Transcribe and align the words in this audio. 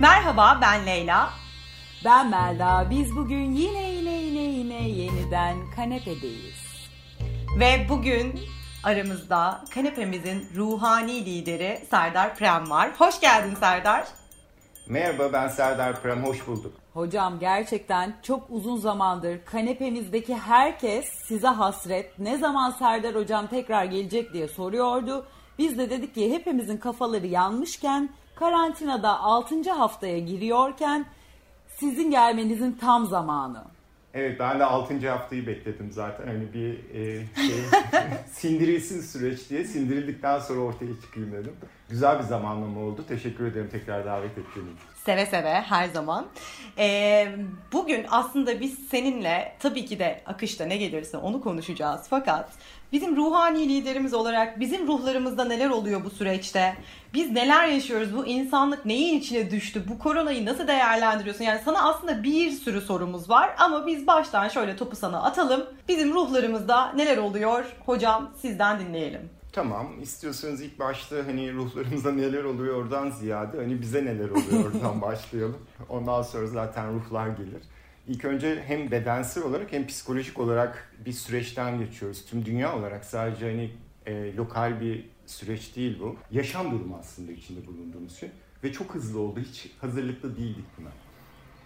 Merhaba 0.00 0.58
ben 0.62 0.86
Leyla. 0.86 1.30
Ben 2.04 2.30
Melda. 2.30 2.86
Biz 2.90 3.16
bugün 3.16 3.52
yine 3.52 3.90
yine 3.90 4.12
yine 4.12 4.40
yine 4.40 4.88
yeniden 4.88 5.56
kanepedeyiz. 5.76 6.88
Ve 7.60 7.86
bugün 7.88 8.40
aramızda 8.84 9.64
kanepemizin 9.74 10.48
ruhani 10.56 11.24
lideri 11.24 11.78
Serdar 11.90 12.34
Prem 12.36 12.70
var. 12.70 12.90
Hoş 12.98 13.20
geldin 13.20 13.54
Serdar. 13.54 14.08
Merhaba 14.88 15.32
ben 15.32 15.48
Serdar 15.48 16.02
Prem, 16.02 16.24
hoş 16.24 16.46
bulduk. 16.46 16.72
Hocam 16.94 17.38
gerçekten 17.38 18.14
çok 18.22 18.50
uzun 18.50 18.76
zamandır 18.76 19.44
kanepemizdeki 19.44 20.34
herkes 20.34 21.08
size 21.28 21.48
hasret. 21.48 22.18
Ne 22.18 22.38
zaman 22.38 22.70
Serdar 22.70 23.14
hocam 23.14 23.46
tekrar 23.46 23.84
gelecek 23.84 24.32
diye 24.32 24.48
soruyordu. 24.48 25.26
Biz 25.58 25.78
de 25.78 25.90
dedik 25.90 26.14
ki 26.14 26.32
hepimizin 26.32 26.76
kafaları 26.76 27.26
yanmışken 27.26 28.10
karantinada 28.38 29.20
6. 29.20 29.70
haftaya 29.70 30.18
giriyorken 30.18 31.06
sizin 31.68 32.10
gelmenizin 32.10 32.72
tam 32.72 33.06
zamanı. 33.06 33.64
Evet 34.14 34.40
ben 34.40 34.60
de 34.60 34.64
6. 34.64 35.10
haftayı 35.10 35.46
bekledim 35.46 35.92
zaten 35.92 36.26
hani 36.26 36.52
bir 36.54 36.94
e, 36.94 37.26
şey, 37.36 37.80
sindirilsin 38.32 39.00
süreç 39.00 39.50
diye 39.50 39.64
sindirildikten 39.64 40.38
sonra 40.38 40.60
ortaya 40.60 41.00
çıkayım 41.02 41.32
dedim. 41.32 41.52
Güzel 41.88 42.18
bir 42.18 42.24
zamanlama 42.24 42.80
oldu. 42.80 43.04
Teşekkür 43.08 43.46
ederim 43.46 43.68
tekrar 43.72 44.06
davet 44.06 44.30
ettiğiniz 44.30 44.72
için. 44.72 44.88
Seve 45.04 45.26
seve 45.26 45.52
her 45.52 45.88
zaman. 45.88 46.26
Ee, 46.78 47.28
bugün 47.72 48.06
aslında 48.10 48.60
biz 48.60 48.78
seninle 48.90 49.56
tabii 49.58 49.84
ki 49.84 49.98
de 49.98 50.22
akışta 50.26 50.64
ne 50.64 50.76
gelirse 50.76 51.16
onu 51.16 51.40
konuşacağız. 51.40 52.06
Fakat 52.10 52.50
bizim 52.92 53.16
ruhani 53.16 53.68
liderimiz 53.68 54.14
olarak 54.14 54.60
bizim 54.60 54.86
ruhlarımızda 54.86 55.44
neler 55.44 55.70
oluyor 55.70 56.04
bu 56.04 56.10
süreçte? 56.10 56.74
Biz 57.14 57.30
neler 57.30 57.66
yaşıyoruz? 57.68 58.16
Bu 58.16 58.26
insanlık 58.26 58.84
neyin 58.84 59.18
içine 59.18 59.50
düştü? 59.50 59.82
Bu 59.88 59.98
koronayı 59.98 60.46
nasıl 60.46 60.66
değerlendiriyorsun? 60.68 61.44
Yani 61.44 61.60
sana 61.64 61.88
aslında 61.88 62.22
bir 62.22 62.50
sürü 62.50 62.80
sorumuz 62.80 63.30
var 63.30 63.54
ama 63.58 63.86
biz 63.86 64.06
baştan 64.06 64.48
şöyle 64.48 64.76
topu 64.76 64.96
sana 64.96 65.22
atalım. 65.22 65.66
Bizim 65.88 66.14
ruhlarımızda 66.14 66.92
neler 66.92 67.16
oluyor? 67.18 67.64
Hocam 67.86 68.30
sizden 68.42 68.80
dinleyelim. 68.80 69.30
Tamam. 69.52 69.86
istiyorsanız 70.02 70.62
ilk 70.62 70.78
başta 70.78 71.16
hani 71.16 71.52
ruhlarımızda 71.52 72.12
neler 72.12 72.44
oluyor 72.44 72.76
oradan 72.76 73.10
ziyade 73.10 73.56
hani 73.56 73.80
bize 73.80 74.04
neler 74.04 74.30
oluyor 74.30 74.64
oradan 74.74 75.02
başlayalım. 75.02 75.58
Ondan 75.88 76.22
sonra 76.22 76.46
zaten 76.46 76.94
ruhlar 76.94 77.28
gelir. 77.28 77.62
İlk 78.08 78.24
önce 78.24 78.62
hem 78.66 78.90
bedensel 78.90 79.44
olarak 79.44 79.72
hem 79.72 79.86
psikolojik 79.86 80.38
olarak 80.38 80.94
bir 81.06 81.12
süreçten 81.12 81.78
geçiyoruz. 81.78 82.24
Tüm 82.26 82.44
dünya 82.44 82.76
olarak 82.76 83.04
sadece 83.04 83.50
hani 83.50 83.70
e, 84.06 84.36
lokal 84.36 84.80
bir 84.80 85.04
süreç 85.26 85.76
değil 85.76 85.98
bu. 86.00 86.16
Yaşam 86.30 86.72
durumu 86.72 86.96
aslında 87.00 87.32
içinde 87.32 87.66
bulunduğumuz 87.66 88.16
şey. 88.16 88.30
Ve 88.64 88.72
çok 88.72 88.94
hızlı 88.94 89.20
oldu. 89.20 89.40
Hiç 89.40 89.70
hazırlıklı 89.80 90.36
değildik 90.36 90.64
buna. 90.78 90.88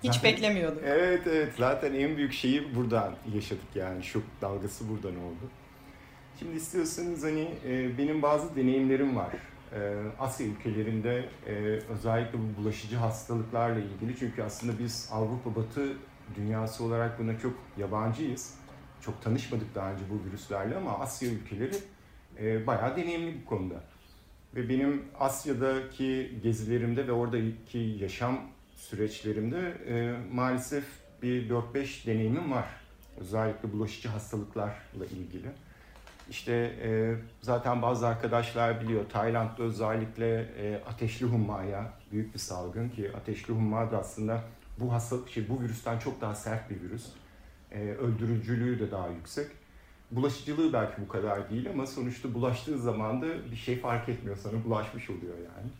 Hiç 0.03 0.15
zaten, 0.15 0.33
beklemiyorduk. 0.33 0.83
Evet 0.85 1.27
evet. 1.27 1.53
Zaten 1.59 1.95
en 1.95 2.17
büyük 2.17 2.33
şeyi 2.33 2.77
buradan 2.77 3.15
yaşadık 3.35 3.69
yani. 3.75 4.05
Şok 4.05 4.23
dalgası 4.41 4.89
buradan 4.89 5.17
oldu. 5.17 5.51
Şimdi 6.39 6.57
istiyorsanız 6.57 7.25
hani 7.25 7.49
e, 7.67 7.99
benim 7.99 8.23
bazı 8.23 8.57
deneyimlerim 8.57 9.17
var. 9.17 9.33
E, 9.73 10.03
Asya 10.19 10.47
ülkelerinde 10.47 11.29
e, 11.47 11.53
özellikle 11.93 12.39
bu 12.39 12.63
bulaşıcı 12.63 12.97
hastalıklarla 12.97 13.81
ilgili. 13.81 14.19
Çünkü 14.19 14.43
aslında 14.43 14.79
biz 14.79 15.09
Avrupa 15.13 15.57
Batı 15.57 15.97
dünyası 16.35 16.85
olarak 16.85 17.19
buna 17.19 17.39
çok 17.39 17.55
yabancıyız. 17.79 18.55
Çok 19.01 19.23
tanışmadık 19.23 19.75
daha 19.75 19.93
önce 19.93 20.05
bu 20.11 20.29
virüslerle 20.29 20.77
ama 20.77 20.99
Asya 20.99 21.31
ülkeleri 21.31 21.77
e, 22.41 22.67
bayağı 22.67 22.97
deneyimli 22.97 23.43
bu 23.43 23.49
konuda. 23.49 23.85
Ve 24.55 24.69
benim 24.69 25.05
Asya'daki 25.21 26.39
gezilerimde 26.43 27.07
ve 27.07 27.13
oradaki 27.13 27.79
yaşam 27.79 28.41
süreçlerimde 28.75 29.75
e, 29.87 30.17
maalesef 30.33 30.85
bir 31.23 31.51
4-5 31.51 32.07
deneyimim 32.07 32.53
var. 32.53 32.67
Özellikle 33.21 33.73
bulaşıcı 33.73 34.09
hastalıklarla 34.09 35.07
ilgili. 35.13 35.49
İşte 36.31 36.53
e, 36.83 37.15
zaten 37.41 37.83
bazı 37.83 38.07
arkadaşlar 38.07 38.81
biliyor 38.81 39.05
Tayland'da 39.09 39.63
özellikle 39.63 40.41
e, 40.41 40.81
ateşli 40.89 41.27
hummaya 41.27 41.93
büyük 42.13 42.35
bir 42.35 42.39
salgın 42.39 42.89
ki 42.89 43.11
ateşli 43.17 43.55
humma 43.55 43.91
da 43.91 43.99
aslında 43.99 44.43
bu 44.79 44.93
hastalık 44.93 45.31
şey 45.31 45.49
bu 45.49 45.61
virüsten 45.61 45.99
çok 45.99 46.21
daha 46.21 46.35
sert 46.35 46.71
bir 46.71 46.81
virüs. 46.81 47.07
E, 47.71 47.81
öldürücülüğü 47.81 48.79
de 48.81 48.91
daha 48.91 49.09
yüksek. 49.09 49.47
Bulaşıcılığı 50.11 50.73
belki 50.73 51.03
bu 51.03 51.09
kadar 51.09 51.51
değil 51.51 51.71
ama 51.71 51.87
sonuçta 51.87 52.35
bulaştığı 52.35 52.79
zaman 52.79 53.23
da 53.23 53.27
bir 53.51 53.57
şey 53.57 53.79
fark 53.79 54.09
etmiyor 54.09 54.37
sana 54.37 54.65
bulaşmış 54.65 55.11
oluyor 55.11 55.35
yani. 55.39 55.71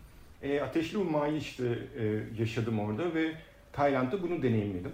E, 0.53 0.61
ateşli 0.61 0.97
hummayı 0.97 1.37
işte 1.37 1.79
e, 1.99 2.23
yaşadım 2.39 2.79
orada 2.79 3.13
ve 3.13 3.33
Tayland'da 3.73 4.21
bunu 4.21 4.43
deneyimledim. 4.43 4.91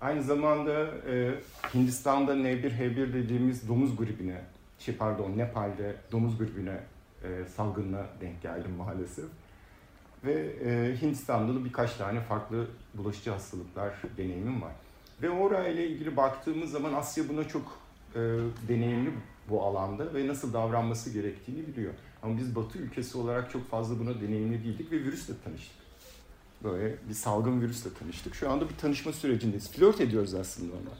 Aynı 0.00 0.22
zamanda 0.22 0.86
e, 1.10 1.34
Hindistan'da 1.74 2.34
N1H1 2.34 3.12
dediğimiz 3.12 3.68
domuz 3.68 3.96
gribine 3.96 4.40
şey 4.78 4.96
pardon 4.96 5.38
Nepal'de 5.38 5.96
domuz 6.12 6.38
gribine 6.38 6.80
e, 7.24 7.48
salgınına 7.56 8.06
denk 8.20 8.42
geldim 8.42 8.70
maalesef. 8.78 9.24
Ve 10.24 10.32
e, 10.64 11.02
Hindistan'da 11.02 11.54
da 11.54 11.64
birkaç 11.64 11.94
tane 11.94 12.20
farklı 12.20 12.66
bulaşıcı 12.94 13.30
hastalıklar 13.30 13.94
deneyimim 14.16 14.62
var. 14.62 14.72
Ve 15.22 15.30
orayla 15.30 15.82
ilgili 15.82 16.16
baktığımız 16.16 16.70
zaman 16.70 16.92
Asya 16.92 17.28
buna 17.28 17.48
çok 17.48 17.78
e, 18.14 18.18
deneyimli 18.68 19.10
bu 19.50 19.62
alanda 19.62 20.14
ve 20.14 20.26
nasıl 20.26 20.52
davranması 20.52 21.10
gerektiğini 21.10 21.66
biliyor. 21.66 21.92
Ama 22.22 22.38
biz 22.38 22.56
Batı 22.56 22.78
ülkesi 22.78 23.18
olarak 23.18 23.50
çok 23.50 23.70
fazla 23.70 23.98
buna 23.98 24.20
deneyimli 24.20 24.64
değildik 24.64 24.92
ve 24.92 24.96
virüsle 24.96 25.34
tanıştık. 25.44 25.78
Böyle 26.64 26.96
bir 27.08 27.14
salgın 27.14 27.60
virüsle 27.60 27.90
tanıştık. 27.98 28.34
Şu 28.34 28.50
anda 28.50 28.68
bir 28.68 28.76
tanışma 28.76 29.12
sürecindeyiz. 29.12 29.72
Flört 29.72 30.00
ediyoruz 30.00 30.34
aslında 30.34 30.72
ona. 30.72 30.94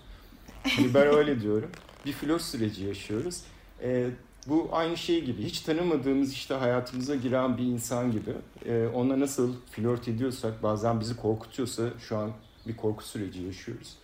Hani 0.76 0.94
ben 0.94 1.06
öyle 1.06 1.40
diyorum. 1.40 1.70
Bir 2.06 2.12
flört 2.12 2.42
süreci 2.42 2.84
yaşıyoruz. 2.84 3.42
E, 3.82 4.10
bu 4.48 4.68
aynı 4.72 4.96
şey 4.96 5.24
gibi. 5.24 5.42
Hiç 5.42 5.60
tanımadığımız 5.60 6.32
işte 6.32 6.54
hayatımıza 6.54 7.16
giren 7.16 7.58
bir 7.58 7.62
insan 7.62 8.12
gibi. 8.12 8.30
E, 8.66 8.86
onunla 8.86 9.20
nasıl 9.20 9.54
flört 9.70 10.08
ediyorsak 10.08 10.62
bazen 10.62 11.00
bizi 11.00 11.16
korkutuyorsa 11.16 11.90
şu 11.98 12.16
an 12.16 12.32
bir 12.66 12.76
korku 12.76 13.04
süreci 13.04 13.42
yaşıyoruz. 13.42 13.96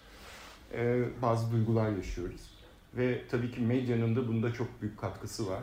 E, 0.74 1.04
bazı 1.22 1.52
duygular 1.52 1.90
yaşıyoruz. 1.90 2.40
Ve 2.96 3.22
tabii 3.30 3.50
ki 3.50 3.60
medyanın 3.60 4.16
da 4.16 4.28
bunda 4.28 4.52
çok 4.52 4.82
büyük 4.82 4.98
katkısı 4.98 5.48
var 5.48 5.62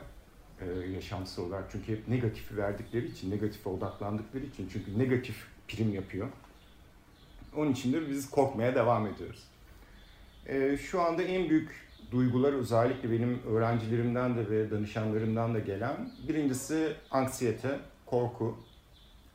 e, 0.62 0.66
yaşamsal 0.90 1.44
olarak. 1.44 1.70
Çünkü 1.72 1.92
hep 1.92 2.08
negatifi 2.08 2.58
verdikleri 2.58 3.08
için, 3.08 3.32
negatife 3.32 3.70
odaklandıkları 3.70 4.44
için. 4.44 4.70
Çünkü 4.74 5.00
negatif 5.00 5.36
prim 5.68 5.94
yapıyor. 5.94 6.28
Onun 7.56 7.72
için 7.72 7.94
de 7.94 8.10
biz 8.10 8.30
korkmaya 8.30 8.76
devam 8.76 9.08
ediyoruz. 9.08 9.44
E, 10.46 10.78
şu 10.78 11.02
anda 11.02 11.24
en 11.24 11.50
büyük 11.50 11.91
duygular 12.12 12.54
özellikle 12.54 13.12
benim 13.12 13.40
öğrencilerimden 13.48 14.38
de 14.38 14.50
ve 14.50 14.72
danışanlarımdan 14.72 15.54
da 15.54 15.60
gelen 15.60 16.12
birincisi 16.28 16.94
anksiyete, 17.12 17.80
korku, 18.06 18.58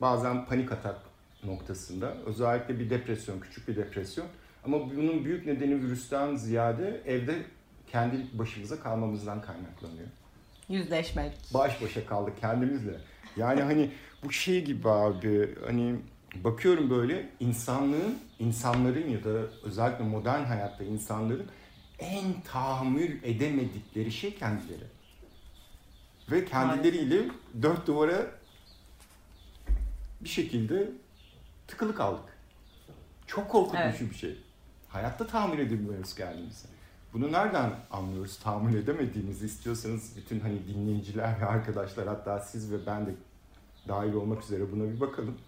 bazen 0.00 0.46
panik 0.46 0.72
atak 0.72 0.98
noktasında. 1.44 2.14
Özellikle 2.26 2.78
bir 2.78 2.90
depresyon, 2.90 3.40
küçük 3.40 3.68
bir 3.68 3.76
depresyon. 3.76 4.26
Ama 4.64 4.90
bunun 4.90 5.24
büyük 5.24 5.46
nedeni 5.46 5.82
virüsten 5.82 6.36
ziyade 6.36 7.00
evde 7.06 7.34
kendi 7.92 8.38
başımıza 8.38 8.80
kalmamızdan 8.80 9.40
kaynaklanıyor. 9.40 10.08
Yüzleşmek. 10.68 11.32
Baş 11.54 11.82
başa 11.82 12.06
kaldık 12.06 12.34
kendimizle. 12.40 13.00
Yani 13.36 13.62
hani 13.62 13.90
bu 14.24 14.32
şey 14.32 14.64
gibi 14.64 14.88
abi 14.88 15.54
hani 15.66 15.96
bakıyorum 16.44 16.90
böyle 16.90 17.28
insanlığın, 17.40 18.18
insanların 18.38 19.10
ya 19.10 19.24
da 19.24 19.30
özellikle 19.62 20.04
modern 20.04 20.44
hayatta 20.44 20.84
insanların 20.84 21.46
en 21.98 22.40
tahammül 22.40 23.22
edemedikleri 23.22 24.12
şey 24.12 24.34
kendileri. 24.34 24.84
Ve 26.30 26.44
kendileriyle 26.44 27.28
dört 27.62 27.86
duvara 27.86 28.26
bir 30.20 30.28
şekilde 30.28 30.90
tıkılı 31.68 31.94
kaldık. 31.94 32.36
Çok 33.26 33.50
korkutucu 33.50 33.82
evet. 33.82 34.10
bir 34.10 34.14
şey. 34.14 34.36
Hayatta 34.88 35.26
tahammül 35.26 35.58
edemiyoruz 35.58 36.14
kendimize. 36.14 36.68
Bunu 37.12 37.32
nereden 37.32 37.72
anlıyoruz 37.90 38.38
tahammül 38.38 38.74
edemediğimizi 38.74 39.46
istiyorsanız 39.46 40.16
bütün 40.16 40.40
hani 40.40 40.66
dinleyiciler 40.66 41.40
ve 41.40 41.46
arkadaşlar 41.46 42.08
hatta 42.08 42.40
siz 42.40 42.72
ve 42.72 42.86
ben 42.86 43.06
de 43.06 43.14
dahil 43.88 44.12
olmak 44.12 44.42
üzere 44.42 44.72
buna 44.72 44.84
bir 44.84 45.00
bakalım 45.00 45.38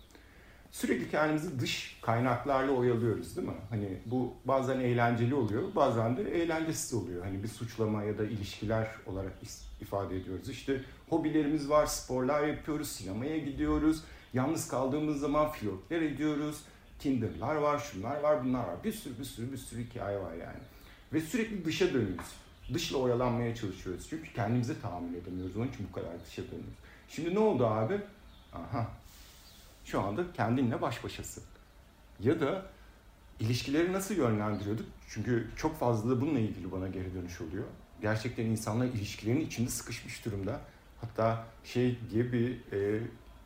sürekli 0.70 1.10
kendimizi 1.10 1.60
dış 1.60 1.98
kaynaklarla 2.02 2.72
oyalıyoruz 2.72 3.36
değil 3.36 3.48
mi? 3.48 3.54
Hani 3.70 3.98
bu 4.06 4.34
bazen 4.44 4.80
eğlenceli 4.80 5.34
oluyor, 5.34 5.74
bazen 5.74 6.16
de 6.16 6.22
eğlencesiz 6.22 6.94
oluyor. 6.94 7.24
Hani 7.24 7.42
bir 7.42 7.48
suçlama 7.48 8.02
ya 8.02 8.18
da 8.18 8.24
ilişkiler 8.24 8.88
olarak 9.06 9.32
ifade 9.80 10.16
ediyoruz. 10.16 10.48
İşte 10.48 10.82
hobilerimiz 11.08 11.70
var, 11.70 11.86
sporlar 11.86 12.46
yapıyoruz, 12.46 12.88
sinemaya 12.88 13.38
gidiyoruz. 13.38 14.02
Yalnız 14.34 14.68
kaldığımız 14.68 15.20
zaman 15.20 15.50
flörtler 15.50 16.02
ediyoruz. 16.02 16.60
Tinder'lar 16.98 17.54
var, 17.54 17.78
şunlar 17.78 18.20
var, 18.20 18.44
bunlar 18.44 18.68
var. 18.68 18.84
Bir 18.84 18.92
sürü 18.92 19.18
bir 19.18 19.24
sürü 19.24 19.52
bir 19.52 19.56
sürü 19.56 19.84
hikaye 19.84 20.18
var 20.18 20.32
yani. 20.32 20.58
Ve 21.12 21.20
sürekli 21.20 21.64
dışa 21.64 21.94
dönüyoruz. 21.94 22.32
Dışla 22.74 22.98
oyalanmaya 22.98 23.54
çalışıyoruz. 23.54 24.06
Çünkü 24.10 24.32
kendimize 24.34 24.80
tahammül 24.80 25.14
edemiyoruz. 25.14 25.56
Onun 25.56 25.68
için 25.68 25.86
bu 25.88 25.92
kadar 25.92 26.24
dışa 26.26 26.42
dönüyoruz. 26.42 26.74
Şimdi 27.08 27.34
ne 27.34 27.38
oldu 27.38 27.66
abi? 27.66 28.00
Aha 28.52 28.88
şu 29.90 30.00
anda 30.00 30.32
kendinle 30.32 30.82
baş 30.82 31.04
başasın. 31.04 31.44
Ya 32.20 32.40
da 32.40 32.66
ilişkileri 33.40 33.92
nasıl 33.92 34.14
yönlendiriyorduk? 34.14 34.86
Çünkü 35.08 35.50
çok 35.56 35.78
fazla 35.78 36.10
da 36.10 36.20
bununla 36.20 36.38
ilgili 36.38 36.72
bana 36.72 36.88
geri 36.88 37.14
dönüş 37.14 37.40
oluyor. 37.40 37.64
Gerçekten 38.00 38.44
insanlar 38.44 38.86
ilişkilerin 38.86 39.40
içinde 39.40 39.70
sıkışmış 39.70 40.24
durumda. 40.24 40.60
Hatta 41.00 41.44
şey 41.64 41.98
diye 42.10 42.32
bir 42.32 42.72
e, 42.72 43.00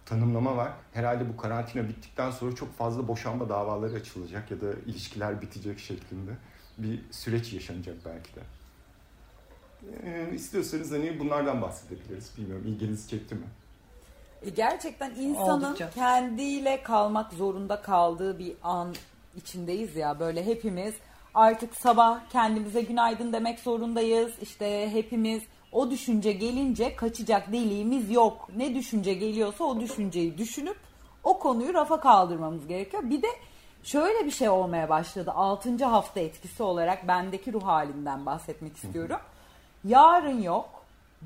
tanımlama 0.06 0.56
var. 0.56 0.73
Herhalde 0.93 1.29
bu 1.29 1.37
karantina 1.37 1.89
bittikten 1.89 2.31
sonra 2.31 2.55
çok 2.55 2.77
fazla 2.77 3.09
boşanma 3.09 3.49
davaları 3.49 3.94
açılacak 3.94 4.50
ya 4.50 4.61
da 4.61 4.73
ilişkiler 4.87 5.43
bitecek 5.43 5.79
şeklinde 5.79 6.31
bir 6.79 7.00
süreç 7.11 7.53
yaşanacak 7.53 7.97
belki 8.05 8.35
de. 8.35 8.41
Ee, 10.05 10.35
istiyorsanız 10.35 10.93
hani 10.93 11.21
bunlardan 11.21 11.62
bahsedebiliriz. 11.62 12.33
Bilmiyorum 12.39 12.67
ilginizi 12.67 13.09
çekti 13.09 13.35
mi? 13.35 13.47
E, 14.47 14.50
gerçekten 14.50 15.11
insanın 15.11 15.65
Oldukça. 15.65 15.91
kendiyle 15.91 16.83
kalmak 16.83 17.33
zorunda 17.33 17.83
kaldığı 17.83 18.39
bir 18.39 18.53
an 18.62 18.94
içindeyiz 19.37 19.97
ya. 19.97 20.21
Böyle 20.21 20.47
hepimiz 20.47 20.94
artık 21.35 21.75
sabah 21.77 22.21
kendimize 22.31 22.83
günaydın 22.83 23.33
demek 23.33 23.59
zorundayız. 23.61 24.33
İşte 24.43 24.91
hepimiz 24.93 25.43
o 25.73 25.91
düşünce 25.91 26.33
gelince 26.33 26.97
kaçacak 26.97 27.53
deliğimiz 27.53 28.11
yok. 28.11 28.49
Ne 28.56 28.75
düşünce 28.75 29.15
geliyorsa 29.15 29.65
o 29.65 29.81
düşünceyi 29.81 30.39
düşünüp 30.39 30.77
o 31.25 31.39
konuyu 31.39 31.75
rafa 31.75 32.00
kaldırmamız 32.00 32.67
gerekiyor. 32.67 33.03
Bir 33.11 33.23
de 33.23 33.29
şöyle 33.83 34.27
bir 34.27 34.31
şey 34.31 34.49
olmaya 34.49 34.89
başladı. 34.89 35.33
6. 35.35 35.85
hafta 35.85 36.21
etkisi 36.21 36.62
olarak 36.62 37.09
bendeki 37.09 37.53
ruh 37.53 37.65
halinden 37.65 38.27
bahsetmek 38.27 38.77
istiyorum. 38.77 39.21
Yarın 39.85 40.43
yok, 40.43 40.69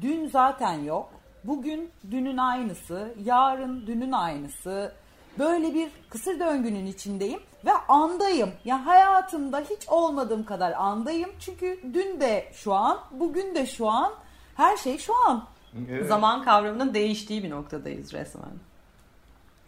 dün 0.01 0.29
zaten 0.29 0.73
yok. 0.73 1.09
Bugün 1.47 1.91
dünün 2.11 2.37
aynısı, 2.37 3.15
yarın 3.25 3.87
dünün 3.87 4.13
aynısı. 4.13 4.93
Böyle 5.39 5.75
bir 5.75 5.89
kısır 6.11 6.41
döngünün 6.41 6.87
içindeyim 6.87 7.41
ve 7.65 7.73
andayım. 7.73 8.49
Ya 8.49 8.55
yani 8.65 8.83
hayatımda 8.83 9.61
hiç 9.61 9.89
olmadığım 9.89 10.45
kadar 10.45 10.73
andayım. 10.73 11.31
Çünkü 11.39 11.81
dün 11.95 12.21
de 12.21 12.49
şu 12.53 12.75
an, 12.75 12.99
bugün 13.11 13.55
de 13.55 13.67
şu 13.67 13.89
an, 13.89 14.13
her 14.55 14.77
şey 14.77 14.99
şu 14.99 15.13
an. 15.29 15.45
Evet. 15.91 16.09
Zaman 16.09 16.45
kavramının 16.45 16.95
değiştiği 16.95 17.43
bir 17.43 17.51
noktadayız 17.51 18.13
resmen. 18.13 18.51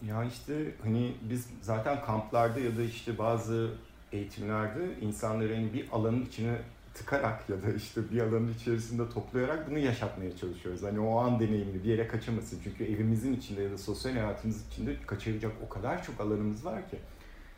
Ya 0.07 0.25
işte 0.25 0.75
hani 0.83 1.15
biz 1.23 1.49
zaten 1.63 2.05
kamplarda 2.05 2.61
ya 2.61 2.77
da 2.77 2.83
işte 2.83 3.19
bazı 3.19 3.71
eğitimlerde 4.13 5.01
insanların 5.01 5.73
bir 5.73 5.89
alanın 5.93 6.27
içine 6.27 6.59
tıkarak 6.99 7.49
ya 7.49 7.63
da 7.63 7.77
işte 7.77 8.01
bir 8.13 8.21
alanın 8.21 8.55
içerisinde 8.55 9.11
toplayarak 9.11 9.71
bunu 9.71 9.79
yaşatmaya 9.79 10.37
çalışıyoruz. 10.37 10.83
Hani 10.83 11.01
o 11.01 11.19
an 11.19 11.41
deneyimli 11.41 11.85
bir 11.85 11.89
yere 11.89 12.09
kaçamasın. 12.09 12.61
Çünkü 12.65 12.85
evimizin 12.85 13.37
içinde 13.37 13.63
ya 13.63 13.71
da 13.71 13.79
sosyal 13.79 14.13
hayatımız 14.13 14.67
içinde 14.67 14.97
kaçıracak 15.07 15.53
o 15.67 15.69
kadar 15.69 16.05
çok 16.05 16.21
alanımız 16.21 16.65
var 16.65 16.91
ki. 16.91 16.97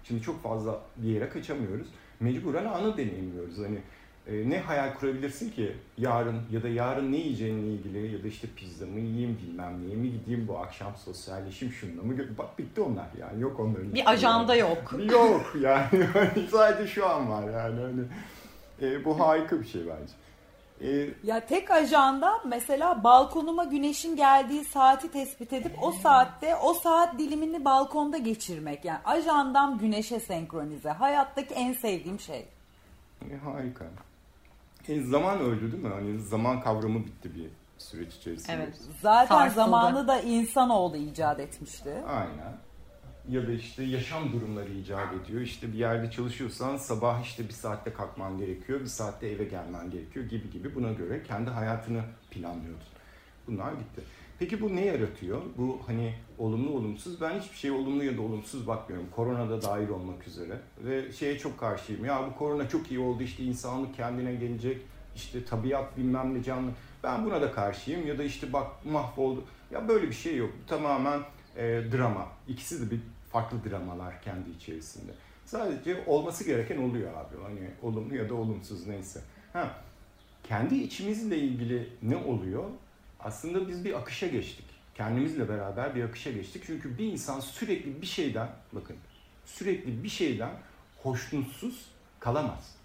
Şimdi 0.04 0.22
çok 0.22 0.42
fazla 0.42 0.80
bir 0.96 1.08
yere 1.08 1.28
kaçamıyoruz. 1.28 1.86
Mecburen 2.20 2.64
anı 2.64 2.96
deneyimliyoruz. 2.96 3.58
Hani 3.58 3.78
e, 4.26 4.50
ne 4.50 4.58
hayal 4.58 4.94
kurabilirsin 4.94 5.50
ki 5.50 5.76
yarın 5.98 6.36
ya 6.52 6.62
da 6.62 6.68
yarın 6.68 7.12
ne 7.12 7.16
yiyeceğinle 7.16 7.72
ilgili 7.72 8.12
ya 8.12 8.22
da 8.22 8.28
işte 8.28 8.48
pizza 8.56 8.86
mı 8.86 9.00
yiyeyim 9.00 9.38
bilmem 9.42 9.86
neye 9.86 9.96
mi 9.96 10.12
gideyim 10.12 10.48
bu 10.48 10.58
akşam 10.58 10.96
sosyalleşim 10.96 11.72
şununla 11.72 12.02
mı 12.02 12.14
bak 12.38 12.58
bitti 12.58 12.80
onlar 12.80 13.06
yani 13.20 13.42
yok 13.42 13.60
onların. 13.60 13.94
Bir 13.94 14.10
ajanda 14.10 14.54
yok. 14.54 14.94
Yok 15.12 15.56
yani 15.60 16.06
sadece 16.50 16.86
şu 16.86 17.08
an 17.08 17.30
var 17.30 17.42
yani 17.42 17.80
hani 17.80 18.02
e, 18.82 19.04
bu 19.04 19.20
harika 19.20 19.60
bir 19.60 19.66
şey 19.66 19.82
bence. 19.86 20.12
E, 20.80 21.10
ya 21.24 21.46
tek 21.46 21.70
ajanda 21.70 22.40
mesela 22.46 23.04
balkonuma 23.04 23.64
güneşin 23.64 24.16
geldiği 24.16 24.64
saati 24.64 25.10
tespit 25.12 25.52
edip 25.52 25.82
o 25.82 25.92
saatte 25.92 26.56
o 26.56 26.74
saat 26.74 27.18
dilimini 27.18 27.64
balkonda 27.64 28.18
geçirmek. 28.18 28.84
Yani 28.84 28.98
ajandam 29.04 29.78
güneşe 29.78 30.20
senkronize. 30.20 30.90
Hayattaki 30.90 31.54
en 31.54 31.72
sevdiğim 31.72 32.20
şey. 32.20 32.46
E, 33.30 33.36
harika. 33.44 33.84
E, 34.88 35.00
zaman 35.02 35.40
öldü 35.40 35.72
değil 35.72 35.82
mi? 35.84 35.88
Hani 35.94 36.20
zaman 36.20 36.60
kavramı 36.60 37.06
bitti 37.06 37.34
bir 37.34 37.50
süreç 37.78 38.14
içerisinde. 38.14 38.52
Evet. 38.52 38.78
Zaten 39.02 39.36
Sarsıldı. 39.36 39.54
zamanı 39.54 40.08
da 40.08 40.20
insanoğlu 40.20 40.96
icat 40.96 41.40
etmişti. 41.40 41.94
Aynen 42.08 42.56
ya 43.30 43.46
da 43.46 43.52
işte 43.52 43.82
yaşam 43.82 44.32
durumları 44.32 44.72
icap 44.72 45.14
ediyor. 45.14 45.40
İşte 45.40 45.72
bir 45.72 45.78
yerde 45.78 46.10
çalışıyorsan 46.10 46.76
sabah 46.76 47.22
işte 47.22 47.44
bir 47.44 47.52
saatte 47.52 47.92
kalkman 47.92 48.38
gerekiyor, 48.38 48.80
bir 48.80 48.86
saatte 48.86 49.28
eve 49.28 49.44
gelmen 49.44 49.90
gerekiyor 49.90 50.26
gibi 50.26 50.50
gibi 50.50 50.74
buna 50.74 50.92
göre 50.92 51.22
kendi 51.22 51.50
hayatını 51.50 52.02
planlıyordun. 52.30 52.88
Bunlar 53.46 53.72
gitti. 53.72 54.02
Peki 54.38 54.60
bu 54.60 54.76
ne 54.76 54.84
yaratıyor? 54.84 55.42
Bu 55.58 55.80
hani 55.86 56.14
olumlu 56.38 56.70
olumsuz. 56.70 57.20
Ben 57.20 57.40
hiçbir 57.40 57.56
şey 57.56 57.70
olumlu 57.70 58.04
ya 58.04 58.16
da 58.16 58.22
olumsuz 58.22 58.66
bakmıyorum. 58.66 59.08
Korona 59.16 59.50
da 59.50 59.62
dahil 59.62 59.88
olmak 59.88 60.26
üzere. 60.26 60.60
Ve 60.78 61.12
şeye 61.12 61.38
çok 61.38 61.58
karşıyım. 61.58 62.04
Ya 62.04 62.26
bu 62.30 62.38
korona 62.38 62.68
çok 62.68 62.90
iyi 62.90 63.00
oldu 63.00 63.22
işte 63.22 63.42
insanlık 63.42 63.94
kendine 63.94 64.34
gelecek. 64.34 64.82
İşte 65.16 65.44
tabiat 65.44 65.96
bilmem 65.96 66.34
ne 66.34 66.42
canlı. 66.42 66.70
Ben 67.02 67.24
buna 67.24 67.40
da 67.40 67.52
karşıyım. 67.52 68.06
Ya 68.06 68.18
da 68.18 68.22
işte 68.22 68.52
bak 68.52 68.86
mahvoldu. 68.86 69.44
Ya 69.70 69.88
böyle 69.88 70.08
bir 70.08 70.14
şey 70.14 70.36
yok. 70.36 70.50
Tamamen 70.66 71.20
e, 71.56 71.62
drama. 71.92 72.28
İkisi 72.48 72.86
de 72.86 72.90
bir 72.90 73.00
farklı 73.32 73.70
dramalar 73.70 74.22
kendi 74.22 74.50
içerisinde. 74.50 75.12
Sadece 75.44 76.04
olması 76.06 76.44
gereken 76.44 76.78
oluyor 76.78 77.14
abi. 77.14 77.42
Hani 77.42 77.70
olumlu 77.82 78.14
ya 78.14 78.28
da 78.28 78.34
olumsuz 78.34 78.86
neyse. 78.86 79.20
Ha, 79.52 79.82
kendi 80.42 80.74
içimizle 80.74 81.38
ilgili 81.38 81.88
ne 82.02 82.16
oluyor? 82.16 82.64
Aslında 83.20 83.68
biz 83.68 83.84
bir 83.84 83.98
akışa 83.98 84.26
geçtik. 84.26 84.64
Kendimizle 84.94 85.48
beraber 85.48 85.94
bir 85.94 86.04
akışa 86.04 86.30
geçtik. 86.30 86.62
Çünkü 86.66 86.98
bir 86.98 87.12
insan 87.12 87.40
sürekli 87.40 88.02
bir 88.02 88.06
şeyden, 88.06 88.48
bakın 88.72 88.96
sürekli 89.46 90.04
bir 90.04 90.08
şeyden 90.08 90.50
hoşnutsuz 91.02 91.86
kalamaz. 92.20 92.76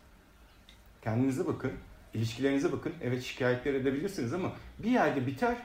Kendinize 1.01 1.47
bakın, 1.47 1.71
ilişkilerinize 2.13 2.71
bakın. 2.71 2.93
Evet 3.01 3.23
şikayetler 3.23 3.73
edebilirsiniz 3.73 4.33
ama 4.33 4.51
bir 4.79 4.91
yerde 4.91 5.27
biter 5.27 5.57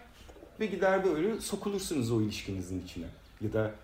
ve 0.61 0.67
gider 0.67 1.05
böyle 1.05 1.41
sokulursunuz 1.41 2.12
o 2.12 2.23
ilişkinizin 2.23 2.85
içine. 2.85 3.06
Ya 3.41 3.53
da 3.53 3.75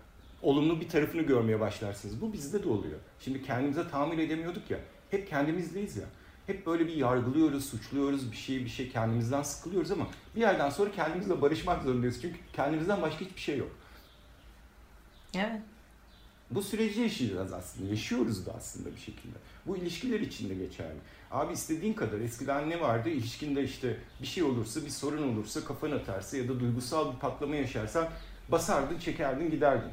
olumlu 0.41 0.81
bir 0.81 0.89
tarafını 0.89 1.21
görmeye 1.21 1.59
başlarsınız. 1.59 2.21
Bu 2.21 2.33
bizde 2.33 2.63
de 2.63 2.69
oluyor. 2.69 2.99
Şimdi 3.19 3.43
kendimize 3.43 3.89
tahammül 3.89 4.19
edemiyorduk 4.19 4.71
ya. 4.71 4.79
Hep 5.11 5.29
kendimizdeyiz 5.29 5.97
ya. 5.97 6.05
Hep 6.47 6.65
böyle 6.65 6.87
bir 6.87 6.95
yargılıyoruz, 6.95 7.65
suçluyoruz, 7.65 8.31
bir 8.31 8.37
şey 8.37 8.65
bir 8.65 8.69
şey 8.69 8.91
kendimizden 8.91 9.43
sıkılıyoruz 9.43 9.91
ama 9.91 10.07
bir 10.35 10.41
yerden 10.41 10.69
sonra 10.69 10.91
kendimizle 10.91 11.41
barışmak 11.41 11.83
zorundayız. 11.83 12.21
Çünkü 12.21 12.37
kendimizden 12.53 13.01
başka 13.01 13.19
hiçbir 13.25 13.41
şey 13.41 13.57
yok. 13.57 13.71
Evet. 15.35 15.61
Bu 16.51 16.61
süreci 16.61 17.01
yaşayacağız 17.01 17.53
aslında. 17.53 17.89
Yaşıyoruz 17.89 18.45
da 18.45 18.53
aslında 18.53 18.95
bir 18.95 18.99
şekilde. 18.99 19.37
Bu 19.65 19.77
ilişkiler 19.77 20.19
için 20.19 20.49
de 20.49 20.53
geçerli. 20.53 20.99
Abi 21.31 21.53
istediğin 21.53 21.93
kadar 21.93 22.19
eskiden 22.19 22.69
ne 22.69 22.81
vardı? 22.81 23.09
İlişkinde 23.09 23.63
işte 23.63 23.97
bir 24.21 24.27
şey 24.27 24.43
olursa, 24.43 24.85
bir 24.85 24.89
sorun 24.89 25.33
olursa, 25.33 25.65
kafan 25.65 25.91
atarsa 25.91 26.37
ya 26.37 26.47
da 26.47 26.59
duygusal 26.59 27.13
bir 27.13 27.19
patlama 27.19 27.55
yaşarsan 27.55 28.09
basardın, 28.49 28.99
çekerdin, 28.99 29.51
giderdin 29.51 29.91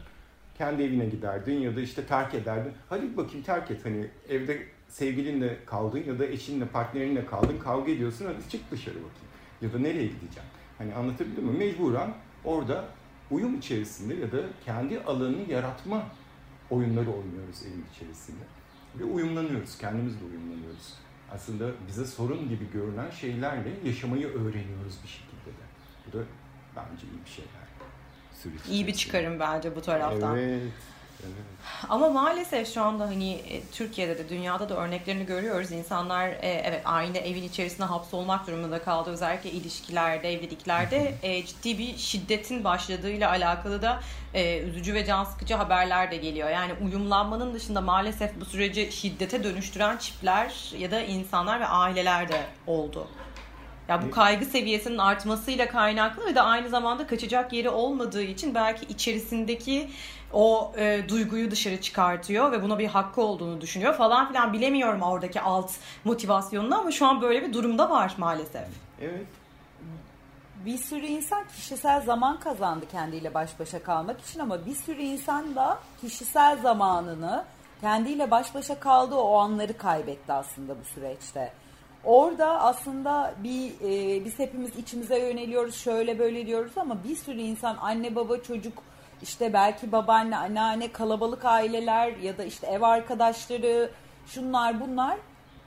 kendi 0.59 0.83
evine 0.83 1.07
giderdin 1.07 1.61
ya 1.61 1.77
da 1.77 1.81
işte 1.81 2.07
terk 2.07 2.35
ederdin. 2.35 2.73
Hadi 2.89 3.17
bakayım 3.17 3.45
terk 3.45 3.71
et 3.71 3.85
hani 3.85 4.07
evde 4.29 4.63
sevgilinle 4.89 5.65
kaldın 5.67 6.05
ya 6.07 6.19
da 6.19 6.27
eşinle 6.27 6.67
partnerinle 6.67 7.27
kaldın 7.27 7.59
kavga 7.59 7.93
ediyorsun 7.93 8.27
hadi 8.27 8.51
çık 8.51 8.71
dışarı 8.71 8.95
bakayım. 8.95 9.29
Ya 9.63 9.73
da 9.73 9.79
nereye 9.79 10.07
gideceğim? 10.07 10.49
Hani 10.79 10.95
anlatabildim 10.95 11.45
mi? 11.45 11.59
Mecburen 11.59 12.15
orada 12.45 12.85
uyum 13.31 13.59
içerisinde 13.59 14.15
ya 14.15 14.33
da 14.33 14.39
kendi 14.65 15.01
alanını 15.01 15.51
yaratma 15.51 16.03
oyunları 16.71 17.11
oynuyoruz 17.11 17.63
evin 17.63 17.85
içerisinde. 17.95 18.45
Ve 18.99 19.05
uyumlanıyoruz, 19.05 19.79
kendimizle 19.79 20.25
uyumlanıyoruz. 20.25 20.95
Aslında 21.33 21.71
bize 21.89 22.07
sorun 22.07 22.49
gibi 22.49 22.71
görünen 22.73 23.11
şeylerle 23.11 23.71
yaşamayı 23.85 24.27
öğreniyoruz 24.29 24.99
bir 25.03 25.09
şekilde 25.09 25.51
de. 25.51 25.65
Bu 26.07 26.19
da 26.19 26.23
bence 26.77 27.07
iyi 27.07 27.25
bir 27.25 27.31
şeyler 27.31 27.64
süreç. 28.43 28.61
İyi 28.71 28.87
bir 28.87 28.95
çıkarım 28.95 29.41
bence 29.41 29.77
bu 29.77 29.83
taraftan. 29.83 30.39
Evet. 30.39 30.63
Evet. 31.23 31.55
Ama 31.89 32.09
maalesef 32.09 32.75
şu 32.75 32.83
anda 32.83 33.05
hani 33.05 33.33
e, 33.33 33.63
Türkiye'de 33.73 34.19
de 34.19 34.29
dünyada 34.29 34.69
da 34.69 34.77
örneklerini 34.77 35.27
görüyoruz. 35.27 35.73
İnsanlar 35.73 36.29
e, 36.29 36.63
evet 36.65 36.83
aynı 36.85 37.19
evin 37.19 37.43
içerisinde 37.43 37.85
hapsolmak 37.85 38.47
durumunda 38.47 38.83
kaldı. 38.83 39.11
Özellikle 39.11 39.51
ilişkilerde, 39.51 40.33
evliliklerde 40.33 41.15
e, 41.23 41.47
ciddi 41.47 41.79
bir 41.79 41.97
şiddetin 41.97 42.65
başladığıyla 42.65 43.31
alakalı 43.31 43.83
da 43.83 44.01
üzücü 44.67 44.95
ve 44.95 45.07
can 45.07 45.25
sıkıcı 45.25 45.55
haberler 45.55 46.11
de 46.11 46.17
geliyor. 46.17 46.51
Yani 46.51 46.73
uyumlanmanın 46.85 47.55
dışında 47.55 47.81
maalesef 47.81 48.41
bu 48.41 48.45
süreci 48.45 48.93
şiddete 48.93 49.45
dönüştüren 49.45 49.97
çiftler 49.97 50.73
ya 50.79 50.91
da 50.91 51.01
insanlar 51.01 51.61
ve 51.61 51.67
aileler 51.67 52.29
de 52.29 52.41
oldu. 52.67 53.09
Ya 53.89 54.03
bu 54.03 54.11
kaygı 54.11 54.45
seviyesinin 54.45 54.99
artmasıyla 54.99 55.69
kaynaklı 55.69 56.27
ve 56.27 56.35
de 56.35 56.41
aynı 56.41 56.69
zamanda 56.69 57.07
kaçacak 57.07 57.53
yeri 57.53 57.69
olmadığı 57.69 58.23
için 58.23 58.55
belki 58.55 58.87
içerisindeki 58.87 59.91
o 60.33 60.73
e, 60.77 61.09
duyguyu 61.09 61.51
dışarı 61.51 61.81
çıkartıyor 61.81 62.53
ve 62.53 62.63
buna 62.63 62.79
bir 62.79 62.87
hakkı 62.87 63.23
olduğunu 63.23 63.61
düşünüyor 63.61 63.95
falan 63.95 64.29
filan 64.29 64.53
bilemiyorum 64.53 65.03
oradaki 65.03 65.41
alt 65.41 65.71
motivasyonunu 66.05 66.79
ama 66.79 66.91
şu 66.91 67.07
an 67.07 67.23
böyle 67.23 67.43
bir 67.43 67.53
durumda 67.53 67.91
var 67.91 68.15
maalesef. 68.19 68.67
Evet. 69.01 69.27
bir 70.67 70.79
sürü 70.79 71.07
insan 71.07 71.45
kişisel 71.57 72.03
zaman 72.03 72.41
kazandı 72.41 72.87
kendiyle 72.93 73.35
baş 73.35 73.61
başa 73.61 73.83
kalmak 73.83 74.21
için 74.21 74.41
ama 74.41 74.67
bir 74.67 74.75
sürü 74.75 75.03
insan 75.03 75.55
da 75.55 75.79
kişisel 76.01 76.59
zamanını 76.63 77.45
kendiyle 77.81 78.31
baş 78.31 78.55
başa 78.55 78.81
kaldığı 78.81 79.15
o 79.15 79.39
anları 79.39 79.79
kaybetti 79.79 80.33
aslında 80.33 80.75
bu 80.81 80.85
süreçte. 80.85 81.53
Orada 82.05 82.61
aslında 82.61 83.35
bir 83.45 83.71
e, 83.71 84.25
biz 84.25 84.39
hepimiz 84.39 84.77
içimize 84.77 85.19
yöneliyoruz 85.19 85.75
şöyle 85.75 86.19
böyle 86.19 86.47
diyoruz 86.47 86.73
ama 86.77 87.05
bir 87.05 87.17
sürü 87.17 87.41
insan 87.41 87.77
anne 87.77 88.15
baba 88.15 88.39
çocuk 88.39 88.83
işte 89.23 89.53
belki 89.53 89.93
babaanne 89.93 90.37
anneanne 90.37 90.93
kalabalık 90.93 91.45
aileler 91.45 92.17
ya 92.17 92.39
da 92.39 92.45
işte 92.45 92.67
ev 92.67 92.83
arkadaşları 92.83 93.91
şunlar 94.27 94.81
bunlar 94.81 95.19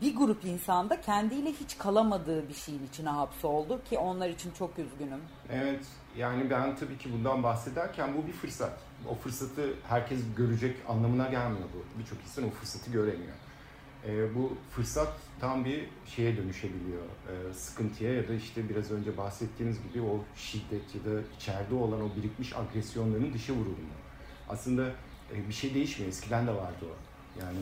bir 0.01 0.15
grup 0.15 0.45
insanda 0.45 1.01
kendiyle 1.01 1.51
hiç 1.51 1.77
kalamadığı 1.77 2.49
bir 2.49 2.53
şeyin 2.53 2.87
içine 2.87 3.09
hapsoldu 3.09 3.81
ki 3.89 3.97
onlar 3.97 4.29
için 4.29 4.51
çok 4.51 4.79
üzgünüm. 4.79 5.21
Evet 5.51 5.85
yani 6.17 6.49
ben 6.49 6.75
tabii 6.75 6.97
ki 6.97 7.13
bundan 7.13 7.43
bahsederken 7.43 8.09
bu 8.17 8.27
bir 8.27 8.33
fırsat. 8.33 8.79
O 9.09 9.15
fırsatı 9.15 9.73
herkes 9.89 10.19
görecek 10.37 10.77
anlamına 10.87 11.27
gelmiyor 11.27 11.67
bu. 11.75 11.99
Birçok 11.99 12.19
insan 12.23 12.47
o 12.47 12.49
fırsatı 12.49 12.91
göremiyor. 12.91 13.33
Ee, 14.05 14.35
bu 14.35 14.57
fırsat 14.71 15.13
tam 15.39 15.65
bir 15.65 15.85
şeye 16.05 16.37
dönüşebiliyor. 16.37 17.03
Ee, 17.03 17.53
sıkıntıya 17.53 18.13
ya 18.13 18.27
da 18.27 18.33
işte 18.33 18.69
biraz 18.69 18.91
önce 18.91 19.17
bahsettiğimiz 19.17 19.77
gibi 19.83 20.01
o 20.03 20.23
şiddet 20.35 20.95
ya 20.95 21.11
da 21.11 21.21
içeride 21.37 21.75
olan 21.75 22.01
o 22.01 22.09
birikmiş 22.17 22.55
agresyonların 22.55 23.33
dışa 23.33 23.53
vurulma. 23.53 23.97
Aslında 24.49 24.91
e, 25.33 25.47
bir 25.47 25.53
şey 25.53 25.73
değişmiyor. 25.73 26.09
Eskiden 26.09 26.47
de 26.47 26.51
vardı 26.51 26.85
o. 26.85 26.95
Yani 27.41 27.57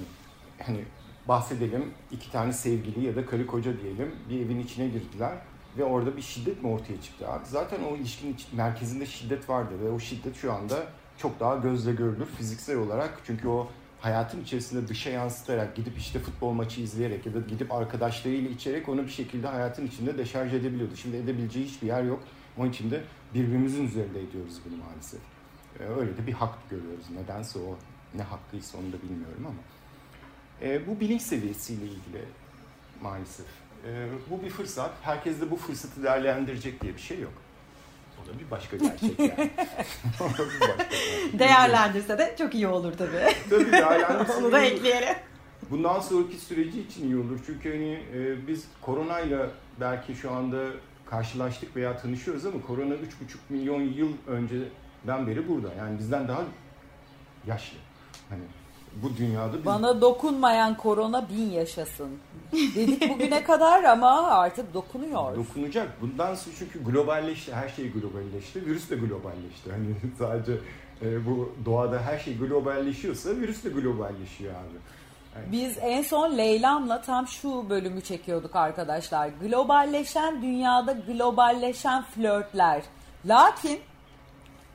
hani 0.66 0.86
bahsedelim 1.28 1.94
iki 2.12 2.32
tane 2.32 2.54
sevgili 2.54 3.06
ya 3.06 3.16
da 3.16 3.26
karı 3.26 3.48
koca 3.48 3.82
diyelim 3.82 4.16
bir 4.30 4.46
evin 4.46 4.60
içine 4.60 4.88
girdiler 4.88 5.38
ve 5.78 5.84
orada 5.84 6.18
bir 6.18 6.22
şiddet 6.22 6.64
mi 6.64 6.70
ortaya 6.70 7.02
çıktı 7.02 7.30
abi? 7.30 7.46
Zaten 7.46 7.84
o 7.84 7.96
ilişkinin 7.96 8.36
merkezinde 8.54 9.06
şiddet 9.06 9.50
vardı 9.50 9.74
ve 9.84 9.90
o 9.90 10.00
şiddet 10.00 10.36
şu 10.36 10.54
anda 10.54 10.86
çok 11.18 11.40
daha 11.40 11.56
gözle 11.56 11.94
görülür 11.94 12.26
fiziksel 12.26 12.78
olarak 12.78 13.22
çünkü 13.26 13.48
o 13.48 13.68
hayatın 14.06 14.42
içerisinde 14.42 14.88
dışa 14.88 15.10
yansıtarak 15.10 15.76
gidip 15.76 15.98
işte 15.98 16.20
futbol 16.20 16.52
maçı 16.52 16.82
izleyerek 16.82 17.26
ya 17.26 17.34
da 17.34 17.40
gidip 17.40 17.72
arkadaşlarıyla 17.74 18.50
içerek 18.50 18.90
onu 18.90 19.04
bir 19.04 19.12
şekilde 19.12 19.48
hayatın 19.48 19.88
içinde 19.88 20.18
deşarj 20.18 20.54
edebiliyordu. 20.54 20.96
Şimdi 20.96 21.18
edebileceği 21.18 21.66
hiçbir 21.66 21.88
yer 21.88 22.04
yok. 22.04 22.24
Onun 22.58 22.70
için 22.70 22.92
de 22.92 23.04
birbirimizin 23.34 23.88
üzerinde 23.88 24.22
ediyoruz 24.22 24.60
bunu 24.66 24.84
maalesef. 24.84 25.20
Ee, 25.80 25.84
öyle 25.84 26.18
de 26.18 26.28
bir 26.28 26.34
hak 26.34 26.70
görüyoruz. 26.70 27.06
Nedense 27.10 27.60
o 27.60 27.78
ne 28.18 28.24
hakkıysa 28.24 28.78
onu 28.78 28.94
da 28.94 29.02
bilmiyorum 29.02 29.46
ama. 29.48 29.60
E, 30.62 30.88
bu 30.88 31.00
bilinç 31.00 31.22
seviyesiyle 31.22 31.86
ilgili 31.86 32.26
maalesef. 33.02 33.48
E, 33.88 34.08
bu 34.30 34.44
bir 34.44 34.50
fırsat. 34.50 34.92
Herkes 35.02 35.42
de 35.42 35.52
bu 35.52 35.56
fırsatı 35.56 36.04
değerlendirecek 36.04 36.82
diye 36.82 36.94
bir 36.94 37.02
şey 37.02 37.20
yok. 37.20 37.34
O 38.26 38.34
da 38.34 38.40
bir 38.40 38.52
başka 38.52 38.78
gerçek 38.78 39.20
yani. 39.20 39.32
bir 40.20 40.60
başka 40.60 40.90
Değerlendirse 41.40 42.18
de 42.18 42.36
çok 42.38 42.56
iyi 42.56 42.68
olur 42.68 42.94
tabii. 42.98 43.34
Tabii 43.50 43.72
değerlendirse 43.72 44.34
Onu 44.38 44.52
da 44.52 44.62
ekleyelim. 44.62 45.16
Bundan 45.70 46.00
sonraki 46.00 46.38
süreci 46.38 46.82
için 46.82 47.04
iyi 47.04 47.18
olur. 47.18 47.40
Çünkü 47.46 47.72
hani 47.72 48.04
e, 48.14 48.48
biz 48.48 48.66
koronayla 48.82 49.50
belki 49.80 50.16
şu 50.16 50.32
anda 50.32 50.58
karşılaştık 51.06 51.76
veya 51.76 51.98
tanışıyoruz 51.98 52.46
ama 52.46 52.62
korona 52.62 52.94
3,5 52.94 53.00
milyon 53.50 53.82
yıl 53.82 54.12
önceden 54.28 55.28
beri 55.28 55.50
burada. 55.50 55.74
Yani 55.78 56.00
bizden 56.00 56.28
daha 56.28 56.42
yaşlı. 57.48 57.78
Hani 58.30 58.44
bu 59.04 59.18
dünyada 59.18 59.58
biz... 59.58 59.66
Bana 59.66 60.02
dokunmayan 60.02 60.78
korona 60.78 61.30
bin 61.30 61.50
yaşasın. 61.50 62.10
Dedik 62.52 63.10
bugüne 63.10 63.44
kadar 63.44 63.84
ama 63.84 64.22
artık 64.22 64.74
dokunuyor. 64.74 65.36
Dokunacak. 65.36 66.02
Bundan 66.02 66.36
sonra 66.36 66.56
çünkü 66.60 66.84
globalleşti. 66.84 67.54
Her 67.54 67.70
şey 67.70 67.92
globalleşti. 67.92 68.66
Virüs 68.66 68.90
de 68.90 68.96
globalleşti. 68.96 69.72
Hani 69.72 69.96
sadece 70.20 70.54
e, 71.02 71.26
bu 71.26 71.54
doğada 71.66 72.02
her 72.02 72.20
şey 72.20 72.38
globalleşiyorsa 72.38 73.30
virüs 73.30 73.64
de 73.64 73.70
globalleşiyor 73.70 74.54
abi. 74.54 74.78
Yani. 75.36 75.52
Biz 75.52 75.78
en 75.82 76.02
son 76.02 76.38
Leylam'la 76.38 77.02
tam 77.02 77.28
şu 77.28 77.70
bölümü 77.70 78.02
çekiyorduk 78.02 78.56
arkadaşlar. 78.56 79.30
Globalleşen 79.42 80.42
dünyada 80.42 80.92
globalleşen 81.08 82.04
flörtler. 82.04 82.82
Lakin 83.26 83.80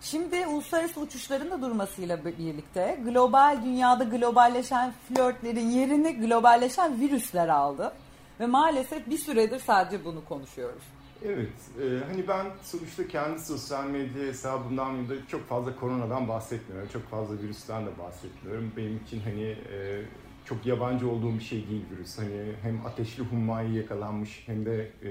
Şimdi 0.01 0.47
uluslararası 0.47 1.01
uçuşların 1.01 1.51
da 1.51 1.63
durmasıyla 1.63 2.25
birlikte 2.25 3.01
global 3.05 3.65
dünyada 3.65 4.05
globalleşen 4.05 4.93
flörtlerin 5.09 5.71
yerini 5.71 6.21
globalleşen 6.21 7.01
virüsler 7.01 7.49
aldı. 7.49 7.93
Ve 8.41 8.47
maalesef 8.47 9.11
bir 9.11 9.19
süredir 9.19 9.59
sadece 9.59 10.05
bunu 10.05 10.25
konuşuyoruz. 10.25 10.83
Evet, 11.25 11.53
e, 11.83 12.05
hani 12.09 12.29
ben 12.29 12.47
sonuçta 12.63 13.09
kendi 13.09 13.41
sosyal 13.41 13.85
medya 13.85 14.23
hesabımdan 14.23 15.09
da 15.09 15.27
çok 15.29 15.49
fazla 15.49 15.77
koronadan 15.77 16.29
bahsetmiyorum. 16.29 16.89
Çok 16.93 17.03
fazla 17.03 17.39
virüsten 17.39 17.87
de 17.87 17.99
bahsetmiyorum. 17.99 18.73
Benim 18.77 19.01
için 19.07 19.21
hani 19.21 19.43
e, 19.43 20.03
çok 20.45 20.67
yabancı 20.67 21.11
olduğum 21.11 21.35
bir 21.35 21.45
şey 21.45 21.69
değil 21.69 21.85
virüs. 21.91 22.19
Hani 22.19 22.53
hem 22.63 22.87
ateşli 22.87 23.23
hummayı 23.23 23.73
yakalanmış 23.73 24.43
hem 24.47 24.67
de 24.67 24.83
e, 24.83 25.11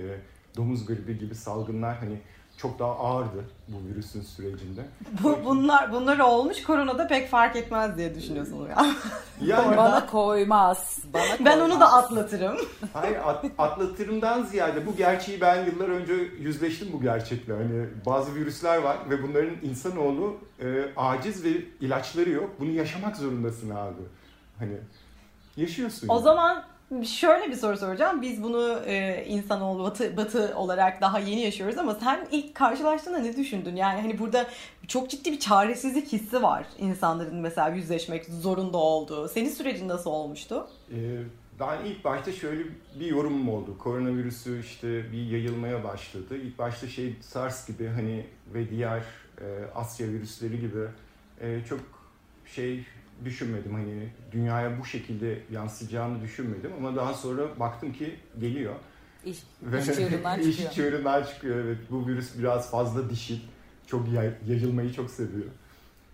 domuz 0.58 0.86
gribi 0.86 1.17
gibi 1.17 1.36
salgınlar 1.36 1.98
hani 1.98 2.19
çok 2.62 2.80
daha 2.80 2.92
ağırdı 2.92 3.46
bu 3.68 3.88
virüsün 3.89 4.22
sürecinde. 4.22 4.82
Bu, 5.24 5.39
bunlar 5.46 5.92
bunlar 5.92 6.20
olmuş 6.20 6.63
koronada 6.63 7.08
pek 7.08 7.30
fark 7.30 7.56
etmez 7.56 7.98
diye 7.98 8.16
düşünüyorsun 8.16 8.68
ya. 8.70 8.86
Yani 9.42 9.78
bana 9.78 10.06
koymaz. 10.06 10.98
Bana 11.13 11.24
koymaz. 11.24 11.39
Ben 11.46 11.60
onu 11.60 11.80
da 11.80 11.94
atlatırım. 11.94 12.58
Hayır 12.94 13.18
at, 13.25 13.46
atlatırımdan 13.58 14.44
ziyade 14.44 14.86
bu 14.86 14.96
gerçeği 14.96 15.42
ben 15.42 15.66
yıllar 15.66 15.89
önce 15.89 16.13
yüzleştim 16.13 16.88
bu 16.94 17.01
gerçekle. 17.01 17.54
Hani 17.54 17.86
bazı 18.06 18.36
virüsler 18.36 18.78
var 18.78 18.98
ve 19.10 19.24
bunların 19.24 19.56
insanoğlu 19.63 20.38
e, 20.60 20.66
aciz 20.98 21.44
ve 21.44 21.50
ilaçları 21.82 22.30
yok. 22.30 22.50
Bunu 22.60 22.70
yaşamak 22.70 23.18
zorundasın 23.18 23.70
abi. 23.70 24.01
Hani 24.60 24.78
yaşıyorsun. 25.58 26.08
O 26.08 26.13
yani. 26.13 26.24
zaman 26.24 26.63
Şöyle 27.05 27.51
bir 27.51 27.55
soru 27.55 27.77
soracağım. 27.77 28.22
Biz 28.22 28.43
bunu 28.43 28.79
e, 28.86 29.25
insanoğlu 29.27 29.84
batı, 29.84 30.17
batı 30.17 30.53
olarak 30.55 31.01
daha 31.01 31.19
yeni 31.19 31.41
yaşıyoruz 31.41 31.77
ama 31.77 31.96
sen 31.96 32.27
ilk 32.31 32.55
karşılaştığında 32.55 33.17
ne 33.17 33.38
düşündün? 33.38 33.75
Yani 33.75 34.01
hani 34.01 34.19
burada 34.19 34.48
çok 34.88 35.10
ciddi 35.10 35.31
bir 35.31 35.39
çaresizlik 35.39 36.13
hissi 36.13 36.43
var 36.43 36.65
insanların 36.79 37.36
mesela 37.36 37.69
yüzleşmek 37.69 38.25
zorunda 38.25 38.77
olduğu. 38.77 39.27
Senin 39.27 39.50
sürecin 39.50 39.88
nasıl 39.88 40.10
olmuştu? 40.10 40.67
Ee, 40.91 41.24
ben 41.60 41.86
ilk 41.86 42.03
başta 42.03 42.31
şöyle 42.31 42.63
bir 43.00 43.05
yorumum 43.05 43.50
oldu. 43.50 43.77
Koronavirüsü 43.77 44.60
işte 44.60 45.12
bir 45.12 45.25
yayılmaya 45.25 45.84
başladı. 45.84 46.38
İlk 46.38 46.60
başta 46.60 46.88
şey 46.88 47.15
SARS 47.22 47.67
gibi 47.67 47.88
hani 47.88 48.25
ve 48.53 48.69
diğer 48.69 49.03
e, 49.41 49.46
Asya 49.75 50.08
virüsleri 50.08 50.60
gibi 50.60 50.88
e, 51.41 51.62
çok 51.69 51.79
şey 52.46 52.86
düşünmedim 53.25 53.73
hani 53.73 54.09
dünyaya 54.31 54.79
bu 54.79 54.85
şekilde 54.85 55.39
yansıyacağını 55.51 56.21
düşünmedim 56.21 56.71
ama 56.77 56.95
daha 56.95 57.13
sonra 57.13 57.59
baktım 57.59 57.93
ki 57.93 58.15
geliyor. 58.39 58.75
İş, 59.25 59.38
iş 59.79 59.85
çığırından 59.85 60.35
çıkıyor. 60.41 60.69
iş 60.69 60.75
çığırından 60.75 61.23
çıkıyor 61.23 61.65
evet. 61.65 61.77
Bu 61.89 62.07
virüs 62.07 62.38
biraz 62.39 62.71
fazla 62.71 63.09
dişil. 63.09 63.39
Çok 63.88 64.09
yay, 64.09 64.31
yayılmayı 64.47 64.93
çok 64.93 65.09
seviyor. 65.09 65.47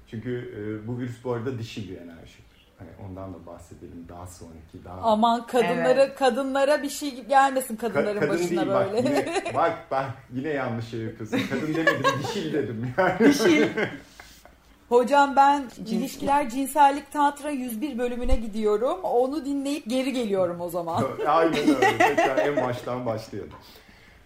Çünkü 0.08 0.54
e, 0.58 0.88
bu 0.88 1.00
virüs 1.00 1.24
bu 1.24 1.34
arada 1.34 1.60
dişil 1.60 1.90
bir 1.90 1.98
enerji. 1.98 2.46
Hani 2.80 2.90
ondan 3.08 3.34
da 3.34 3.46
bahsedelim 3.46 4.06
daha 4.10 4.28
sonraki 4.28 4.84
daha. 4.86 5.02
Aman 5.02 5.48
kadınlara 5.48 6.04
evet. 6.04 6.16
kadınlara 6.16 6.84
bir 6.84 6.90
şey 6.90 7.26
gelmesin 7.26 7.76
kadınların 7.76 8.18
Ka- 8.18 8.20
kadın 8.20 8.30
başına 8.30 8.50
değil, 8.50 8.68
böyle. 8.68 8.94
Bak 8.94 9.04
yine, 9.04 9.44
bak 9.56 9.92
bak 9.92 10.12
yine 10.34 10.50
yanlış 10.50 10.86
şey 10.86 11.00
yapıyorsun. 11.00 11.40
Kadın 11.50 11.76
demedim 11.76 12.06
dişil 12.24 12.54
dedim 12.54 12.94
yani. 12.98 13.20
Dişil. 13.20 13.68
Hocam 14.90 15.36
ben 15.36 15.70
Cins... 15.76 15.92
ilişkiler 15.92 16.50
cinsellik 16.50 17.12
tantra 17.12 17.50
101 17.50 17.98
bölümüne 17.98 18.36
gidiyorum. 18.36 19.00
Onu 19.04 19.46
dinleyip 19.46 19.90
geri 19.90 20.14
geliyorum 20.14 20.62
o 20.62 20.70
zaman. 20.70 21.04
Aynen 21.28 21.76
öyle. 21.76 21.98
Tekrar 21.98 22.38
en 22.38 22.56
baştan 22.56 23.06
başlayalım. 23.06 23.54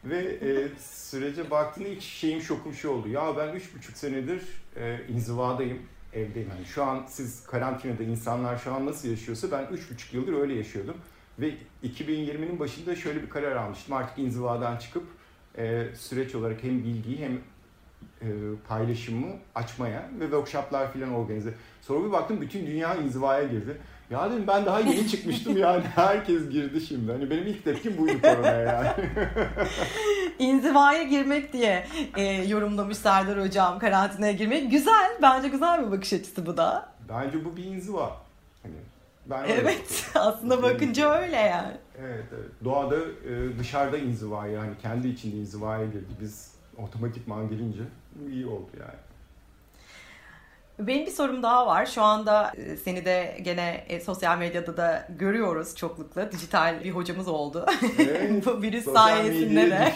Ve 0.06 0.18
e, 0.18 0.68
sürece 0.80 1.51
baktığında 1.51 1.88
ilk 1.88 2.01
şeyim 2.01 2.42
şokum 2.42 2.74
şu 2.74 2.89
oldu. 2.89 3.10
Ya 3.10 3.38
ben 3.38 3.48
3,5 3.48 3.60
senedir 3.94 4.42
e, 4.75 5.00
inzivadayım, 5.10 5.80
evdeyim. 6.13 6.50
Yani 6.50 6.66
şu 6.66 6.84
an 6.84 7.06
siz 7.08 7.44
karantinada 7.44 8.04
insanlar 8.04 8.58
şu 8.58 8.74
an 8.74 8.86
nasıl 8.86 9.10
yaşıyorsa 9.10 9.51
ben 9.51 9.63
3,5 9.63 10.16
yıldır 10.16 10.34
öyle 10.34 10.54
yaşıyordum. 10.54 10.96
Ve 11.39 11.54
2020'nin 11.84 12.60
başında 12.60 12.96
şöyle 12.96 13.22
bir 13.22 13.30
karar 13.30 13.56
almıştım. 13.56 13.96
Artık 13.96 14.20
inzivadan 14.20 14.78
çıkıp 14.78 15.04
e, 15.58 15.88
süreç 15.96 16.36
olarak 16.36 16.63
hem 16.63 16.84
bilgiyi 16.84 17.18
hem 17.18 17.42
e, 18.22 18.28
paylaşımı 18.68 19.28
açmaya 19.56 20.10
ve 20.20 20.24
workshoplar 20.24 20.94
falan 20.94 21.14
organize. 21.14 21.54
Sonra 21.82 22.08
bir 22.08 22.12
baktım 22.12 22.42
bütün 22.42 22.68
dünya 22.68 22.96
inzivaya 22.96 23.44
girdi. 23.44 23.78
Ya 24.10 24.32
dedim 24.32 24.44
ben 24.48 24.66
daha 24.66 24.80
yeni 24.80 25.08
çıkmıştım 25.08 25.58
yani 25.58 25.84
herkes 25.96 26.50
girdi 26.50 26.82
şimdi. 26.82 27.12
Hani 27.12 27.30
benim 27.30 27.48
ilk 27.48 27.64
tepkim 27.64 27.98
buydu 27.98 28.22
koronaya 28.22 28.60
yani. 28.60 28.92
İnzivaya 30.40 31.04
girmek 31.04 31.54
diye 31.54 31.88
e, 32.16 32.24
yorumlamış 32.24 32.98
Serdar 32.98 33.42
Hocam 33.42 33.80
karantinaya 33.80 34.32
girmek. 34.32 34.72
Güzel. 34.72 35.18
Bence 35.22 35.48
güzel 35.48 35.86
bir 35.86 35.92
bakış 35.92 36.14
açısı 36.14 36.46
bu 36.46 36.58
da. 36.58 36.90
Bence 37.10 37.46
bu 37.46 37.58
bir 37.58 37.64
inziva. 37.64 38.18
Hani 38.64 38.76
ben 39.26 39.46
evet 39.50 40.12
aslında 40.16 40.64
bakınca 40.64 41.22
öyle 41.22 41.36
yani. 41.36 41.78
Evet, 42.00 42.26
evet. 42.34 42.52
Doğada 42.64 42.96
e, 42.96 43.60
dışarıda 43.60 43.98
inzivaya 43.98 44.54
yani 44.54 44.72
kendi 44.82 45.08
içinde 45.08 45.36
inzivaya 45.36 45.86
girdi. 45.86 46.14
Biz 46.22 46.52
otomatikman 46.78 47.50
gelince 48.16 48.36
iyi 48.36 48.46
oldu 48.46 48.72
yani. 48.80 49.00
Benim 50.80 51.06
bir 51.06 51.12
sorum 51.12 51.44
daha 51.44 51.68
var. 51.68 51.86
Şu 51.86 52.01
anda 52.01 52.51
e, 52.58 52.78
seni 52.78 53.06
de 53.06 53.38
gene 53.42 53.86
e, 53.89 54.00
sosyal 54.00 54.38
medyada 54.38 54.78
da 54.78 55.08
görüyoruz 55.10 55.75
çoklukla. 55.75 56.32
Dijital 56.32 56.84
bir 56.84 56.92
hocamız 56.92 57.28
oldu. 57.28 57.66
Evet, 58.00 58.46
Bu 58.46 58.62
virüs 58.62 58.86
sayesinde 58.86 59.72
de. 59.72 59.94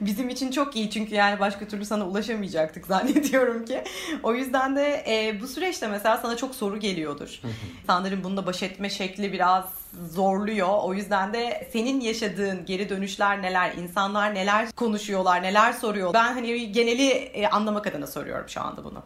Bizim 0.00 0.28
için 0.28 0.50
çok 0.50 0.76
iyi 0.76 0.90
çünkü 0.90 1.14
yani 1.14 1.40
başka 1.40 1.68
türlü 1.68 1.84
sana 1.84 2.06
ulaşamayacaktık 2.06 2.86
zannediyorum 2.86 3.64
ki. 3.64 3.84
O 4.22 4.34
yüzden 4.34 4.76
de 4.76 5.04
e, 5.08 5.40
bu 5.40 5.46
süreçte 5.46 5.88
mesela 5.88 6.16
sana 6.16 6.36
çok 6.36 6.54
soru 6.54 6.80
geliyordur. 6.80 7.40
Sanırım 7.86 8.24
bununla 8.24 8.46
baş 8.46 8.62
etme 8.62 8.90
şekli 8.90 9.32
biraz 9.32 9.64
zorluyor. 10.10 10.68
O 10.82 10.94
yüzden 10.94 11.32
de 11.32 11.68
senin 11.72 12.00
yaşadığın 12.00 12.64
geri 12.66 12.88
dönüşler 12.88 13.42
neler, 13.42 13.74
insanlar 13.74 14.34
neler 14.34 14.72
konuşuyorlar, 14.72 15.42
neler 15.42 15.72
soruyor. 15.72 16.14
Ben 16.14 16.32
hani 16.32 16.72
geneli 16.72 17.08
e, 17.10 17.48
anlamak 17.48 17.86
adına 17.86 18.06
soruyorum 18.06 18.48
şu 18.48 18.60
anda 18.60 18.84
bunu. 18.84 19.02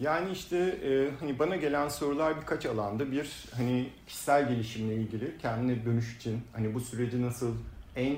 Yani 0.00 0.30
işte 0.32 0.56
e, 0.58 1.10
hani 1.20 1.38
bana 1.38 1.56
gelen 1.56 1.88
sorular 1.88 2.40
birkaç 2.40 2.66
alanda 2.66 3.12
bir 3.12 3.44
hani 3.56 3.88
kişisel 4.06 4.48
gelişimle 4.48 4.94
ilgili 4.94 5.38
kendine 5.42 5.84
dönüş 5.84 6.16
için 6.16 6.40
hani 6.52 6.74
bu 6.74 6.80
süreci 6.80 7.22
nasıl 7.22 7.54
en 7.96 8.16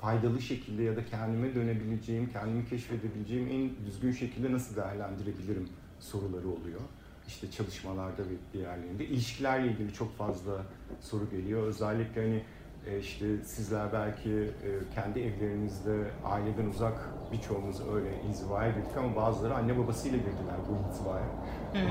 faydalı 0.00 0.42
şekilde 0.42 0.82
ya 0.82 0.96
da 0.96 1.06
kendime 1.06 1.54
dönebileceğim, 1.54 2.30
kendimi 2.32 2.68
keşfedebileceğim 2.68 3.48
en 3.48 3.86
düzgün 3.86 4.12
şekilde 4.12 4.52
nasıl 4.52 4.76
değerlendirebilirim 4.76 5.68
soruları 6.00 6.48
oluyor 6.48 6.80
işte 7.28 7.50
çalışmalarda 7.50 8.22
ve 8.22 8.52
diğerlerinde. 8.52 9.04
ilişkilerle 9.04 9.72
ilgili 9.72 9.92
çok 9.92 10.16
fazla 10.16 10.52
soru 11.00 11.30
geliyor. 11.30 11.62
Özellikle 11.62 12.22
hani 12.22 12.42
e, 12.86 12.98
işte 12.98 13.44
sizler 13.44 13.92
belki 13.92 14.30
e, 14.30 14.68
kendi 14.94 15.20
evlerinizde 15.20 16.10
aileden 16.24 16.66
uzak 16.66 17.10
birçoğumuz 17.32 17.80
öyle 17.94 18.22
inzivaya 18.28 18.70
girdik 18.70 18.96
ama 18.98 19.16
bazıları 19.16 19.54
anne 19.54 19.78
babasıyla 19.78 20.18
girdiler 20.18 20.56
bu 20.68 20.88
inzivaya. 20.88 21.28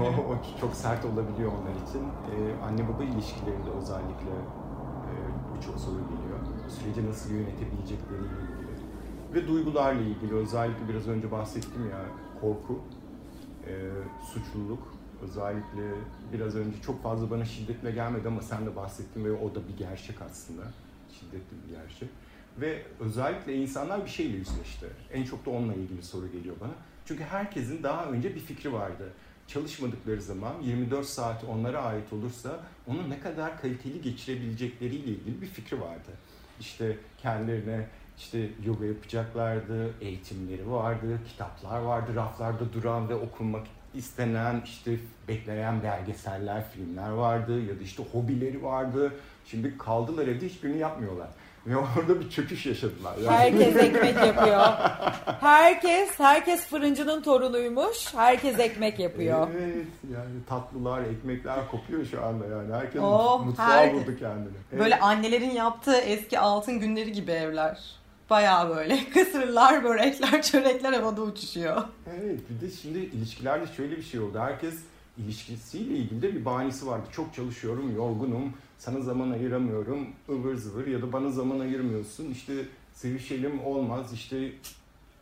o, 0.01 0.21
o 0.33 0.59
çok 0.61 0.75
sert 0.75 1.05
olabiliyor 1.05 1.51
onlar 1.51 1.89
için. 1.89 2.01
E, 2.01 2.63
anne 2.63 2.87
baba 2.89 3.03
ilişkilerinde 3.03 3.69
özellikle 3.81 4.31
birçok 5.57 5.79
soru 5.79 5.95
geliyor. 5.95 6.39
Süreci 6.69 7.09
nasıl 7.09 7.31
yönetebilecekleriyle 7.33 8.37
ilgili. 8.41 8.67
Ve 9.33 9.47
duygularla 9.47 10.01
ilgili 10.01 10.33
özellikle 10.33 10.89
biraz 10.89 11.07
önce 11.07 11.31
bahsettim 11.31 11.89
ya 11.89 12.01
korku, 12.41 12.79
suçluluk, 14.33 14.96
Özellikle 15.21 15.91
biraz 16.33 16.55
önce 16.55 16.81
çok 16.81 17.03
fazla 17.03 17.31
bana 17.31 17.45
şiddetle 17.45 17.91
gelmedi 17.91 18.27
ama 18.27 18.41
sen 18.41 18.65
de 18.65 18.75
bahsettin 18.75 19.25
ve 19.25 19.31
o 19.31 19.55
da 19.55 19.67
bir 19.67 19.77
gerçek 19.77 20.21
aslında. 20.21 20.61
Şiddetli 21.19 21.55
bir 21.67 21.75
gerçek. 21.75 22.09
Ve 22.57 22.85
özellikle 22.99 23.55
insanlar 23.55 24.05
bir 24.05 24.09
şeyle 24.09 24.37
yüzleşti. 24.37 24.85
En 25.13 25.23
çok 25.23 25.45
da 25.45 25.49
onunla 25.49 25.73
ilgili 25.73 26.03
soru 26.03 26.31
geliyor 26.31 26.55
bana. 26.61 26.73
Çünkü 27.05 27.23
herkesin 27.23 27.83
daha 27.83 28.05
önce 28.05 28.35
bir 28.35 28.39
fikri 28.39 28.73
vardı. 28.73 29.13
Çalışmadıkları 29.47 30.21
zaman 30.21 30.61
24 30.61 31.05
saat 31.05 31.43
onlara 31.43 31.81
ait 31.83 32.13
olursa 32.13 32.59
onu 32.87 33.09
ne 33.09 33.19
kadar 33.19 33.61
kaliteli 33.61 34.01
geçirebilecekleriyle 34.01 35.11
ilgili 35.11 35.41
bir 35.41 35.47
fikri 35.47 35.81
vardı. 35.81 36.11
İşte 36.59 36.97
kendilerine 37.17 37.87
işte 38.17 38.49
yoga 38.65 38.85
yapacaklardı, 38.85 39.93
eğitimleri 40.01 40.71
vardı, 40.71 41.19
kitaplar 41.27 41.81
vardı 41.81 42.15
raflarda 42.15 42.73
duran 42.73 43.09
ve 43.09 43.15
okunmak 43.15 43.67
istenen 43.97 44.61
işte 44.65 44.91
bekleyen 45.27 45.83
belgeseller, 45.83 46.69
filmler 46.71 47.09
vardı 47.09 47.61
ya 47.61 47.79
da 47.79 47.83
işte 47.83 48.03
hobileri 48.11 48.63
vardı. 48.63 49.13
Şimdi 49.45 49.77
kaldılar 49.77 50.27
evde 50.27 50.45
hiçbirini 50.45 50.77
yapmıyorlar. 50.77 51.27
Ve 51.67 51.77
orada 51.77 52.19
bir 52.19 52.29
çöküş 52.29 52.65
yaşadılar. 52.65 53.17
Yani. 53.17 53.37
Herkes 53.37 53.75
ekmek 53.83 54.15
yapıyor. 54.15 54.63
Herkes, 55.39 56.19
herkes 56.19 56.67
fırıncının 56.67 57.21
torunuymuş. 57.21 58.13
Herkes 58.15 58.59
ekmek 58.59 58.99
yapıyor. 58.99 59.47
Evet 59.57 59.87
yani 60.13 60.45
tatlılar, 60.49 61.03
ekmekler 61.03 61.59
kopuyor 61.71 62.05
şu 62.05 62.25
anda 62.25 62.45
yani. 62.45 62.73
Herkes 62.73 63.01
oh, 63.01 63.45
mutfağa 63.45 63.77
her... 63.77 63.93
buldu 63.93 64.11
kendini. 64.19 64.47
Böyle 64.71 64.93
evet. 64.93 65.03
annelerin 65.03 65.51
yaptığı 65.51 65.97
eski 65.97 66.39
altın 66.39 66.79
günleri 66.79 67.11
gibi 67.11 67.31
evler. 67.31 67.97
Baya 68.29 68.69
böyle 68.69 69.09
kısırlar, 69.13 69.83
börekler, 69.83 70.41
çörekler 70.41 70.93
havada 70.93 71.21
uçuşuyor. 71.21 71.83
Evet 72.19 72.39
bir 72.49 72.67
de 72.67 72.71
şimdi 72.71 72.97
ilişkilerde 72.99 73.67
şöyle 73.73 73.97
bir 73.97 74.03
şey 74.03 74.19
oldu. 74.19 74.39
Herkes 74.39 74.75
ilişkisiyle 75.17 75.93
ilgili 75.95 76.21
de 76.21 76.35
bir 76.35 76.45
bahanesi 76.45 76.87
vardı. 76.87 77.07
Çok 77.11 77.33
çalışıyorum, 77.33 77.95
yorgunum, 77.95 78.53
sana 78.77 78.99
zaman 79.01 79.31
ayıramıyorum, 79.31 80.07
ıvır 80.29 80.55
zıvır 80.55 80.87
ya 80.87 81.01
da 81.01 81.13
bana 81.13 81.29
zaman 81.29 81.59
ayırmıyorsun. 81.59 82.31
İşte 82.31 82.53
sevişelim 82.93 83.65
olmaz, 83.65 84.13
işte 84.13 84.51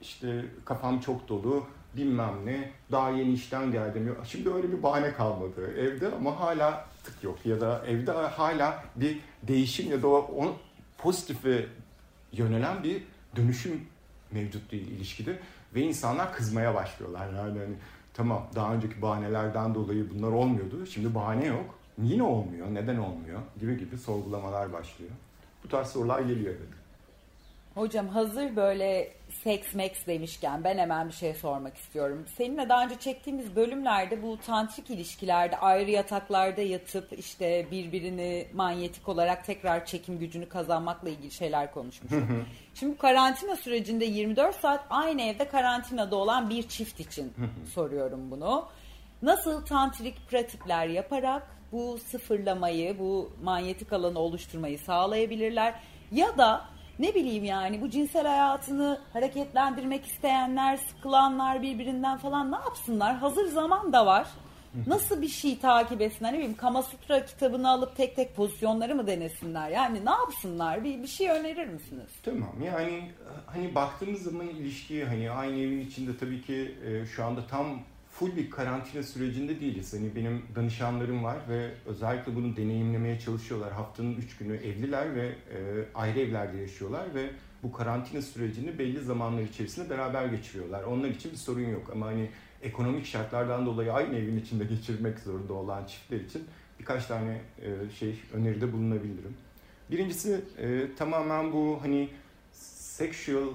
işte 0.01 0.45
kafam 0.65 0.99
çok 0.99 1.29
dolu, 1.29 1.63
bilmem 1.97 2.33
ne, 2.45 2.71
daha 2.91 3.09
yeni 3.09 3.33
işten 3.33 3.71
geldim. 3.71 4.15
Şimdi 4.27 4.49
öyle 4.49 4.71
bir 4.71 4.83
bahane 4.83 5.13
kalmadı 5.13 5.71
evde 5.77 6.07
ama 6.15 6.39
hala 6.39 6.85
tık 7.03 7.23
yok 7.23 7.45
ya 7.45 7.61
da 7.61 7.83
evde 7.87 8.11
hala 8.11 8.83
bir 8.95 9.19
değişim 9.43 9.91
ya 9.91 10.01
da 10.01 10.07
o, 10.07 10.55
pozitife 10.97 11.65
yönelen 12.37 12.83
bir 12.83 13.03
dönüşüm 13.35 13.81
mevcut 14.31 14.71
değil 14.71 14.87
ilişkide 14.87 15.39
ve 15.75 15.81
insanlar 15.81 16.33
kızmaya 16.33 16.75
başlıyorlar. 16.75 17.33
Yani 17.33 17.59
hani, 17.59 17.75
tamam 18.13 18.47
daha 18.55 18.73
önceki 18.73 19.01
bahanelerden 19.01 19.75
dolayı 19.75 20.09
bunlar 20.09 20.31
olmuyordu. 20.31 20.85
Şimdi 20.85 21.15
bahane 21.15 21.45
yok. 21.45 21.75
Yine 22.01 22.23
olmuyor. 22.23 22.67
Neden 22.73 22.97
olmuyor? 22.97 23.39
Gibi 23.59 23.77
gibi 23.77 23.97
sorgulamalar 23.97 24.73
başlıyor. 24.73 25.11
Bu 25.63 25.69
tarz 25.69 25.87
sorular 25.87 26.19
geliyor 26.19 26.53
evet. 26.57 26.84
Hocam 27.75 28.07
hazır 28.07 28.55
böyle 28.55 29.13
seks 29.43 29.75
max 29.75 29.91
demişken 30.07 30.63
ben 30.63 30.77
hemen 30.77 31.07
bir 31.07 31.13
şey 31.13 31.33
sormak 31.33 31.77
istiyorum. 31.77 32.25
Seninle 32.37 32.69
daha 32.69 32.83
önce 32.83 32.95
çektiğimiz 32.99 33.55
bölümlerde 33.55 34.23
bu 34.23 34.37
tantrik 34.37 34.89
ilişkilerde 34.89 35.57
ayrı 35.57 35.91
yataklarda 35.91 36.61
yatıp 36.61 37.19
işte 37.19 37.67
birbirini 37.71 38.47
manyetik 38.53 39.09
olarak 39.09 39.45
tekrar 39.45 39.85
çekim 39.85 40.19
gücünü 40.19 40.49
kazanmakla 40.49 41.09
ilgili 41.09 41.31
şeyler 41.31 41.71
konuşmuştuk. 41.71 42.23
Şimdi 42.73 42.93
bu 42.93 42.97
karantina 42.97 43.55
sürecinde 43.55 44.05
24 44.05 44.55
saat 44.55 44.85
aynı 44.89 45.21
evde 45.21 45.47
karantinada 45.47 46.15
olan 46.15 46.49
bir 46.49 46.67
çift 46.67 46.99
için 46.99 47.33
soruyorum 47.73 48.31
bunu. 48.31 48.67
Nasıl 49.21 49.65
tantrik 49.65 50.29
pratikler 50.29 50.87
yaparak 50.87 51.47
bu 51.71 51.97
sıfırlamayı, 51.97 52.99
bu 52.99 53.31
manyetik 53.43 53.93
alanı 53.93 54.19
oluşturmayı 54.19 54.79
sağlayabilirler? 54.79 55.73
Ya 56.11 56.37
da 56.37 56.74
ne 56.99 57.15
bileyim 57.15 57.43
yani 57.43 57.81
bu 57.81 57.89
cinsel 57.89 58.27
hayatını 58.27 59.01
hareketlendirmek 59.13 60.05
isteyenler, 60.05 60.77
sıkılanlar 60.77 61.61
birbirinden 61.61 62.17
falan 62.17 62.51
ne 62.51 62.55
yapsınlar? 62.55 63.15
Hazır 63.15 63.47
zaman 63.47 63.93
da 63.93 64.05
var. 64.05 64.27
Nasıl 64.87 65.21
bir 65.21 65.27
şey 65.27 65.59
takip 65.59 66.01
etsinler? 66.01 66.33
Ne 66.33 66.37
bileyim 66.37 66.55
Kama 66.55 66.83
Sutra 66.83 67.25
kitabını 67.25 67.69
alıp 67.69 67.95
tek 67.95 68.15
tek 68.15 68.35
pozisyonları 68.35 68.95
mı 68.95 69.07
denesinler? 69.07 69.69
Yani 69.69 70.05
ne 70.05 70.11
yapsınlar? 70.11 70.83
Bir, 70.83 71.01
bir 71.03 71.07
şey 71.07 71.29
önerir 71.29 71.67
misiniz? 71.67 72.11
Tamam 72.23 72.61
yani 72.65 73.11
hani 73.45 73.75
baktığımız 73.75 74.21
zaman 74.21 74.47
ilişkiye 74.47 75.05
hani 75.05 75.31
aynı 75.31 75.59
evin 75.59 75.81
içinde 75.81 76.17
tabii 76.17 76.41
ki 76.41 76.75
e, 76.85 77.05
şu 77.05 77.25
anda 77.25 77.47
tam 77.47 77.79
full 78.19 78.35
bir 78.35 78.49
karantina 78.49 79.03
sürecinde 79.03 79.59
değiliz. 79.59 79.93
Hani 79.93 80.15
benim 80.15 80.41
danışanlarım 80.55 81.23
var 81.23 81.37
ve 81.49 81.71
özellikle 81.85 82.35
bunu 82.35 82.55
deneyimlemeye 82.55 83.19
çalışıyorlar. 83.19 83.73
Haftanın 83.73 84.15
üç 84.15 84.37
günü 84.37 84.55
evliler 84.55 85.15
ve 85.15 85.27
e, 85.27 85.57
ayrı 85.95 86.19
evlerde 86.19 86.57
yaşıyorlar 86.57 87.15
ve 87.15 87.29
bu 87.63 87.71
karantina 87.71 88.21
sürecini 88.21 88.79
belli 88.79 88.99
zamanlar 88.99 89.41
içerisinde 89.41 89.89
beraber 89.89 90.25
geçiriyorlar. 90.25 90.83
Onlar 90.83 91.09
için 91.09 91.31
bir 91.31 91.37
sorun 91.37 91.69
yok 91.69 91.89
ama 91.91 92.05
hani 92.05 92.29
ekonomik 92.61 93.05
şartlardan 93.05 93.65
dolayı 93.65 93.93
aynı 93.93 94.15
evin 94.15 94.39
içinde 94.39 94.63
geçirmek 94.63 95.19
zorunda 95.19 95.53
olan 95.53 95.85
çiftler 95.85 96.19
için 96.19 96.43
birkaç 96.79 97.05
tane 97.05 97.41
e, 97.61 97.89
şey 97.99 98.19
öneride 98.33 98.73
bulunabilirim. 98.73 99.37
Birincisi 99.91 100.41
e, 100.57 100.95
tamamen 100.97 101.53
bu 101.53 101.79
hani 101.81 102.09
sexual 102.51 103.47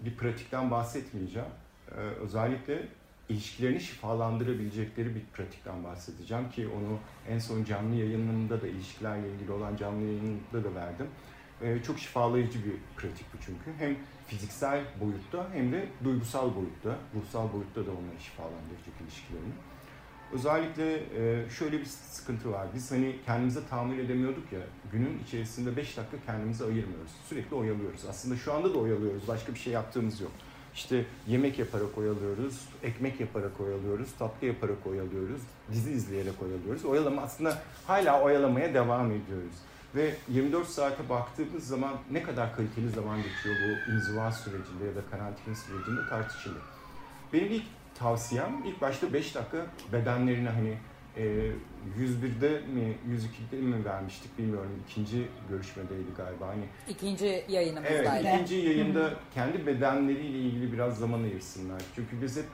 bir 0.00 0.16
pratikten 0.16 0.70
bahsetmeyeceğim. 0.70 1.48
E, 1.90 2.00
özellikle 2.00 2.88
ilişkilerini 3.28 3.80
şifalandırabilecekleri 3.80 5.14
bir 5.14 5.22
pratikten 5.32 5.84
bahsedeceğim 5.84 6.50
ki 6.50 6.68
onu 6.68 6.98
en 7.28 7.38
son 7.38 7.64
canlı 7.64 7.94
yayınında 7.94 8.62
da 8.62 8.66
ilişkilerle 8.66 9.32
ilgili 9.32 9.52
olan 9.52 9.76
canlı 9.76 10.02
yayınında 10.02 10.64
da 10.64 10.74
verdim. 10.74 11.06
Ee, 11.62 11.78
çok 11.86 11.98
şifalayıcı 11.98 12.64
bir 12.64 12.74
pratik 12.96 13.26
bu 13.34 13.38
çünkü. 13.46 13.78
Hem 13.78 13.96
fiziksel 14.26 14.84
boyutta 15.00 15.46
hem 15.52 15.72
de 15.72 15.88
duygusal 16.04 16.54
boyutta, 16.56 16.98
ruhsal 17.14 17.52
boyutta 17.52 17.86
da 17.86 17.90
onları 17.90 18.20
şifalandıracak 18.20 19.00
ilişkilerini. 19.02 19.52
Özellikle 20.32 20.94
e, 20.94 21.50
şöyle 21.50 21.80
bir 21.80 21.84
sıkıntı 21.84 22.52
var. 22.52 22.66
Biz 22.74 22.92
hani 22.92 23.16
kendimize 23.26 23.66
tahammül 23.66 23.98
edemiyorduk 23.98 24.52
ya, 24.52 24.60
günün 24.92 25.18
içerisinde 25.26 25.76
5 25.76 25.96
dakika 25.96 26.16
kendimizi 26.26 26.64
ayırmıyoruz. 26.64 27.12
Sürekli 27.28 27.56
oyalıyoruz. 27.56 28.04
Aslında 28.08 28.36
şu 28.36 28.52
anda 28.52 28.74
da 28.74 28.78
oyalıyoruz. 28.78 29.28
Başka 29.28 29.54
bir 29.54 29.58
şey 29.58 29.72
yaptığımız 29.72 30.20
yok. 30.20 30.32
İşte 30.78 31.04
yemek 31.26 31.58
yaparak 31.58 31.98
oyalıyoruz, 31.98 32.60
ekmek 32.82 33.20
yaparak 33.20 33.60
oyalıyoruz, 33.60 34.08
tatlı 34.18 34.46
yaparak 34.46 34.86
oyalıyoruz, 34.86 35.40
dizi 35.72 35.90
izleyerek 35.90 36.42
oyalıyoruz. 36.42 36.84
Oyalama 36.84 37.22
aslında 37.22 37.62
hala 37.86 38.22
oyalamaya 38.22 38.74
devam 38.74 39.06
ediyoruz. 39.06 39.54
Ve 39.94 40.14
24 40.28 40.68
saate 40.68 41.08
baktığımız 41.08 41.66
zaman 41.66 41.92
ne 42.10 42.22
kadar 42.22 42.56
kaliteli 42.56 42.90
zaman 42.90 43.16
geçiyor 43.16 43.56
bu 43.64 43.92
inziva 43.92 44.32
sürecinde 44.32 44.84
ya 44.84 44.94
da 44.94 45.00
karantina 45.10 45.54
sürecinde 45.54 46.00
tartışılır. 46.10 46.62
Benim 47.32 47.52
ilk 47.52 47.64
tavsiyem 47.94 48.62
ilk 48.66 48.80
başta 48.80 49.12
5 49.12 49.34
dakika 49.34 49.66
bedenlerine 49.92 50.48
hani 50.48 50.78
e, 51.16 51.22
101'de 51.98 52.48
mi 52.50 52.96
102'de 53.08 53.60
mi 53.60 53.84
vermiştik 53.84 54.38
bilmiyorum. 54.38 54.70
ikinci 54.88 55.28
görüşmedeydi 55.50 56.10
galiba. 56.16 56.46
Hani 56.48 56.64
İkinci 56.88 57.44
yayınımızdaydı. 57.48 58.02
Evet, 58.26 58.34
ikinci 58.34 58.54
yayında 58.54 59.14
kendi 59.34 59.66
bedenleriyle 59.66 60.38
ilgili 60.38 60.72
biraz 60.72 60.98
zaman 60.98 61.22
ayırsınlar. 61.22 61.82
Çünkü 61.94 62.22
biz 62.22 62.36
hep 62.36 62.44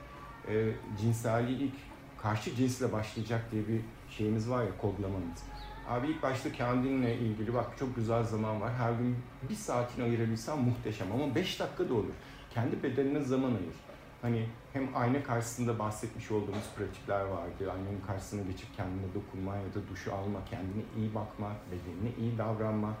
e, 0.49 0.71
cinselliği 1.01 1.57
ilk 1.57 1.73
karşı 2.17 2.55
cinsle 2.55 2.91
başlayacak 2.93 3.51
diye 3.51 3.67
bir 3.67 3.81
şeyimiz 4.09 4.49
var 4.49 4.63
ya 4.63 4.69
kodlamamız. 4.81 5.43
Abi 5.89 6.07
ilk 6.07 6.23
başta 6.23 6.51
kendinle 6.51 7.15
ilgili 7.17 7.53
bak 7.53 7.77
çok 7.79 7.95
güzel 7.95 8.23
zaman 8.23 8.61
var. 8.61 8.73
Her 8.73 8.91
gün 8.91 9.15
bir 9.49 9.55
saatini 9.55 10.03
ayırabilsen 10.03 10.59
muhteşem 10.59 11.11
ama 11.11 11.35
beş 11.35 11.59
dakika 11.59 11.89
da 11.89 11.93
olur. 11.93 12.13
Kendi 12.53 12.83
bedenine 12.83 13.21
zaman 13.21 13.49
ayır. 13.49 13.75
Hani 14.21 14.45
hem 14.75 14.95
ayna 14.95 15.23
karşısında 15.23 15.79
bahsetmiş 15.79 16.31
olduğumuz 16.31 16.69
pratikler 16.77 17.21
vardı. 17.21 17.71
Aynanın 17.71 18.01
karşısına 18.07 18.41
geçip 18.41 18.75
kendine 18.77 19.13
dokunma 19.15 19.55
ya 19.55 19.73
da 19.75 19.87
duşu 19.89 20.15
alma, 20.15 20.39
kendine 20.49 20.83
iyi 20.97 21.15
bakma, 21.15 21.51
bedenine 21.71 22.15
iyi 22.19 22.37
davranma. 22.37 22.93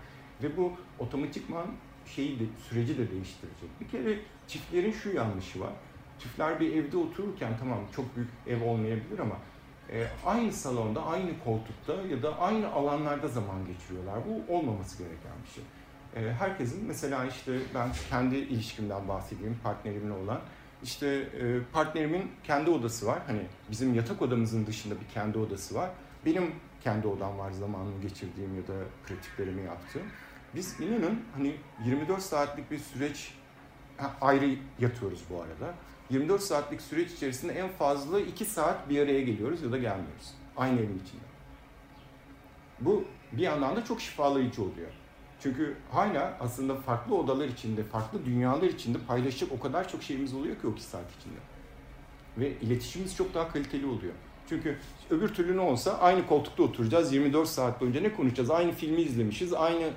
Ve 0.43 0.57
bu 0.57 0.73
otomatikman 0.99 1.65
şeyi 2.05 2.39
de, 2.39 2.43
süreci 2.69 2.97
de 2.97 3.11
değiştirecek. 3.11 3.69
Bir 3.81 3.87
kere 3.87 4.19
çiftlerin 4.47 4.91
şu 4.91 5.09
yanlışı 5.09 5.59
var. 5.59 5.73
Çiftler 6.19 6.59
bir 6.59 6.73
evde 6.73 6.97
otururken 6.97 7.57
tamam 7.59 7.79
çok 7.95 8.15
büyük 8.15 8.29
ev 8.47 8.63
olmayabilir 8.63 9.19
ama 9.19 9.35
e, 9.89 10.07
aynı 10.25 10.51
salonda, 10.51 11.05
aynı 11.05 11.39
koltukta 11.43 11.93
ya 11.93 12.23
da 12.23 12.39
aynı 12.39 12.71
alanlarda 12.71 13.27
zaman 13.27 13.65
geçiriyorlar. 13.65 14.19
Bu 14.27 14.55
olmaması 14.55 14.97
gereken 14.97 15.33
bir 15.43 15.49
şey. 15.49 15.63
E, 16.15 16.33
herkesin 16.33 16.85
mesela 16.87 17.25
işte 17.25 17.51
ben 17.75 17.89
kendi 18.09 18.35
ilişkimden 18.35 19.07
bahsedeyim 19.07 19.57
partnerimle 19.63 20.13
olan. 20.13 20.41
İşte 20.83 21.07
e, 21.07 21.59
partnerimin 21.73 22.31
kendi 22.43 22.69
odası 22.69 23.05
var. 23.07 23.19
Hani 23.27 23.41
bizim 23.71 23.93
yatak 23.93 24.21
odamızın 24.21 24.65
dışında 24.65 24.95
bir 25.01 25.07
kendi 25.13 25.37
odası 25.37 25.75
var. 25.75 25.89
Benim 26.25 26.51
kendi 26.83 27.07
odam 27.07 27.37
var 27.37 27.51
zamanımı 27.51 28.01
geçirdiğim 28.01 28.55
ya 28.55 28.67
da 28.67 28.73
pratiklerimi 29.07 29.63
yaptığım. 29.63 30.03
Biz 30.55 30.79
inanın 30.79 31.21
hani 31.35 31.55
24 31.85 32.21
saatlik 32.21 32.71
bir 32.71 32.79
süreç 32.79 33.33
ayrı 34.21 34.55
yatıyoruz 34.79 35.23
bu 35.29 35.41
arada. 35.41 35.73
24 36.09 36.41
saatlik 36.41 36.81
süreç 36.81 37.11
içerisinde 37.11 37.53
en 37.53 37.69
fazla 37.69 38.19
2 38.19 38.45
saat 38.45 38.89
bir 38.89 38.99
araya 38.99 39.21
geliyoruz 39.21 39.63
ya 39.63 39.71
da 39.71 39.77
gelmiyoruz. 39.77 40.31
Aynı 40.57 40.79
evin 40.79 41.01
içinde. 41.05 41.25
Bu 42.79 43.05
bir 43.31 43.41
yandan 43.41 43.75
da 43.75 43.85
çok 43.85 44.01
şifalayıcı 44.01 44.61
oluyor. 44.61 44.91
Çünkü 45.39 45.75
hala 45.91 46.37
aslında 46.39 46.75
farklı 46.75 47.15
odalar 47.15 47.47
içinde, 47.47 47.83
farklı 47.83 48.25
dünyalar 48.25 48.67
içinde 48.67 48.97
paylaşacak 49.07 49.51
o 49.51 49.59
kadar 49.59 49.89
çok 49.89 50.03
şeyimiz 50.03 50.33
oluyor 50.33 50.55
ki 50.55 50.67
o 50.67 50.71
2 50.71 50.83
saat 50.83 51.05
içinde. 51.19 51.39
Ve 52.37 52.59
iletişimimiz 52.61 53.15
çok 53.15 53.33
daha 53.33 53.47
kaliteli 53.47 53.85
oluyor. 53.85 54.13
Çünkü 54.49 54.77
öbür 55.09 55.27
türlü 55.27 55.57
ne 55.57 55.61
olsa 55.61 55.97
aynı 55.97 56.27
koltukta 56.27 56.63
oturacağız 56.63 57.13
24 57.13 57.47
saat 57.47 57.81
boyunca 57.81 58.01
ne 58.01 58.13
konuşacağız? 58.13 58.51
Aynı 58.51 58.71
filmi 58.71 59.01
izlemişiz, 59.01 59.53
aynı 59.53 59.89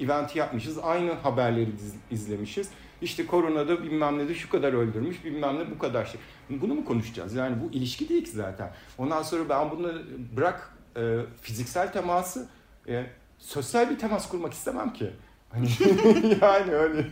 eventi 0.00 0.38
yapmışız, 0.38 0.78
aynı 0.78 1.12
haberleri 1.12 1.70
izlemişiz. 2.10 2.68
İşte 3.02 3.26
koronada 3.26 3.82
bilmem 3.82 4.18
ne 4.18 4.28
de 4.28 4.34
şu 4.34 4.50
kadar 4.50 4.72
öldürmüş, 4.72 5.24
bilmem 5.24 5.58
ne 5.58 5.70
bu 5.70 5.78
kadar 5.78 6.04
şey. 6.04 6.20
Bunu 6.50 6.74
mu 6.74 6.84
konuşacağız? 6.84 7.34
Yani 7.34 7.56
bu 7.62 7.72
ilişki 7.72 8.08
değil 8.08 8.24
ki 8.24 8.30
zaten. 8.30 8.72
Ondan 8.98 9.22
sonra 9.22 9.48
ben 9.48 9.70
bunu 9.70 9.92
bırak 10.36 10.74
e, 10.96 11.18
fiziksel 11.40 11.92
teması, 11.92 12.48
e, 12.88 13.06
sosyal 13.42 13.90
bir 13.90 13.98
temas 13.98 14.28
kurmak 14.28 14.52
istemem 14.52 14.92
ki. 14.92 15.10
Hani 15.50 15.68
yani 16.40 16.72
öyle. 16.72 17.06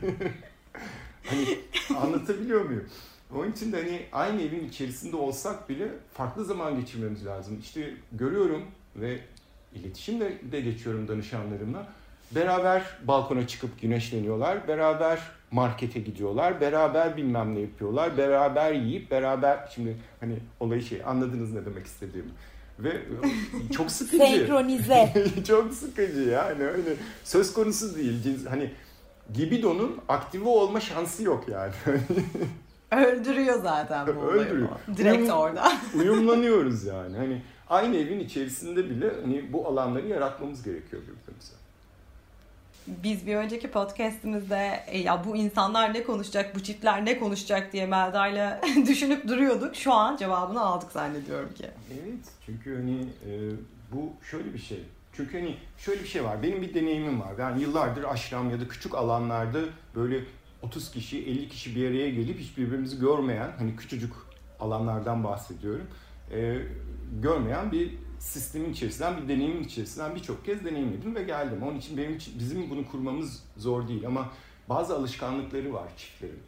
hani 1.26 1.58
anlatabiliyor 1.96 2.64
muyum? 2.64 2.88
Onun 3.34 3.52
için 3.52 3.72
de 3.72 3.76
hani 3.76 4.02
aynı 4.12 4.42
evin 4.42 4.68
içerisinde 4.68 5.16
olsak 5.16 5.68
bile 5.68 5.88
farklı 6.12 6.44
zaman 6.44 6.80
geçirmemiz 6.80 7.26
lazım. 7.26 7.58
İşte 7.60 7.94
görüyorum 8.12 8.62
ve 8.96 9.18
iletişimde 9.74 10.38
de 10.52 10.60
geçiyorum 10.60 11.08
danışanlarımla. 11.08 11.86
Beraber 12.30 12.82
balkona 13.04 13.46
çıkıp 13.46 13.80
güneşleniyorlar. 13.80 14.68
Beraber 14.68 15.20
markete 15.50 16.00
gidiyorlar. 16.00 16.60
Beraber 16.60 17.16
bilmem 17.16 17.54
ne 17.54 17.60
yapıyorlar. 17.60 18.16
Beraber 18.16 18.72
yiyip 18.72 19.10
beraber 19.10 19.70
şimdi 19.74 19.96
hani 20.20 20.38
olayı 20.60 20.82
şey 20.82 21.02
anladınız 21.04 21.52
ne 21.52 21.66
demek 21.66 21.86
istediğimi. 21.86 22.30
Ve 22.82 23.02
çok 23.76 23.90
sıkıcı. 23.90 24.18
Senkronize. 24.18 25.12
çok 25.46 25.74
sıkıcı 25.74 26.20
yani 26.20 26.64
öyle 26.64 26.96
söz 27.24 27.52
konusu 27.52 27.96
değil. 27.96 28.46
Hani 28.46 28.70
Gibido'nun 29.34 29.98
aktive 30.08 30.48
olma 30.48 30.80
şansı 30.80 31.22
yok 31.22 31.44
yani. 31.48 31.72
Öldürüyor 33.06 33.62
zaten 33.62 34.06
bu 34.06 34.20
olayı. 34.20 34.40
Öldürüyor. 34.40 34.68
Direkt 34.96 35.22
Uyum, 35.22 35.30
orada. 35.30 35.72
uyumlanıyoruz 35.94 36.84
yani. 36.84 37.16
Hani 37.16 37.42
aynı 37.68 37.96
evin 37.96 38.20
içerisinde 38.20 38.90
bile 38.90 39.10
hani 39.20 39.52
bu 39.52 39.68
alanları 39.68 40.06
yaratmamız 40.06 40.62
gerekiyor 40.62 41.02
biz 43.02 43.26
bir 43.26 43.36
önceki 43.36 43.70
podcastimizde 43.70 44.84
e, 44.86 44.98
ya 44.98 45.24
bu 45.24 45.36
insanlar 45.36 45.94
ne 45.94 46.02
konuşacak, 46.02 46.54
bu 46.54 46.62
çiftler 46.62 47.04
ne 47.04 47.18
konuşacak 47.18 47.72
diye 47.72 47.86
Melda'yla 47.86 48.60
düşünüp 48.86 49.28
duruyorduk. 49.28 49.76
Şu 49.76 49.92
an 49.92 50.16
cevabını 50.16 50.60
aldık 50.60 50.92
zannediyorum 50.92 51.54
ki. 51.54 51.66
Evet 52.02 52.24
çünkü 52.46 52.76
hani 52.76 53.00
e, 53.00 53.32
bu 53.92 54.12
şöyle 54.30 54.54
bir 54.54 54.58
şey. 54.58 54.82
Çünkü 55.12 55.38
hani 55.38 55.56
şöyle 55.78 56.02
bir 56.02 56.08
şey 56.08 56.24
var. 56.24 56.42
Benim 56.42 56.62
bir 56.62 56.74
deneyimim 56.74 57.20
var. 57.20 57.38
Ben 57.38 57.56
yıllardır 57.56 58.04
aşram 58.04 58.50
ya 58.50 58.60
da 58.60 58.68
küçük 58.68 58.94
alanlarda 58.94 59.58
böyle 59.94 60.20
30 60.62 60.90
kişi, 60.90 61.18
50 61.18 61.48
kişi 61.48 61.76
bir 61.76 61.90
araya 61.90 62.10
gelip 62.10 62.38
hiç 62.38 62.58
birbirimizi 62.58 63.00
görmeyen, 63.00 63.52
hani 63.58 63.76
küçücük 63.76 64.12
alanlardan 64.60 65.24
bahsediyorum. 65.24 65.86
E, 66.32 66.58
görmeyen 67.22 67.72
bir 67.72 67.94
sistemin 68.20 68.72
içerisinden, 68.72 69.16
bir 69.16 69.28
deneyimin 69.28 69.64
içerisinden 69.64 70.14
birçok 70.14 70.44
kez 70.44 70.64
deneyimledim 70.64 71.14
ve 71.14 71.22
geldim. 71.22 71.62
Onun 71.62 71.78
için 71.78 71.96
benim 71.96 72.16
için, 72.16 72.38
bizim 72.38 72.70
bunu 72.70 72.88
kurmamız 72.88 73.42
zor 73.56 73.88
değil 73.88 74.06
ama 74.06 74.28
bazı 74.68 74.96
alışkanlıkları 74.96 75.72
var 75.72 75.88
çiftlerin. 75.96 76.42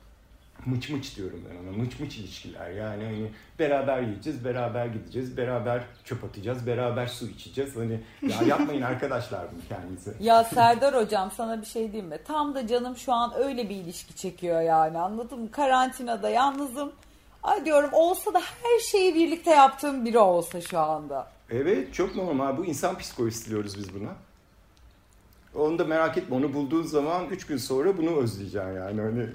Mıç 0.67 0.91
mıç 0.91 1.17
diyorum 1.17 1.45
ben 1.51 1.57
ona. 1.57 1.77
Mıç 1.77 2.01
mıç 2.01 2.19
ilişkiler. 2.19 2.71
Yani 2.71 3.05
hani 3.05 3.31
beraber 3.59 4.03
yiyeceğiz, 4.03 4.45
beraber 4.45 4.87
gideceğiz, 4.87 5.37
beraber 5.37 5.85
çöp 6.05 6.25
atacağız, 6.25 6.67
beraber 6.67 7.07
su 7.07 7.29
içeceğiz. 7.29 7.77
Hani 7.77 8.01
ya 8.23 8.43
yapmayın 8.47 8.83
arkadaşlar 8.83 9.41
bunu 9.53 9.61
kendinize. 9.69 10.15
Ya 10.21 10.45
Serdar 10.45 10.95
hocam 10.97 11.31
sana 11.37 11.61
bir 11.61 11.67
şey 11.67 11.93
diyeyim 11.93 12.11
mi? 12.11 12.19
Tam 12.27 12.55
da 12.55 12.67
canım 12.67 12.97
şu 12.97 13.13
an 13.13 13.33
öyle 13.35 13.69
bir 13.69 13.77
ilişki 13.77 14.17
çekiyor 14.17 14.61
yani 14.61 14.99
anladın 14.99 15.41
mı? 15.41 15.51
Karantinada 15.51 16.29
yalnızım. 16.29 16.93
Ay 17.43 17.65
diyorum 17.65 17.91
olsa 17.93 18.35
da 18.35 18.41
her 18.41 18.79
şeyi 18.79 19.15
birlikte 19.15 19.51
yaptığım 19.51 20.05
biri 20.05 20.19
olsa 20.19 20.61
şu 20.61 20.79
anda. 20.79 21.29
Evet 21.53 21.95
çok 21.95 22.17
normal. 22.17 22.59
Bu 22.59 22.65
insan 22.65 22.99
psikolojisi 22.99 23.51
diyoruz 23.51 23.79
biz 23.79 23.95
buna. 23.95 24.17
Onu 25.55 25.79
da 25.79 25.85
merak 25.85 26.19
etme. 26.19 26.37
Onu 26.37 26.55
bulduğun 26.55 26.83
zaman 26.83 27.27
3 27.31 27.47
gün 27.47 27.57
sonra 27.57 27.99
bunu 27.99 28.17
özleyeceksin 28.17 28.73
yani. 28.73 29.01
Hani 29.01 29.27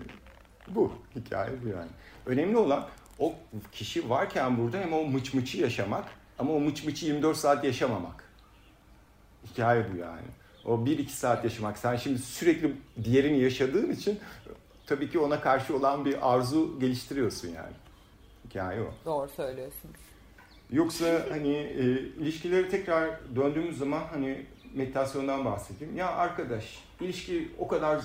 bu. 0.67 0.91
Hikaye 1.15 1.51
bu 1.63 1.67
yani. 1.67 1.89
Önemli 2.25 2.57
olan 2.57 2.87
o 3.19 3.33
kişi 3.71 4.09
varken 4.09 4.57
burada 4.57 4.77
hem 4.77 4.93
o 4.93 5.03
mıç 5.03 5.33
mıçı 5.33 5.57
yaşamak 5.57 6.05
ama 6.39 6.53
o 6.53 6.59
mıç 6.59 6.83
mıçı 6.83 7.05
24 7.05 7.37
saat 7.37 7.63
yaşamamak. 7.63 8.23
Hikaye 9.45 9.85
bu 9.93 9.97
yani. 9.97 10.27
O 10.65 10.75
1-2 10.75 11.07
saat 11.07 11.43
yaşamak. 11.43 11.77
Sen 11.77 11.95
şimdi 11.95 12.19
sürekli 12.19 12.75
diğerini 13.03 13.39
yaşadığın 13.39 13.91
için 13.91 14.19
tabii 14.85 15.09
ki 15.09 15.19
ona 15.19 15.41
karşı 15.41 15.75
olan 15.75 16.05
bir 16.05 16.33
arzu 16.33 16.79
geliştiriyorsun 16.79 17.47
yani. 17.47 17.73
Hikaye 18.49 18.81
o. 18.81 18.93
Doğru 19.05 19.29
söylüyorsun. 19.29 19.91
Yoksa 20.71 21.25
hani 21.29 21.53
e, 21.55 21.83
ilişkileri 21.99 22.69
tekrar 22.69 23.09
döndüğümüz 23.35 23.77
zaman 23.77 24.01
hani 24.11 24.45
meditasyondan 24.73 25.45
bahsedeyim. 25.45 25.95
Ya 25.95 26.11
arkadaş 26.11 26.83
ilişki 27.01 27.51
o 27.57 27.67
kadar 27.67 28.01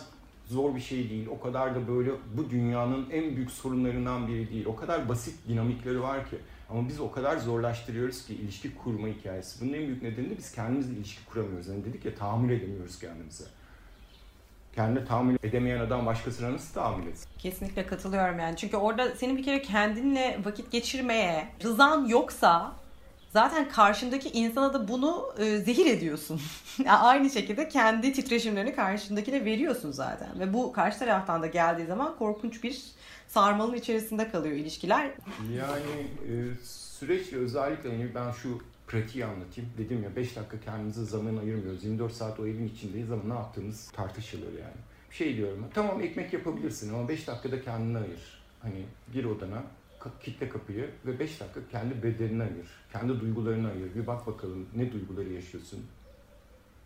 zor 0.46 0.74
bir 0.74 0.80
şey 0.80 1.10
değil. 1.10 1.26
O 1.26 1.40
kadar 1.40 1.74
da 1.74 1.88
böyle 1.88 2.10
bu 2.36 2.50
dünyanın 2.50 3.10
en 3.10 3.36
büyük 3.36 3.50
sorunlarından 3.50 4.28
biri 4.28 4.50
değil. 4.50 4.66
O 4.66 4.76
kadar 4.76 5.08
basit 5.08 5.48
dinamikleri 5.48 6.02
var 6.02 6.30
ki. 6.30 6.36
Ama 6.70 6.88
biz 6.88 7.00
o 7.00 7.10
kadar 7.10 7.36
zorlaştırıyoruz 7.36 8.26
ki 8.26 8.34
ilişki 8.34 8.74
kurma 8.74 9.08
hikayesi. 9.08 9.60
Bunun 9.60 9.72
en 9.72 9.86
büyük 9.86 10.02
nedeni 10.02 10.30
de 10.30 10.36
biz 10.36 10.52
kendimizle 10.52 10.94
ilişki 10.94 11.24
kuramıyoruz. 11.24 11.68
Yani 11.68 11.84
dedik 11.84 12.04
ya 12.04 12.14
tahammül 12.14 12.50
edemiyoruz 12.50 12.98
kendimize 12.98 13.44
kendine 14.74 15.04
tahammül 15.04 15.38
edemeyen 15.42 15.80
adam 15.80 16.06
başkasına 16.06 16.52
nasıl 16.52 16.74
tahammül 16.74 17.06
etsin? 17.06 17.28
Kesinlikle 17.38 17.86
katılıyorum 17.86 18.38
yani. 18.38 18.56
Çünkü 18.56 18.76
orada 18.76 19.16
senin 19.16 19.36
bir 19.36 19.44
kere 19.44 19.62
kendinle 19.62 20.40
vakit 20.44 20.72
geçirmeye 20.72 21.48
rızan 21.62 22.06
yoksa 22.06 22.72
zaten 23.32 23.68
karşındaki 23.68 24.28
insana 24.28 24.74
da 24.74 24.88
bunu 24.88 25.34
e, 25.38 25.58
zehir 25.58 25.86
ediyorsun. 25.86 26.40
yani 26.78 26.98
aynı 26.98 27.30
şekilde 27.30 27.68
kendi 27.68 28.12
titreşimlerini 28.12 28.74
karşındakine 28.74 29.44
veriyorsun 29.44 29.92
zaten. 29.92 30.40
Ve 30.40 30.52
bu 30.52 30.72
karşı 30.72 30.98
taraftan 30.98 31.42
da 31.42 31.46
geldiği 31.46 31.86
zaman 31.86 32.18
korkunç 32.18 32.64
bir 32.64 32.82
sarmalın 33.28 33.74
içerisinde 33.74 34.30
kalıyor 34.30 34.56
ilişkiler. 34.56 35.10
Yani 35.56 36.06
e, 36.28 36.64
süreçle 36.64 37.36
özellikle 37.36 37.88
yani 37.88 38.14
ben 38.14 38.30
şu 38.32 38.58
pratiği 38.86 39.24
anlatayım. 39.24 39.70
Dedim 39.78 40.02
ya 40.02 40.16
5 40.16 40.36
dakika 40.36 40.60
kendimize 40.60 41.04
zaman 41.04 41.36
ayırmıyoruz. 41.36 41.84
24 41.84 42.12
saat 42.12 42.40
o 42.40 42.46
evin 42.46 42.68
içindeyiz 42.68 43.12
ama 43.12 43.22
ne 43.24 43.34
yaptığımız 43.34 43.90
tartışılır 43.90 44.52
yani. 44.52 44.80
Şey 45.10 45.36
diyorum 45.36 45.66
tamam 45.74 46.00
ekmek 46.00 46.32
yapabilirsin 46.32 46.94
ama 46.94 47.08
5 47.08 47.28
dakikada 47.28 47.62
kendini 47.62 47.98
ayır. 47.98 48.42
Hani 48.62 48.84
gir 49.12 49.24
odana, 49.24 49.62
kitle 50.20 50.48
kapıyı 50.48 50.90
ve 51.06 51.18
5 51.18 51.40
dakika 51.40 51.60
kendi 51.70 52.02
bedenini 52.02 52.42
ayır. 52.42 52.66
Kendi 52.92 53.20
duygularını 53.20 53.70
ayır. 53.70 53.94
Bir 53.94 54.06
bak 54.06 54.26
bakalım 54.26 54.68
ne 54.76 54.92
duyguları 54.92 55.28
yaşıyorsun. 55.32 55.86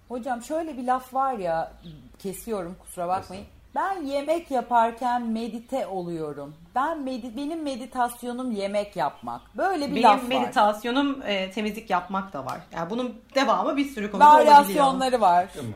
Hocam 0.09 0.43
şöyle 0.43 0.77
bir 0.77 0.85
laf 0.85 1.15
var 1.15 1.39
ya 1.39 1.73
kesiyorum 2.19 2.77
kusura 2.81 3.09
bakmayın. 3.09 3.47
Ben 3.77 4.03
yemek 4.05 4.51
yaparken 4.51 5.23
medite 5.23 5.87
oluyorum. 5.87 6.55
Ben 6.75 7.03
medi 7.03 7.37
benim 7.37 7.63
meditasyonum 7.63 8.53
yemek 8.53 8.97
yapmak. 8.97 9.41
Böyle 9.57 9.91
bir 9.91 9.95
benim 9.95 10.03
laf 10.03 10.23
var. 10.23 10.31
Benim 10.31 10.43
meditasyonum 10.43 11.23
e, 11.23 11.51
temizlik 11.51 11.91
yapmak 11.91 12.33
da 12.33 12.47
var. 12.47 12.61
Yani 12.73 12.91
bunun 12.91 13.15
devamı 13.35 13.77
bir 13.77 13.85
sürü 13.85 14.11
konuda 14.11 14.29
olabiliyor. 14.31 14.55
Varyasyonları 14.55 15.21
var. 15.21 15.49
Tamam. 15.55 15.73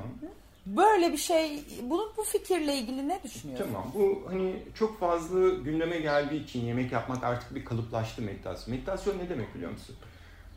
Böyle 0.66 1.12
bir 1.12 1.16
şey, 1.16 1.64
bunun 1.82 2.08
bu 2.16 2.22
fikirle 2.22 2.74
ilgili 2.74 3.08
ne 3.08 3.22
düşünüyorsun? 3.22 3.66
Tamam. 3.72 3.92
Bu 3.94 4.22
hani 4.30 4.62
çok 4.74 5.00
fazla 5.00 5.48
gündeme 5.48 5.98
geldiği 5.98 6.44
için 6.44 6.64
yemek 6.64 6.92
yapmak 6.92 7.24
artık 7.24 7.54
bir 7.54 7.64
kalıplaştı 7.64 8.22
meditasyon. 8.22 8.74
Meditasyon 8.74 9.18
ne 9.18 9.28
demek 9.28 9.54
biliyor 9.54 9.70
musun? 9.70 9.96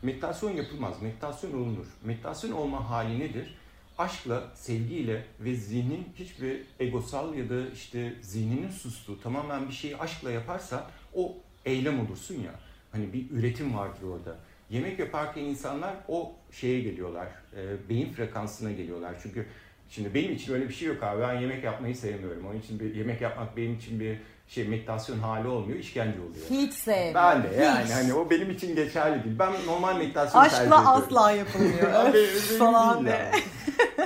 Meditasyon 0.02 0.50
yapılmaz, 0.50 1.02
meditasyon 1.02 1.52
olunur. 1.52 1.86
Meditasyon 2.04 2.52
olma 2.52 2.90
hali 2.90 3.20
nedir? 3.20 3.54
Aşkla, 3.98 4.50
sevgiyle 4.54 5.24
ve 5.40 5.54
zihnin 5.54 6.08
hiçbir 6.16 6.60
egosal 6.80 7.34
ya 7.34 7.50
da 7.50 7.68
işte 7.74 8.12
zihninin 8.20 8.70
sustuğu 8.70 9.20
tamamen 9.20 9.68
bir 9.68 9.72
şeyi 9.72 9.96
aşkla 9.96 10.30
yaparsa 10.30 10.90
o 11.14 11.36
eylem 11.64 12.00
olursun 12.00 12.34
ya. 12.34 12.54
Hani 12.92 13.12
bir 13.12 13.30
üretim 13.30 13.76
vardır 13.76 14.02
orada. 14.02 14.36
Yemek 14.70 14.98
yaparken 14.98 15.42
insanlar 15.44 15.94
o 16.08 16.32
şeye 16.52 16.80
geliyorlar, 16.80 17.28
e, 17.56 17.88
beyin 17.88 18.12
frekansına 18.12 18.72
geliyorlar. 18.72 19.14
Çünkü 19.22 19.46
şimdi 19.88 20.14
benim 20.14 20.32
için 20.32 20.52
öyle 20.52 20.68
bir 20.68 20.74
şey 20.74 20.88
yok 20.88 21.02
abi. 21.02 21.22
Ben 21.22 21.40
yemek 21.40 21.64
yapmayı 21.64 21.96
sevmiyorum. 21.96 22.46
Onun 22.46 22.60
için 22.60 22.80
bir 22.80 22.94
yemek 22.94 23.20
yapmak 23.20 23.56
benim 23.56 23.74
için 23.74 24.00
bir 24.00 24.18
şey 24.48 24.68
meditasyon 24.68 25.18
hali 25.18 25.48
olmuyor, 25.48 25.78
işkence 25.78 26.18
oluyor. 26.20 26.46
Hiç 26.50 26.74
sevmiyorum. 26.74 27.14
Ben 27.14 27.42
de 27.42 27.62
yani 27.62 27.92
hani 27.92 28.14
o 28.14 28.30
benim 28.30 28.50
için 28.50 28.76
geçerli 28.76 29.24
değil. 29.24 29.38
Ben 29.38 29.52
normal 29.66 29.96
meditasyon 29.96 30.40
Aşkla 30.40 30.58
tercih 30.58 30.66
ediyorum. 30.66 30.88
Aşkla 30.88 31.20
asla 31.20 31.30
yapılmıyor. 31.30 32.12
Falan 32.58 33.06
de. 33.06 33.30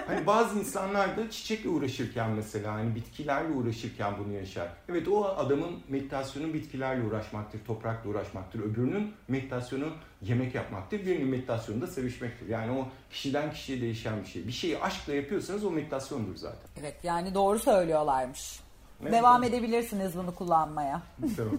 hani 0.06 0.26
bazı 0.26 0.58
insanlar 0.58 1.16
da 1.16 1.30
çiçekle 1.30 1.68
uğraşırken 1.68 2.30
mesela 2.30 2.72
hani 2.72 2.94
bitkilerle 2.94 3.52
uğraşırken 3.52 4.12
bunu 4.18 4.32
yaşar. 4.32 4.68
Evet 4.88 5.08
o 5.08 5.24
adamın 5.24 5.80
meditasyonu 5.88 6.54
bitkilerle 6.54 7.06
uğraşmaktır, 7.06 7.64
toprakla 7.64 8.10
uğraşmaktır. 8.10 8.60
Öbürünün 8.60 9.12
meditasyonu 9.28 9.86
yemek 10.22 10.54
yapmaktır. 10.54 11.06
Birinin 11.06 11.28
meditasyonu 11.28 11.80
da 11.80 11.86
sevişmektir. 11.86 12.48
Yani 12.48 12.78
o 12.78 12.88
kişiden 13.10 13.52
kişiye 13.52 13.80
değişen 13.80 14.20
bir 14.20 14.26
şey. 14.26 14.46
Bir 14.46 14.52
şeyi 14.52 14.78
aşkla 14.78 15.14
yapıyorsanız 15.14 15.64
o 15.64 15.70
meditasyondur 15.70 16.36
zaten. 16.36 16.68
Evet 16.80 16.96
yani 17.02 17.34
doğru 17.34 17.58
söylüyorlarmış. 17.58 18.60
Devam 19.02 19.42
edebilirsiniz 19.42 20.16
bunu 20.16 20.34
kullanmaya. 20.34 21.02
Tamam. 21.36 21.58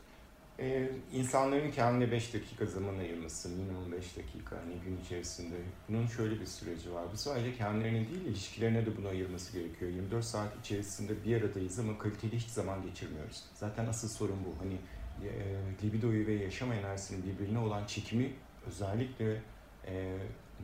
ee, 0.58 0.90
insanların 1.12 1.70
kendine 1.70 2.10
5 2.10 2.34
dakika 2.34 2.66
zaman 2.66 2.98
ayırması, 2.98 3.48
minimum 3.48 3.92
5 3.92 4.16
dakika 4.16 4.56
hani 4.56 4.74
gün 4.84 5.00
içerisinde. 5.04 5.56
Bunun 5.88 6.06
şöyle 6.06 6.40
bir 6.40 6.46
süreci 6.46 6.94
var. 6.94 7.04
Bu 7.12 7.16
sadece 7.16 7.56
kendilerine 7.56 8.08
değil, 8.08 8.24
ilişkilerine 8.24 8.86
de 8.86 8.96
bunu 8.96 9.08
ayırması 9.08 9.58
gerekiyor. 9.58 9.90
24 9.90 10.24
saat 10.24 10.58
içerisinde 10.60 11.24
bir 11.24 11.42
aradayız 11.42 11.78
ama 11.78 11.98
kaliteli 11.98 12.36
hiç 12.36 12.48
zaman 12.48 12.82
geçirmiyoruz. 12.82 13.44
Zaten 13.54 13.86
asıl 13.86 14.08
sorun 14.08 14.38
bu. 14.46 14.64
Hani 14.64 14.74
e, 15.28 15.56
libidoyu 15.82 16.26
ve 16.26 16.32
yaşam 16.32 16.72
enerjisinin 16.72 17.22
birbirine 17.22 17.58
olan 17.58 17.86
çekimi 17.86 18.32
özellikle 18.66 19.42
e, 19.86 20.16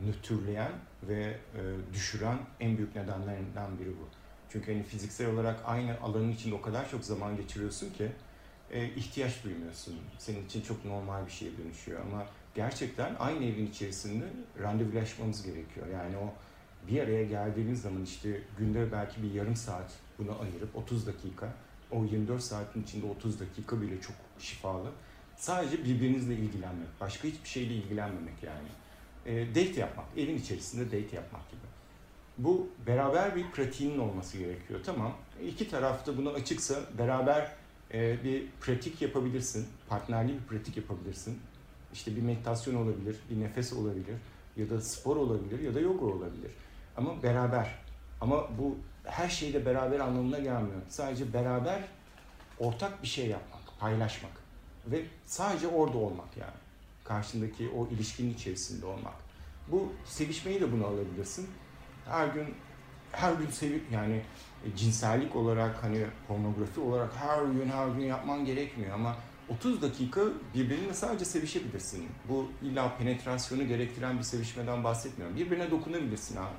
nötrleyen 0.05 0.71
ve 1.03 1.23
e, 1.23 1.93
düşüren 1.93 2.37
en 2.59 2.77
büyük 2.77 2.95
nedenlerinden 2.95 3.79
biri 3.79 3.89
bu. 3.89 4.07
Çünkü 4.51 4.73
hani 4.73 4.83
fiziksel 4.83 5.33
olarak 5.33 5.59
aynı 5.65 5.99
alanın 6.01 6.31
içinde 6.31 6.55
o 6.55 6.61
kadar 6.61 6.91
çok 6.91 7.03
zaman 7.03 7.37
geçiriyorsun 7.37 7.89
ki 7.89 8.11
e, 8.71 8.89
ihtiyaç 8.89 9.43
duymuyorsun. 9.43 9.95
Senin 10.17 10.45
için 10.45 10.61
çok 10.61 10.85
normal 10.85 11.25
bir 11.25 11.31
şeye 11.31 11.57
dönüşüyor 11.57 12.01
ama 12.01 12.25
gerçekten 12.55 13.15
aynı 13.19 13.45
evin 13.45 13.67
içerisinde 13.67 14.25
randevulaşmamız 14.61 15.43
gerekiyor. 15.43 15.87
Yani 15.93 16.17
o 16.17 16.33
bir 16.87 17.01
araya 17.01 17.23
geldiğimiz 17.23 17.81
zaman 17.81 18.03
işte 18.03 18.41
günde 18.57 18.91
belki 18.91 19.23
bir 19.23 19.33
yarım 19.33 19.55
saat 19.55 19.91
bunu 20.19 20.41
ayırıp 20.41 20.75
30 20.75 21.07
dakika 21.07 21.53
o 21.91 22.05
24 22.05 22.41
saatin 22.41 22.83
içinde 22.83 23.05
30 23.05 23.39
dakika 23.39 23.81
bile 23.81 24.01
çok 24.01 24.15
şifalı. 24.39 24.91
Sadece 25.37 25.83
birbirinizle 25.83 26.35
ilgilenmek, 26.35 26.87
başka 27.01 27.27
hiçbir 27.27 27.49
şeyle 27.49 27.73
ilgilenmemek 27.73 28.43
yani. 28.43 28.67
E, 29.25 29.49
date 29.49 29.79
yapmak, 29.79 30.05
evin 30.17 30.37
içerisinde 30.37 30.85
date 30.85 31.15
yapmak 31.15 31.51
gibi. 31.51 31.61
Bu 32.37 32.69
beraber 32.87 33.35
bir 33.35 33.51
pratiğinin 33.51 33.99
olması 33.99 34.37
gerekiyor. 34.37 34.79
Tamam. 34.85 35.13
İki 35.43 35.69
tarafta 35.69 36.17
bunu 36.17 36.29
açıksa 36.29 36.75
beraber 36.97 37.51
e, 37.93 38.23
bir 38.23 38.47
pratik 38.61 39.01
yapabilirsin. 39.01 39.67
Partnerli 39.89 40.33
bir 40.33 40.43
pratik 40.47 40.77
yapabilirsin. 40.77 41.39
İşte 41.93 42.15
bir 42.15 42.21
meditasyon 42.21 42.75
olabilir, 42.75 43.15
bir 43.29 43.39
nefes 43.39 43.73
olabilir 43.73 44.15
ya 44.57 44.69
da 44.69 44.81
spor 44.81 45.15
olabilir 45.15 45.59
ya 45.59 45.75
da 45.75 45.79
yoga 45.79 46.05
olabilir. 46.05 46.51
Ama 46.97 47.23
beraber. 47.23 47.75
Ama 48.21 48.47
bu 48.57 48.77
her 49.03 49.29
şeyde 49.29 49.65
beraber 49.65 49.99
anlamına 49.99 50.39
gelmiyor. 50.39 50.81
Sadece 50.89 51.33
beraber 51.33 51.83
ortak 52.59 53.03
bir 53.03 53.07
şey 53.07 53.27
yapmak, 53.27 53.79
paylaşmak 53.79 54.31
ve 54.87 55.05
sadece 55.25 55.67
orada 55.67 55.97
olmak 55.97 56.37
yani. 56.37 56.57
Karşındaki 57.03 57.69
o 57.69 57.87
ilişkinin 57.87 58.33
içerisinde 58.33 58.85
olmak. 58.85 59.13
Bu 59.71 59.93
sevişmeyi 60.05 60.61
de 60.61 60.71
bunu 60.71 60.85
alabilirsin 60.85 61.49
her 62.09 62.27
gün 62.27 62.53
her 63.11 63.33
gün 63.33 63.47
sevip 63.47 63.91
yani 63.91 64.21
e, 64.65 64.75
cinsellik 64.75 65.35
olarak 65.35 65.83
hani 65.83 66.05
pornografi 66.27 66.79
olarak 66.79 67.15
her 67.15 67.43
gün 67.43 67.69
her 67.69 67.87
gün 67.87 68.05
yapman 68.05 68.45
gerekmiyor 68.45 68.93
ama 68.93 69.15
30 69.49 69.81
dakika 69.81 70.21
birbirinle 70.55 70.93
sadece 70.93 71.25
sevişebilirsin. 71.25 72.05
Bu 72.29 72.47
illa 72.63 72.97
penetrasyonu 72.97 73.67
gerektiren 73.67 74.17
bir 74.17 74.23
sevişmeden 74.23 74.83
bahsetmiyorum. 74.83 75.35
Birbirine 75.35 75.71
dokunabilirsin 75.71 76.37
abi. 76.37 76.55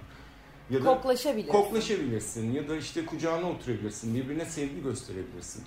Ya 0.71 0.85
da 0.85 0.85
koklaşabilirsin. 0.85 1.53
Koklaşabilirsin 1.53 2.53
ya 2.53 2.69
da 2.69 2.77
işte 2.77 3.07
kucağına 3.07 3.51
oturabilirsin. 3.51 4.15
Birbirine 4.15 4.45
sevgi 4.45 4.83
gösterebilirsin 4.83 5.65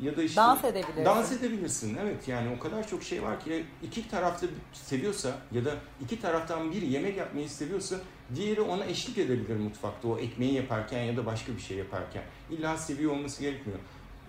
ya 0.00 0.16
da 0.16 0.22
işte 0.22 0.36
dans 0.36 0.64
edebilirsin. 0.64 1.04
Dans 1.04 1.32
edebilirsin 1.32 1.96
evet 2.02 2.28
yani 2.28 2.56
o 2.56 2.62
kadar 2.62 2.88
çok 2.88 3.02
şey 3.02 3.22
var 3.22 3.40
ki 3.40 3.64
iki 3.82 4.08
tarafta 4.08 4.46
seviyorsa 4.72 5.38
ya 5.52 5.64
da 5.64 5.74
iki 6.00 6.20
taraftan 6.20 6.72
biri 6.72 6.92
yemek 6.92 7.16
yapmayı 7.16 7.50
seviyorsa 7.50 7.96
diğeri 8.34 8.60
ona 8.60 8.84
eşlik 8.84 9.18
edebilir 9.18 9.56
mutfakta 9.56 10.08
o 10.08 10.18
ekmeği 10.18 10.54
yaparken 10.54 11.02
ya 11.02 11.16
da 11.16 11.26
başka 11.26 11.52
bir 11.52 11.60
şey 11.60 11.76
yaparken. 11.76 12.22
İlla 12.50 12.76
seviyor 12.76 13.12
olması 13.12 13.40
gerekmiyor. 13.40 13.78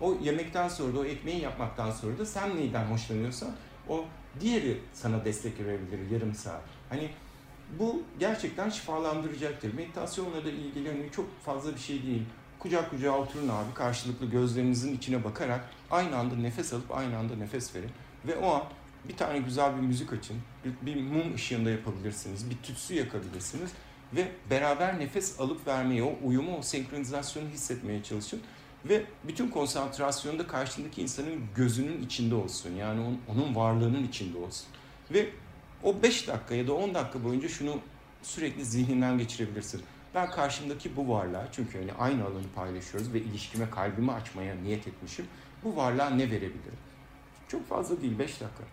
O 0.01 0.17
yemekten 0.23 0.67
sonra 0.67 0.93
da 0.93 0.99
o 0.99 1.05
ekmeği 1.05 1.41
yapmaktan 1.41 1.91
sonra 1.91 2.17
da 2.17 2.25
sen 2.25 2.57
neyden 2.57 2.85
hoşlanıyorsan 2.85 3.55
o 3.89 4.05
diğeri 4.39 4.77
sana 4.93 5.25
destek 5.25 5.59
verebilir 5.59 6.11
yarım 6.11 6.33
saat. 6.33 6.63
Hani 6.89 7.09
bu 7.79 8.03
gerçekten 8.19 8.69
şifalandıracaktır. 8.69 9.73
Meditasyonla 9.73 10.45
da 10.45 10.49
ilgili 10.49 10.87
hani 10.89 11.11
çok 11.11 11.41
fazla 11.41 11.73
bir 11.73 11.79
şey 11.79 12.03
değil 12.03 12.23
kucak 12.59 12.89
kucağa 12.89 13.17
oturun 13.17 13.47
abi 13.47 13.73
karşılıklı 13.73 14.25
gözlerinizin 14.25 14.95
içine 14.97 15.23
bakarak 15.23 15.69
aynı 15.91 16.17
anda 16.17 16.35
nefes 16.35 16.73
alıp 16.73 16.91
aynı 16.91 17.17
anda 17.17 17.35
nefes 17.35 17.75
verin. 17.75 17.89
Ve 18.27 18.35
o 18.35 18.53
an 18.53 18.63
bir 19.09 19.17
tane 19.17 19.39
güzel 19.39 19.75
bir 19.75 19.81
müzik 19.81 20.13
açın. 20.13 20.37
Bir, 20.65 20.85
bir 20.85 21.01
mum 21.01 21.35
ışığında 21.35 21.69
yapabilirsiniz. 21.69 22.49
Bir 22.49 22.57
tütsü 22.57 22.93
yakabilirsiniz. 22.93 23.71
Ve 24.13 24.31
beraber 24.49 24.99
nefes 24.99 25.39
alıp 25.39 25.67
vermeyi, 25.67 26.03
o 26.03 26.15
uyumu, 26.23 26.57
o 26.57 26.61
senkronizasyonu 26.61 27.49
hissetmeye 27.49 28.03
çalışın. 28.03 28.41
Ve 28.85 29.03
bütün 29.23 29.47
konsantrasyonu 29.47 30.39
da 30.39 30.47
karşındaki 30.47 31.01
insanın 31.01 31.45
gözünün 31.55 32.01
içinde 32.05 32.35
olsun. 32.35 32.75
Yani 32.75 33.01
onun, 33.01 33.21
onun 33.27 33.55
varlığının 33.55 34.03
içinde 34.03 34.37
olsun. 34.37 34.67
Ve 35.11 35.29
o 35.83 36.03
5 36.03 36.27
dakika 36.27 36.55
ya 36.55 36.67
da 36.67 36.73
10 36.73 36.93
dakika 36.93 37.23
boyunca 37.23 37.49
şunu 37.49 37.79
sürekli 38.23 38.65
zihninden 38.65 39.17
geçirebilirsin. 39.17 39.81
Ben 40.15 40.31
karşımdaki 40.31 40.95
bu 40.95 41.09
varlığa 41.09 41.47
çünkü 41.51 41.79
hani 41.79 41.93
aynı 41.93 42.23
alanı 42.23 42.47
paylaşıyoruz 42.55 43.13
ve 43.13 43.19
ilişkime 43.19 43.69
kalbimi 43.69 44.11
açmaya 44.11 44.55
niyet 44.55 44.87
etmişim. 44.87 45.25
Bu 45.63 45.75
varlığa 45.75 46.09
ne 46.09 46.23
verebilirim? 46.23 46.77
Çok 47.47 47.69
fazla 47.69 48.01
değil 48.01 48.19
5 48.19 48.41
dakika. 48.41 48.63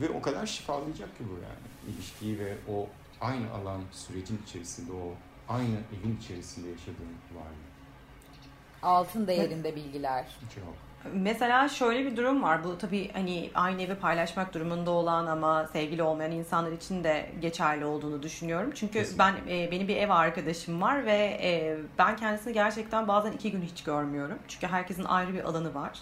Ve 0.00 0.08
o 0.08 0.22
kadar 0.22 0.46
şifalayacak 0.46 1.18
ki 1.18 1.24
bu 1.30 1.34
yani. 1.34 1.94
ilişkiyi 1.96 2.38
ve 2.38 2.56
o 2.68 2.88
aynı 3.20 3.52
alan 3.52 3.80
sürecin 3.92 4.40
içerisinde 4.46 4.92
o 4.92 5.14
aynı 5.52 5.76
evin 5.98 6.16
içerisinde 6.16 6.68
yaşadığım 6.68 7.08
varlığı. 7.34 7.68
Altın 8.82 9.26
değerinde 9.26 9.76
bilgiler. 9.76 10.26
Çok. 10.54 10.74
Mesela 11.12 11.68
şöyle 11.68 12.04
bir 12.04 12.16
durum 12.16 12.42
var. 12.42 12.64
Bu 12.64 12.78
tabii 12.78 13.12
hani 13.12 13.50
aynı 13.54 13.82
evi 13.82 13.94
paylaşmak 13.94 14.54
durumunda 14.54 14.90
olan 14.90 15.26
ama 15.26 15.66
sevgili 15.66 16.02
olmayan 16.02 16.32
insanlar 16.32 16.72
için 16.72 17.04
de 17.04 17.30
geçerli 17.40 17.84
olduğunu 17.84 18.22
düşünüyorum. 18.22 18.70
Çünkü 18.74 18.92
Kesinlikle. 18.92 19.24
ben 19.24 19.52
e, 19.54 19.70
benim 19.70 19.88
bir 19.88 19.96
ev 19.96 20.10
arkadaşım 20.10 20.82
var 20.82 21.06
ve 21.06 21.38
e, 21.42 21.76
ben 21.98 22.16
kendisini 22.16 22.52
gerçekten 22.52 23.08
bazen 23.08 23.32
iki 23.32 23.50
gün 23.50 23.62
hiç 23.62 23.84
görmüyorum. 23.84 24.38
Çünkü 24.48 24.66
herkesin 24.66 25.04
ayrı 25.04 25.34
bir 25.34 25.44
alanı 25.44 25.74
var. 25.74 25.98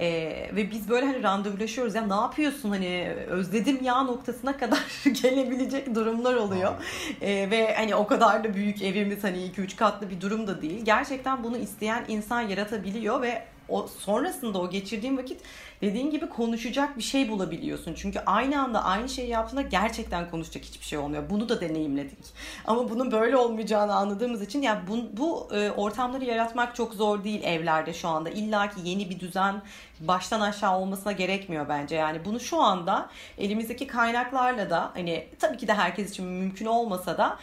Ee, 0.00 0.50
ve 0.56 0.70
biz 0.70 0.88
böyle 0.88 1.06
hani 1.06 1.22
randevulaşıyoruz 1.22 1.94
ya 1.94 2.06
ne 2.06 2.14
yapıyorsun 2.14 2.70
hani 2.70 3.14
özledim 3.28 3.84
ya 3.84 4.02
noktasına 4.02 4.56
kadar 4.56 4.84
gelebilecek 5.22 5.94
durumlar 5.94 6.34
oluyor. 6.34 6.72
Ee, 7.20 7.50
ve 7.50 7.74
hani 7.74 7.94
o 7.94 8.06
kadar 8.06 8.44
da 8.44 8.54
büyük 8.54 8.82
evimiz 8.82 9.24
hani 9.24 9.38
2-3 9.38 9.76
katlı 9.76 10.10
bir 10.10 10.20
durum 10.20 10.46
da 10.46 10.62
değil. 10.62 10.84
Gerçekten 10.84 11.44
bunu 11.44 11.56
isteyen 11.56 12.04
insan 12.08 12.40
yaratabiliyor 12.40 13.22
ve 13.22 13.42
o 13.72 13.86
sonrasında 13.86 14.60
o 14.60 14.70
geçirdiğim 14.70 15.18
vakit 15.18 15.40
dediğin 15.82 16.10
gibi 16.10 16.28
konuşacak 16.28 16.96
bir 16.96 17.02
şey 17.02 17.28
bulabiliyorsun. 17.28 17.94
Çünkü 17.94 18.20
aynı 18.26 18.62
anda 18.62 18.84
aynı 18.84 19.08
şeyi 19.08 19.28
yaptığında 19.28 19.62
gerçekten 19.62 20.30
konuşacak 20.30 20.64
hiçbir 20.64 20.86
şey 20.86 20.98
olmuyor. 20.98 21.30
Bunu 21.30 21.48
da 21.48 21.60
deneyimledik. 21.60 22.18
Ama 22.64 22.90
bunun 22.90 23.12
böyle 23.12 23.36
olmayacağını 23.36 23.94
anladığımız 23.94 24.42
için 24.42 24.62
yani 24.62 24.80
bu, 24.88 25.16
bu 25.16 25.54
e, 25.54 25.70
ortamları 25.70 26.24
yaratmak 26.24 26.76
çok 26.76 26.94
zor 26.94 27.24
değil 27.24 27.42
evlerde 27.44 27.94
şu 27.94 28.08
anda. 28.08 28.30
İlla 28.30 28.70
ki 28.70 28.76
yeni 28.84 29.10
bir 29.10 29.20
düzen 29.20 29.62
baştan 30.00 30.40
aşağı 30.40 30.78
olmasına 30.78 31.12
gerekmiyor 31.12 31.68
bence. 31.68 31.96
Yani 31.96 32.24
bunu 32.24 32.40
şu 32.40 32.60
anda 32.60 33.10
elimizdeki 33.38 33.86
kaynaklarla 33.86 34.70
da 34.70 34.90
hani 34.94 35.26
tabii 35.38 35.56
ki 35.56 35.68
de 35.68 35.74
herkes 35.74 36.10
için 36.10 36.26
mümkün 36.26 36.66
olmasa 36.66 37.18
da 37.18 37.38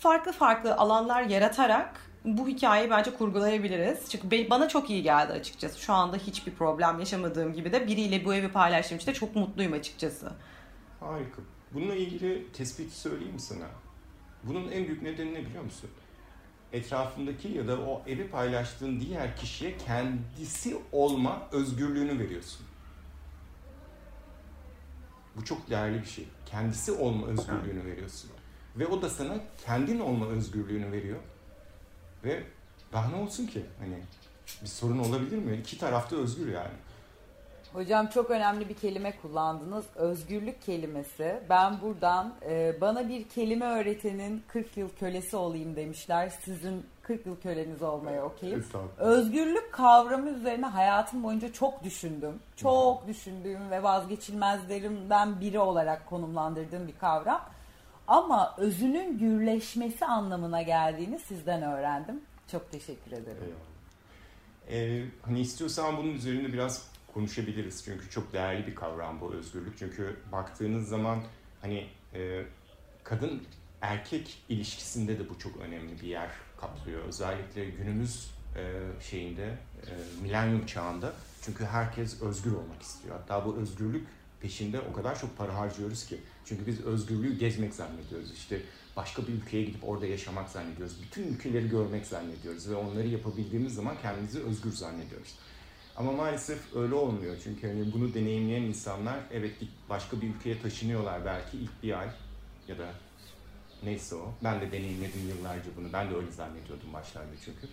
farklı 0.00 0.32
farklı 0.32 0.76
alanlar 0.76 1.22
yaratarak 1.22 2.13
bu 2.24 2.48
hikayeyi 2.48 2.90
bence 2.90 3.14
kurgulayabiliriz. 3.14 4.10
Çünkü 4.10 4.50
bana 4.50 4.68
çok 4.68 4.90
iyi 4.90 5.02
geldi 5.02 5.32
açıkçası. 5.32 5.80
Şu 5.80 5.92
anda 5.92 6.16
hiçbir 6.16 6.52
problem 6.52 6.98
yaşamadığım 6.98 7.52
gibi 7.52 7.72
de 7.72 7.86
biriyle 7.86 8.24
bu 8.24 8.34
evi 8.34 8.48
paylaştığım 8.48 8.98
için 8.98 9.06
de 9.06 9.14
çok 9.14 9.36
mutluyum 9.36 9.72
açıkçası. 9.72 10.32
Harika. 11.00 11.42
Bununla 11.74 11.94
ilgili 11.94 12.52
tespit 12.52 12.92
söyleyeyim 12.92 13.38
sana? 13.38 13.66
Bunun 14.44 14.70
en 14.70 14.86
büyük 14.86 15.02
nedeni 15.02 15.34
ne 15.34 15.46
biliyor 15.46 15.64
musun? 15.64 15.90
Etrafındaki 16.72 17.48
ya 17.48 17.68
da 17.68 17.80
o 17.80 18.02
evi 18.06 18.28
paylaştığın 18.28 19.00
diğer 19.00 19.36
kişiye 19.36 19.76
kendisi 19.76 20.76
olma 20.92 21.48
özgürlüğünü 21.52 22.18
veriyorsun. 22.18 22.66
Bu 25.36 25.44
çok 25.44 25.70
değerli 25.70 26.00
bir 26.02 26.06
şey. 26.06 26.28
Kendisi 26.46 26.92
olma 26.92 27.26
özgürlüğünü 27.26 27.84
veriyorsun. 27.84 28.30
Ve 28.76 28.86
o 28.86 29.02
da 29.02 29.10
sana 29.10 29.34
kendin 29.66 30.00
olma 30.00 30.26
özgürlüğünü 30.26 30.92
veriyor. 30.92 31.18
Ve 32.24 32.42
daha 32.92 33.08
ne 33.08 33.16
olsun 33.16 33.46
ki? 33.46 33.62
Hani 33.78 33.98
bir 34.62 34.68
sorun 34.68 34.98
olabilir 34.98 35.38
mi? 35.38 35.56
İki 35.56 35.78
tarafta 35.78 36.16
özgür 36.16 36.52
yani. 36.52 36.74
Hocam 37.72 38.06
çok 38.06 38.30
önemli 38.30 38.68
bir 38.68 38.74
kelime 38.74 39.16
kullandınız. 39.22 39.84
Özgürlük 39.94 40.62
kelimesi. 40.62 41.40
Ben 41.50 41.80
buradan 41.80 42.34
e, 42.46 42.80
bana 42.80 43.08
bir 43.08 43.28
kelime 43.28 43.66
öğretenin 43.66 44.42
40 44.48 44.76
yıl 44.76 44.88
kölesi 45.00 45.36
olayım 45.36 45.76
demişler. 45.76 46.32
Sizin 46.44 46.86
40 47.02 47.26
yıl 47.26 47.36
köleniz 47.40 47.82
olmaya 47.82 48.24
okeyim. 48.24 48.64
Özgürlük 48.98 49.72
kavramı 49.72 50.30
üzerine 50.30 50.66
hayatım 50.66 51.22
boyunca 51.22 51.52
çok 51.52 51.84
düşündüm. 51.84 52.34
Çok 52.56 53.06
düşündüğüm 53.06 53.70
ve 53.70 53.82
vazgeçilmezlerimden 53.82 55.40
biri 55.40 55.58
olarak 55.58 56.06
konumlandırdığım 56.06 56.88
bir 56.88 56.98
kavram. 56.98 57.40
Ama 58.08 58.54
özünün 58.58 59.18
gürleşmesi 59.18 60.06
anlamına 60.06 60.62
geldiğini 60.62 61.18
sizden 61.18 61.62
öğrendim. 61.62 62.20
Çok 62.50 62.72
teşekkür 62.72 63.12
ederim. 63.12 63.54
Ee, 64.70 65.04
hani 65.22 65.40
istiyorsan 65.40 65.96
bunun 65.96 66.14
üzerinde 66.14 66.52
biraz 66.52 66.88
konuşabiliriz. 67.14 67.84
Çünkü 67.84 68.10
çok 68.10 68.32
değerli 68.32 68.66
bir 68.66 68.74
kavram 68.74 69.20
bu 69.20 69.32
özgürlük. 69.32 69.78
Çünkü 69.78 70.16
baktığınız 70.32 70.88
zaman 70.88 71.18
hani 71.60 71.86
e, 72.14 72.42
kadın 73.04 73.42
erkek 73.80 74.42
ilişkisinde 74.48 75.18
de 75.18 75.30
bu 75.30 75.38
çok 75.38 75.56
önemli 75.56 76.00
bir 76.00 76.06
yer 76.06 76.30
kaplıyor. 76.60 77.04
Özellikle 77.04 77.64
günümüz 77.64 78.30
e, 78.56 78.62
şeyinde, 79.02 79.46
e, 79.82 79.90
milenyum 80.22 80.66
çağında. 80.66 81.12
Çünkü 81.42 81.64
herkes 81.64 82.22
özgür 82.22 82.52
olmak 82.52 82.82
istiyor. 82.82 83.16
Hatta 83.16 83.46
bu 83.46 83.56
özgürlük 83.56 84.08
peşinde 84.40 84.80
o 84.80 84.92
kadar 84.92 85.18
çok 85.18 85.38
para 85.38 85.56
harcıyoruz 85.56 86.06
ki. 86.06 86.20
Çünkü 86.46 86.66
biz 86.66 86.80
özgürlüğü 86.80 87.38
gezmek 87.38 87.74
zannediyoruz. 87.74 88.32
İşte 88.32 88.60
başka 88.96 89.26
bir 89.26 89.32
ülkeye 89.32 89.64
gidip 89.64 89.88
orada 89.88 90.06
yaşamak 90.06 90.48
zannediyoruz. 90.48 91.02
Bütün 91.02 91.22
ülkeleri 91.22 91.68
görmek 91.68 92.06
zannediyoruz 92.06 92.70
ve 92.70 92.74
onları 92.74 93.08
yapabildiğimiz 93.08 93.74
zaman 93.74 93.96
kendimizi 94.02 94.42
özgür 94.42 94.72
zannediyoruz. 94.72 95.34
Ama 95.96 96.12
maalesef 96.12 96.76
öyle 96.76 96.94
olmuyor. 96.94 97.36
Çünkü 97.44 97.68
hani 97.68 97.92
bunu 97.92 98.14
deneyimleyen 98.14 98.62
insanlar 98.62 99.18
evet 99.32 99.52
başka 99.88 100.20
bir 100.20 100.28
ülkeye 100.28 100.62
taşınıyorlar 100.62 101.24
belki 101.24 101.56
ilk 101.56 101.82
bir 101.82 102.00
ay 102.00 102.08
ya 102.68 102.78
da 102.78 102.86
neyse 103.82 104.14
o. 104.14 104.34
Ben 104.44 104.60
de 104.60 104.72
deneyimledim 104.72 105.28
yıllarca 105.28 105.70
bunu. 105.76 105.92
Ben 105.92 106.10
de 106.10 106.14
öyle 106.14 106.32
zannediyordum 106.32 106.92
başlarda 106.92 107.32
çünkü. 107.44 107.68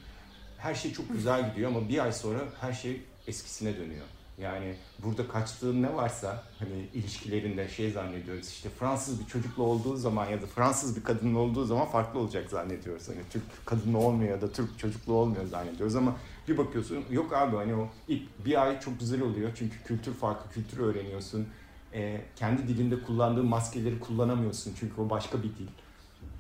Her 0.58 0.76
şey 0.76 0.94
çok 0.94 1.14
güzel 1.14 1.50
gidiyor 1.50 1.72
ama 1.72 1.90
bir 1.90 2.04
ay 2.04 2.14
sonra 2.14 2.40
her 2.62 2.74
şey 2.74 3.02
eskisine 3.28 3.78
dönüyor. 3.78 4.06
Yani 4.38 4.76
burada 5.04 5.28
kaçtığın 5.28 5.82
ne 5.82 5.96
varsa 5.96 6.44
hani 6.60 6.90
ilişkilerinde 6.94 7.70
şey 7.70 7.92
zannediyoruz 7.92 8.50
işte 8.50 8.70
Fransız 8.70 9.20
bir 9.20 9.26
çocukla 9.26 9.64
olduğu 9.64 9.96
zaman 9.96 10.30
ya 10.30 10.42
da 10.42 10.46
Fransız 10.46 10.96
bir 10.96 11.04
kadınla 11.04 11.40
olduğu 11.40 11.66
zaman 11.66 11.86
farklı 11.86 12.20
olacak 12.20 12.50
zannediyoruz. 12.50 13.10
Hani 13.10 13.20
Türk 13.30 13.44
kadınla 13.66 13.98
olmuyor 13.98 14.32
ya 14.32 14.42
da 14.42 14.52
Türk 14.52 14.80
çocuklu 14.80 15.14
olmuyor 15.14 15.46
zannediyoruz 15.46 15.96
ama 15.96 16.16
bir 16.48 16.58
bakıyorsun 16.58 17.04
yok 17.12 17.34
abi 17.34 17.56
hani 17.56 17.76
o 17.76 17.90
ilk 18.08 18.46
bir 18.46 18.64
ay 18.64 18.80
çok 18.80 19.00
güzel 19.00 19.22
oluyor 19.22 19.52
çünkü 19.56 19.84
kültür 19.84 20.14
farklı 20.14 20.52
kültür 20.52 20.78
öğreniyorsun. 20.80 21.48
Ee, 21.94 22.22
kendi 22.36 22.68
dilinde 22.68 23.02
kullandığın 23.02 23.46
maskeleri 23.46 24.00
kullanamıyorsun 24.00 24.74
çünkü 24.80 25.02
o 25.02 25.10
başka 25.10 25.38
bir 25.38 25.44
dil. 25.44 25.68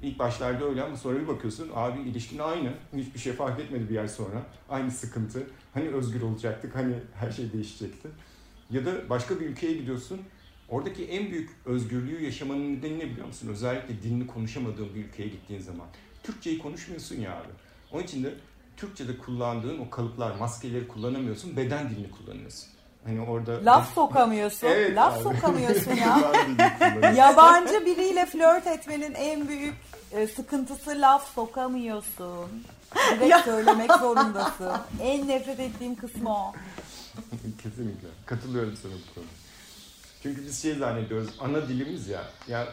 İlk 0.02 0.20
başlarda 0.20 0.66
öyle 0.66 0.84
ama 0.84 0.98
sonra 0.98 1.20
bir 1.20 1.28
bakıyorsun 1.28 1.70
abi 1.76 2.02
ilişkin 2.02 2.40
aynı. 2.40 2.74
Hiçbir 2.96 3.20
şey 3.20 3.34
fark 3.34 3.60
etmedi 3.60 3.90
bir 3.90 3.98
ay 3.98 4.08
sonra. 4.08 4.44
Aynı 4.70 4.92
sıkıntı. 4.92 5.48
Hani 5.74 5.90
özgür 5.90 6.22
olacaktık, 6.22 6.76
hani 6.76 6.94
her 7.20 7.32
şey 7.32 7.54
değişecekti. 7.54 8.08
Ya 8.72 8.86
da 8.86 9.10
başka 9.10 9.40
bir 9.40 9.46
ülkeye 9.46 9.74
gidiyorsun. 9.74 10.22
Oradaki 10.70 11.06
en 11.06 11.32
büyük 11.32 11.50
özgürlüğü 11.66 12.24
yaşamanın 12.24 12.74
nedeni 12.74 13.00
ne 13.00 13.10
biliyor 13.10 13.28
musun? 13.28 13.48
Özellikle 13.52 14.04
dilini 14.04 14.28
konuşamadığın 14.28 14.96
bir 14.96 15.06
ülkeye 15.06 15.30
gittiğin 15.30 15.62
zaman. 15.62 15.88
Türkçeyi 16.24 16.60
konuşmuyorsun 16.60 17.16
ya 17.16 17.32
abi. 17.32 17.50
Onun 17.92 18.04
için 18.04 18.24
de 18.24 18.34
Türkçe'de 18.78 19.18
kullandığın 19.18 19.80
o 19.80 19.90
kalıplar, 19.90 20.36
maskeleri 20.36 20.88
kullanamıyorsun, 20.88 21.58
beden 21.58 21.90
dilini 21.90 22.12
kullanıyorsun. 22.12 22.70
Hani 23.04 23.22
orada 23.22 23.66
laf 23.66 23.94
sokamıyorsun. 23.94 24.68
Evet, 24.68 24.96
laf 24.96 25.16
abi. 25.16 25.24
sokamıyorsun 25.24 25.92
ya. 25.92 26.32
Yabancı 27.16 27.86
biriyle 27.86 28.26
flört 28.26 28.68
etmenin 28.68 29.14
en 29.14 29.48
büyük 29.48 29.74
e, 30.12 30.28
sıkıntısı 30.28 30.92
laf 31.02 31.34
sokamıyorsun. 31.36 32.64
Direkt 32.96 33.46
söylemek 33.46 33.92
zorundasın. 33.94 34.72
En 35.02 35.28
nefret 35.28 35.60
ettiğim 35.60 35.96
kısmı 35.96 36.30
o. 36.30 36.54
Kesinlikle. 37.64 38.08
Katılıyorum 38.26 38.76
sana 38.76 38.94
bu 38.94 39.16
konuda. 39.16 39.30
Çünkü 40.24 40.46
biz 40.46 40.62
şey 40.62 40.76
zannediyoruz, 40.76 41.30
ana 41.40 41.68
dilimiz 41.68 42.08
ya. 42.08 42.24
Ya 42.48 42.68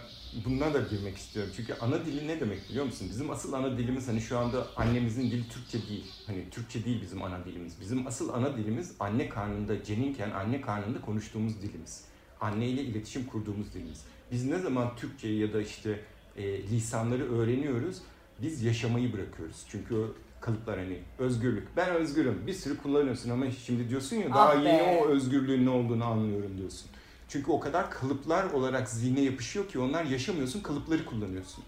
bundan 0.44 0.74
da 0.74 0.80
girmek 0.80 1.16
istiyorum. 1.16 1.52
Çünkü 1.56 1.74
ana 1.74 2.06
dili 2.06 2.28
ne 2.28 2.40
demek 2.40 2.68
biliyor 2.68 2.84
musun? 2.84 3.08
Bizim 3.10 3.30
asıl 3.30 3.52
ana 3.52 3.78
dilimiz 3.78 4.08
hani 4.08 4.20
şu 4.20 4.38
anda 4.38 4.66
annemizin 4.76 5.30
dili 5.30 5.48
Türkçe 5.48 5.88
değil. 5.88 6.12
Hani 6.26 6.50
Türkçe 6.50 6.84
değil 6.84 7.02
bizim 7.02 7.22
ana 7.22 7.44
dilimiz. 7.44 7.80
Bizim 7.80 8.06
asıl 8.06 8.28
ana 8.28 8.56
dilimiz 8.56 8.92
anne 9.00 9.28
karnında 9.28 9.84
ceninken 9.84 10.30
anne 10.30 10.60
karnında 10.60 11.00
konuştuğumuz 11.00 11.62
dilimiz. 11.62 12.04
Anne 12.40 12.66
ile 12.68 12.82
iletişim 12.82 13.26
kurduğumuz 13.26 13.74
dilimiz. 13.74 14.00
Biz 14.32 14.44
ne 14.44 14.58
zaman 14.58 14.96
Türkçeyi 14.96 15.40
ya 15.40 15.52
da 15.52 15.60
işte 15.60 16.00
e, 16.36 16.62
lisanları 16.62 17.38
öğreniyoruz, 17.38 17.98
biz 18.42 18.62
yaşamayı 18.62 19.12
bırakıyoruz. 19.12 19.64
Çünkü 19.68 19.94
o 19.94 20.14
kalıplar 20.40 20.78
hani 20.78 20.98
özgürlük. 21.18 21.76
Ben 21.76 21.90
özgürüm. 21.90 22.46
Bir 22.46 22.52
sürü 22.52 22.78
kullanıyorsun 22.78 23.30
ama 23.30 23.50
şimdi 23.50 23.88
diyorsun 23.88 24.16
ya 24.16 24.30
daha 24.30 24.48
ah 24.48 24.64
yeni 24.64 24.82
o 24.82 25.08
özgürlüğün 25.08 25.66
ne 25.66 25.70
olduğunu 25.70 26.04
anlıyorum 26.04 26.58
diyorsun. 26.58 26.90
Çünkü 27.28 27.50
o 27.50 27.60
kadar 27.60 27.90
kalıplar 27.90 28.44
olarak 28.50 28.88
zihne 28.88 29.20
yapışıyor 29.20 29.68
ki 29.68 29.78
onlar 29.78 30.04
yaşamıyorsun, 30.04 30.60
kalıpları 30.60 31.04
kullanıyorsun. 31.04 31.64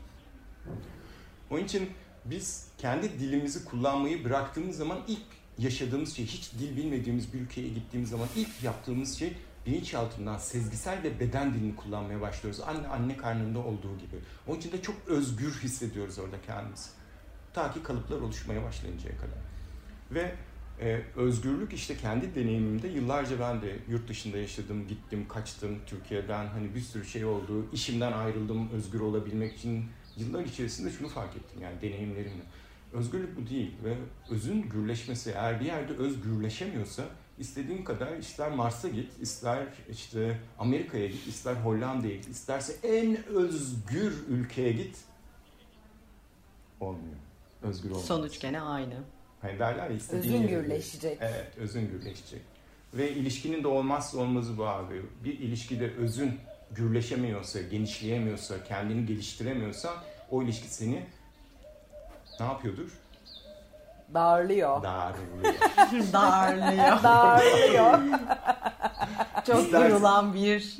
Onun 1.50 1.64
için 1.64 1.90
biz 2.24 2.68
kendi 2.78 3.18
dilimizi 3.18 3.64
kullanmayı 3.64 4.24
bıraktığımız 4.24 4.76
zaman 4.76 4.98
ilk 5.08 5.22
yaşadığımız 5.58 6.16
şey, 6.16 6.26
hiç 6.26 6.52
dil 6.52 6.76
bilmediğimiz 6.76 7.32
bir 7.32 7.40
ülkeye 7.40 7.68
gittiğimiz 7.68 8.10
zaman 8.10 8.28
ilk 8.36 8.62
yaptığımız 8.62 9.18
şey 9.18 9.32
bilinçaltından 9.66 10.38
sezgisel 10.38 11.02
ve 11.02 11.20
beden 11.20 11.54
dilini 11.54 11.76
kullanmaya 11.76 12.20
başlıyoruz. 12.20 12.60
Anne 12.60 12.86
anne 12.86 13.16
karnında 13.16 13.58
olduğu 13.58 13.98
gibi. 13.98 14.16
Onun 14.46 14.58
için 14.58 14.72
de 14.72 14.82
çok 14.82 14.96
özgür 15.06 15.52
hissediyoruz 15.52 16.18
orada 16.18 16.36
kendimizi. 16.46 16.90
Ta 17.52 17.72
ki 17.72 17.82
kalıplar 17.82 18.20
oluşmaya 18.20 18.64
başlayıncaya 18.64 19.16
kadar. 19.16 19.38
Ve 20.10 20.34
ee, 20.82 21.02
özgürlük 21.16 21.72
işte 21.72 21.96
kendi 21.96 22.34
deneyimimde 22.34 22.88
yıllarca 22.88 23.40
ben 23.40 23.62
de 23.62 23.78
yurt 23.88 24.08
dışında 24.08 24.36
yaşadım, 24.36 24.88
gittim, 24.88 25.28
kaçtım 25.28 25.78
Türkiye'den. 25.86 26.46
Hani 26.46 26.74
bir 26.74 26.80
sürü 26.80 27.04
şey 27.04 27.24
oldu. 27.24 27.66
İşimden 27.72 28.12
ayrıldım 28.12 28.70
özgür 28.72 29.00
olabilmek 29.00 29.56
için. 29.56 29.84
Yıllar 30.16 30.44
içerisinde 30.44 30.90
şunu 30.90 31.08
fark 31.08 31.36
ettim 31.36 31.62
yani 31.62 31.82
deneyimlerimle. 31.82 32.42
Özgürlük 32.92 33.36
bu 33.36 33.50
değil 33.50 33.72
ve 33.84 33.94
özün 34.30 34.62
gürleşmesi 34.62 35.30
eğer 35.30 35.60
bir 35.60 35.64
yerde 35.64 35.92
öz 35.92 36.22
gürleşemiyorsa 36.22 37.04
istediğin 37.40 37.84
kadar 37.84 38.16
ister 38.16 38.50
Mars'a 38.50 38.88
git, 38.88 39.20
ister 39.20 39.66
işte 39.90 40.40
Amerika'ya 40.58 41.06
git, 41.06 41.26
ister 41.26 41.54
Hollanda'ya 41.54 42.16
git, 42.16 42.28
isterse 42.28 42.72
en 42.82 43.24
özgür 43.24 44.14
ülkeye 44.28 44.72
git. 44.72 44.96
Olmuyor. 46.80 47.16
Özgür 47.62 47.90
olmuyor. 47.90 48.06
Sonuç 48.06 48.40
gene 48.40 48.60
aynı. 48.60 48.94
Hani 49.40 49.58
derler 49.58 49.90
ya 49.90 49.96
istediğin 49.96 50.42
Özün 50.42 50.48
gürleşecek. 50.48 51.18
Evet, 51.20 51.58
özün 51.58 51.90
gürleşecek. 51.90 52.42
Ve 52.94 53.10
ilişkinin 53.12 53.62
de 53.62 53.68
olmazsa 53.68 54.18
olmazı 54.18 54.58
bu 54.58 54.66
abi. 54.66 55.02
Bir 55.24 55.38
ilişkide 55.38 55.90
özün 55.90 56.40
gürleşemiyorsa, 56.70 57.60
genişleyemiyorsa, 57.60 58.64
kendini 58.64 59.06
geliştiremiyorsa 59.06 60.04
o 60.30 60.42
ilişki 60.42 60.68
seni 60.68 61.06
ne 62.40 62.46
yapıyordur? 62.46 62.90
Darlıyor. 64.14 64.82
Darlıyor. 64.82 65.54
Darlıyor. 66.12 67.02
Darlıyor. 67.02 67.98
Çok 69.46 69.62
İstersin- 69.62 69.90
duyulan 69.90 70.34
bir 70.34 70.78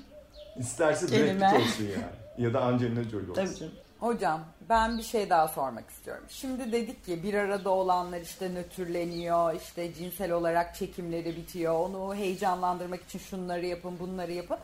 İsterse 0.57 1.07
Brad 1.07 1.11
Kelime. 1.13 1.51
Pitt 1.51 1.61
olsun 1.61 1.85
yani. 1.85 2.45
Ya 2.47 2.55
da 2.55 2.61
Angelina 2.61 3.03
Jolie 3.05 3.31
olsun. 3.31 3.35
tabii 3.35 3.55
canım. 3.57 3.73
Hocam 4.01 4.41
ben 4.69 4.99
bir 4.99 5.03
şey 5.03 5.31
daha 5.31 5.49
sormak 5.49 5.91
istiyorum. 5.91 6.25
Şimdi 6.29 6.73
dedik 6.73 7.07
ki 7.07 7.23
bir 7.23 7.35
arada 7.35 7.71
olanlar 7.71 8.21
işte 8.21 8.55
nötrleniyor, 8.55 9.55
işte 9.55 9.95
cinsel 9.95 10.33
olarak 10.33 10.75
çekimleri 10.75 11.37
bitiyor. 11.37 11.75
Onu 11.75 12.15
heyecanlandırmak 12.15 13.03
için 13.03 13.19
şunları 13.19 13.67
yapın, 13.67 13.99
bunları 14.01 14.33
yapın. 14.33 14.57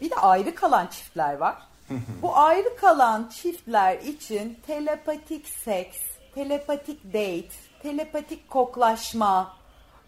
Bir 0.00 0.10
de 0.10 0.14
ayrı 0.16 0.54
kalan 0.54 0.86
çiftler 0.86 1.34
var. 1.36 1.54
Bu 2.22 2.36
ayrı 2.36 2.76
kalan 2.76 3.30
çiftler 3.42 3.98
için 3.98 4.58
telepatik 4.66 5.46
seks, 5.48 5.98
telepatik 6.34 7.04
date, 7.04 7.48
telepatik 7.82 8.50
koklaşma 8.50 9.56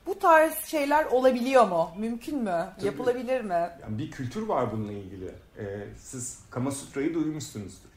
bu 0.07 0.19
tarz 0.19 0.55
şeyler 0.65 1.05
olabiliyor 1.05 1.69
mu? 1.69 1.91
Mümkün 1.99 2.39
mü? 2.39 2.69
Tabii. 2.77 2.87
Yapılabilir 2.87 3.41
mi? 3.41 3.71
Yani 3.83 3.99
bir 3.99 4.11
kültür 4.11 4.43
var 4.43 4.73
bununla 4.73 4.93
ilgili. 4.93 5.35
Ee, 5.59 5.87
siz 5.99 6.39
Kama 6.51 6.71
Sutra'yı 6.71 7.15
duymuşsunuzdur. 7.15 7.91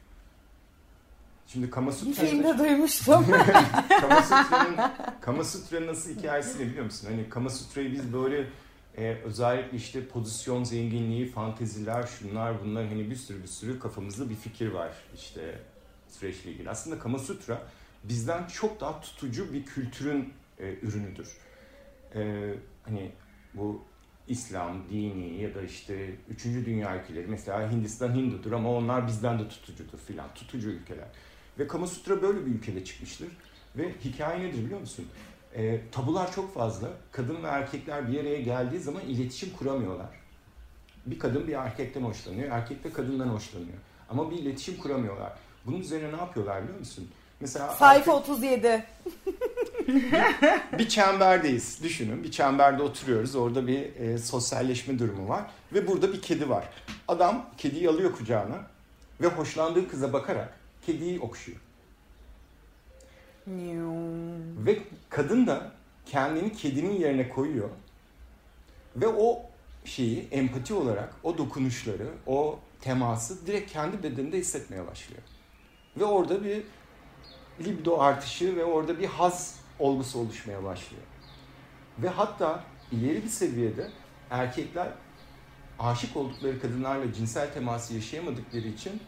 Şimdi 1.47 1.69
Kama 1.69 1.91
Bir 1.91 1.95
Sutra'yı... 1.95 2.31
filmde 2.31 2.57
duymuştum. 2.57 3.25
Kama 4.01 4.21
Sutra'nın 4.21 4.77
Kama 5.21 5.43
Sutra'nın 5.43 5.87
nasıl 5.87 6.09
hikayesini 6.09 6.65
biliyor 6.67 6.85
musun? 6.85 7.07
Hani 7.11 7.29
Kama 7.29 7.49
Sutra'yı 7.49 7.91
biz 7.91 8.13
böyle 8.13 8.47
e, 8.97 9.15
özellikle 9.25 9.77
işte 9.77 10.07
pozisyon 10.07 10.63
zenginliği, 10.63 11.31
fanteziler, 11.31 12.03
şunlar 12.03 12.63
bunlar 12.63 12.87
hani 12.87 13.09
bir 13.09 13.15
sürü 13.15 13.43
bir 13.43 13.47
sürü 13.47 13.79
kafamızda 13.79 14.29
bir 14.29 14.35
fikir 14.35 14.67
var 14.71 14.91
işte 15.15 15.59
süreçle 16.09 16.51
ilgili. 16.51 16.69
Aslında 16.69 16.99
Kama 16.99 17.19
Sutra 17.19 17.61
bizden 18.03 18.47
çok 18.47 18.81
daha 18.81 19.01
tutucu 19.01 19.53
bir 19.53 19.65
kültürün 19.65 20.33
e, 20.59 20.73
ürünüdür. 20.81 21.37
E, 22.15 22.53
hani 22.83 23.11
bu 23.53 23.81
İslam, 24.27 24.89
dini 24.89 25.41
ya 25.41 25.55
da 25.55 25.61
işte 25.61 26.15
üçüncü 26.29 26.65
dünya 26.65 27.01
ülkeleri 27.01 27.27
mesela 27.27 27.71
Hindistan 27.71 28.15
Hindudur 28.15 28.51
ama 28.51 28.71
onlar 28.71 29.07
bizden 29.07 29.39
de 29.39 29.47
tutucudur 29.47 29.97
filan 29.97 30.33
tutucu 30.33 30.69
ülkeler. 30.69 31.07
Ve 31.59 31.67
Kama 31.67 31.87
Sutra 31.87 32.21
böyle 32.21 32.45
bir 32.45 32.51
ülkede 32.51 32.83
çıkmıştır. 32.83 33.27
Ve 33.75 33.91
hikaye 34.05 34.39
nedir 34.39 34.65
biliyor 34.65 34.79
musun? 34.79 35.05
Ee, 35.55 35.81
tabular 35.91 36.31
çok 36.31 36.53
fazla. 36.53 36.89
Kadın 37.11 37.43
ve 37.43 37.47
erkekler 37.47 38.11
bir 38.11 38.19
araya 38.19 38.41
geldiği 38.41 38.79
zaman 38.79 39.01
iletişim 39.01 39.49
kuramıyorlar. 39.49 40.09
Bir 41.05 41.19
kadın 41.19 41.47
bir 41.47 41.53
erkekten 41.53 42.01
hoşlanıyor, 42.01 42.49
erkek 42.51 42.83
de 42.83 42.93
kadından 42.93 43.27
hoşlanıyor. 43.27 43.77
Ama 44.09 44.31
bir 44.31 44.37
iletişim 44.37 44.77
kuramıyorlar. 44.77 45.33
Bunun 45.65 45.79
üzerine 45.79 46.11
ne 46.11 46.17
yapıyorlar 46.17 46.63
biliyor 46.63 46.79
musun? 46.79 47.09
Mesela 47.43 47.73
Sayfa 47.73 48.11
37. 48.11 48.85
bir 50.77 50.89
çemberdeyiz. 50.89 51.83
Düşünün 51.83 52.23
bir 52.23 52.31
çemberde 52.31 52.83
oturuyoruz. 52.83 53.35
Orada 53.35 53.67
bir 53.67 53.95
e, 53.95 54.17
sosyalleşme 54.17 54.99
durumu 54.99 55.29
var. 55.29 55.43
Ve 55.73 55.87
burada 55.87 56.13
bir 56.13 56.21
kedi 56.21 56.49
var. 56.49 56.69
Adam 57.07 57.45
kediyi 57.57 57.89
alıyor 57.89 58.11
kucağına 58.11 58.67
ve 59.21 59.27
hoşlandığı 59.27 59.89
kıza 59.89 60.13
bakarak 60.13 60.59
kediyi 60.85 61.19
okşuyor. 61.19 61.57
Ve 64.65 64.79
kadın 65.09 65.47
da 65.47 65.71
kendini 66.05 66.53
kedinin 66.53 66.99
yerine 66.99 67.29
koyuyor. 67.29 67.69
Ve 68.95 69.07
o 69.07 69.41
şeyi 69.85 70.27
empati 70.31 70.73
olarak 70.73 71.13
o 71.23 71.37
dokunuşları, 71.37 72.07
o 72.27 72.59
teması 72.81 73.47
direkt 73.47 73.73
kendi 73.73 74.03
bedeninde 74.03 74.37
hissetmeye 74.37 74.87
başlıyor. 74.87 75.21
Ve 75.97 76.05
orada 76.05 76.43
bir 76.43 76.63
libido 77.61 78.01
artışı 78.01 78.55
ve 78.55 78.65
orada 78.65 78.99
bir 78.99 79.07
haz 79.07 79.59
olgusu 79.79 80.19
oluşmaya 80.19 80.63
başlıyor. 80.63 81.03
Ve 81.99 82.09
hatta 82.09 82.63
ileri 82.91 83.23
bir 83.23 83.29
seviyede 83.29 83.89
erkekler 84.29 84.87
aşık 85.79 86.17
oldukları 86.17 86.61
kadınlarla 86.61 87.13
cinsel 87.13 87.53
teması 87.53 87.93
yaşayamadıkları 87.93 88.67
için 88.67 89.01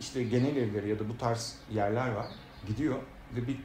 işte 0.00 0.22
genel 0.22 0.56
evleri 0.56 0.88
ya 0.88 0.98
da 0.98 1.08
bu 1.08 1.18
tarz 1.18 1.56
yerler 1.72 2.08
var. 2.12 2.26
Gidiyor 2.66 2.96
ve 3.36 3.46
bir 3.46 3.56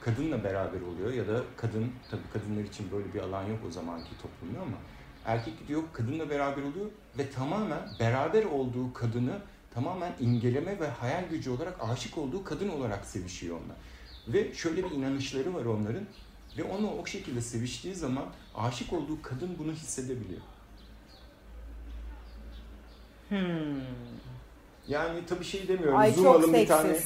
kadınla 0.00 0.44
beraber 0.44 0.80
oluyor 0.80 1.12
ya 1.12 1.28
da 1.28 1.42
kadın 1.56 1.92
tabii 2.10 2.30
kadınlar 2.32 2.64
için 2.64 2.90
böyle 2.92 3.14
bir 3.14 3.20
alan 3.20 3.42
yok 3.42 3.58
o 3.68 3.70
zamanki 3.70 4.10
toplumda 4.22 4.60
ama 4.60 4.76
erkek 5.24 5.58
gidiyor 5.58 5.82
kadınla 5.92 6.30
beraber 6.30 6.62
oluyor 6.62 6.86
ve 7.18 7.30
tamamen 7.30 7.78
beraber 8.00 8.44
olduğu 8.44 8.92
kadını 8.92 9.40
tamamen 9.78 10.12
imgeleme 10.20 10.80
ve 10.80 10.86
hayal 10.86 11.24
gücü 11.30 11.50
olarak 11.50 11.74
aşık 11.80 12.18
olduğu 12.18 12.44
kadın 12.44 12.68
olarak 12.68 13.06
sevişiyor 13.06 13.56
onlar. 13.56 13.76
Ve 14.28 14.54
şöyle 14.54 14.84
bir 14.84 14.90
inanışları 14.90 15.54
var 15.54 15.64
onların 15.64 16.04
ve 16.58 16.64
onu 16.64 16.90
o 17.02 17.06
şekilde 17.06 17.40
seviştiği 17.40 17.94
zaman 17.94 18.24
aşık 18.54 18.92
olduğu 18.92 19.22
kadın 19.22 19.56
bunu 19.58 19.72
hissedebiliyor. 19.72 20.40
Hmm. 23.28 23.38
Yani 24.88 25.20
tabii 25.28 25.44
şey 25.44 25.68
demiyorum. 25.68 25.98
Ay 25.98 26.12
zoom 26.12 26.24
çok 26.24 26.36
alın 26.36 26.54
bir 26.54 26.66
tane 26.66 26.98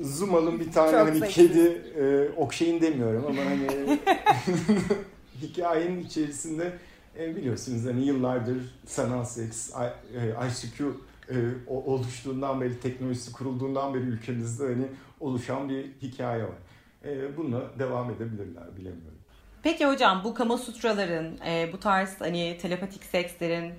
zoom 0.00 0.34
alın 0.34 0.60
bir 0.60 0.72
tane 0.72 0.90
Çok 0.90 1.00
hani 1.00 1.18
seksist. 1.18 1.36
kedi 1.36 1.60
e, 1.98 2.28
okşayın 2.36 2.80
demiyorum 2.80 3.24
ama 3.26 3.44
hani 3.44 3.98
hikayenin 5.42 6.04
içerisinde 6.04 6.78
e, 7.18 7.36
biliyorsunuz 7.36 7.86
hani 7.86 8.06
yıllardır 8.06 8.56
sanal 8.86 9.24
seks, 9.24 9.70
I, 9.70 10.18
e, 10.18 10.48
ICQ 10.48 11.09
oluştuğundan 11.66 12.60
beri, 12.60 12.80
teknolojisi 12.80 13.32
kurulduğundan 13.32 13.94
beri 13.94 14.02
ülkemizde 14.02 14.64
hani 14.64 14.86
oluşan 15.20 15.68
bir 15.68 15.86
hikaye 16.02 16.42
var. 16.42 16.58
E, 17.04 17.36
bununla 17.36 17.60
devam 17.78 18.10
edebilirler 18.10 18.76
bilemiyorum. 18.76 19.18
Peki 19.62 19.86
hocam 19.86 20.20
bu 20.24 20.34
Kama 20.34 20.58
Sutraların, 20.58 21.38
e, 21.46 21.70
bu 21.72 21.80
tarz 21.80 22.20
hani 22.20 22.58
telepatik 22.62 23.04
sekslerin 23.04 23.72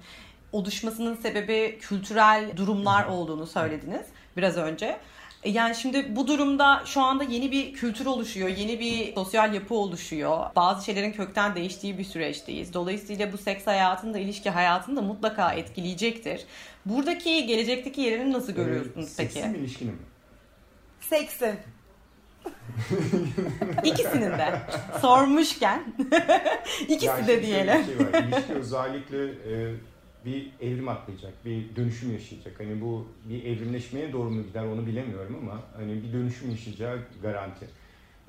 oluşmasının 0.51 1.15
sebebi 1.15 1.77
kültürel 1.81 2.51
durumlar 2.57 3.05
olduğunu 3.05 3.47
söylediniz 3.47 4.05
biraz 4.37 4.57
önce. 4.57 4.97
E, 5.43 5.49
Yani 5.49 5.75
şimdi 5.75 6.15
bu 6.15 6.27
durumda 6.27 6.81
şu 6.85 7.01
anda 7.01 7.23
yeni 7.23 7.51
bir 7.51 7.73
kültür 7.73 8.05
oluşuyor, 8.05 8.49
yeni 8.49 8.79
bir 8.79 9.13
sosyal 9.13 9.53
yapı 9.53 9.75
oluşuyor. 9.75 10.45
Bazı 10.55 10.85
şeylerin 10.85 11.11
kökten 11.11 11.55
değiştiği 11.55 11.97
bir 11.97 12.03
süreçteyiz. 12.03 12.73
Dolayısıyla 12.73 13.33
bu 13.33 13.37
seks 13.37 13.67
hayatını 13.67 14.13
da 14.13 14.17
ilişki 14.19 14.49
hayatını 14.49 14.95
da 14.95 15.01
mutlaka 15.01 15.53
etkileyecektir. 15.53 16.41
Buradaki 16.85 17.45
gelecekteki 17.45 18.01
yerini 18.01 18.33
nasıl 18.33 18.53
görüyorsunuz 18.53 19.05
E, 19.09 19.13
peki? 19.17 19.33
Seksi 19.33 19.49
mi 19.49 19.57
ilişkinin 19.57 19.93
mi? 19.93 19.99
Seksin. 21.01 21.55
İkisinin 23.83 24.31
de 24.31 24.61
sormuşken 25.01 25.83
ikisi 26.87 27.05
Ya 27.05 27.27
de 27.27 27.41
diyelim. 27.43 27.85
şey 27.85 27.99
var. 27.99 28.23
İlişki 28.23 28.53
özellikle 28.53 29.25
e, 29.25 29.73
bir 30.25 30.51
evrim 30.61 30.87
atlayacak, 30.89 31.33
bir 31.45 31.75
dönüşüm 31.75 32.13
yaşayacak. 32.13 32.59
Hani 32.59 32.81
bu 32.81 33.07
bir 33.29 33.43
evrimleşmeye 33.45 34.13
doğru 34.13 34.29
mu 34.29 34.43
gider 34.43 34.63
onu 34.63 34.85
bilemiyorum 34.85 35.37
ama 35.43 35.61
hani 35.77 36.03
bir 36.03 36.13
dönüşüm 36.13 36.51
yaşayacağı 36.51 36.99
garanti. 37.21 37.67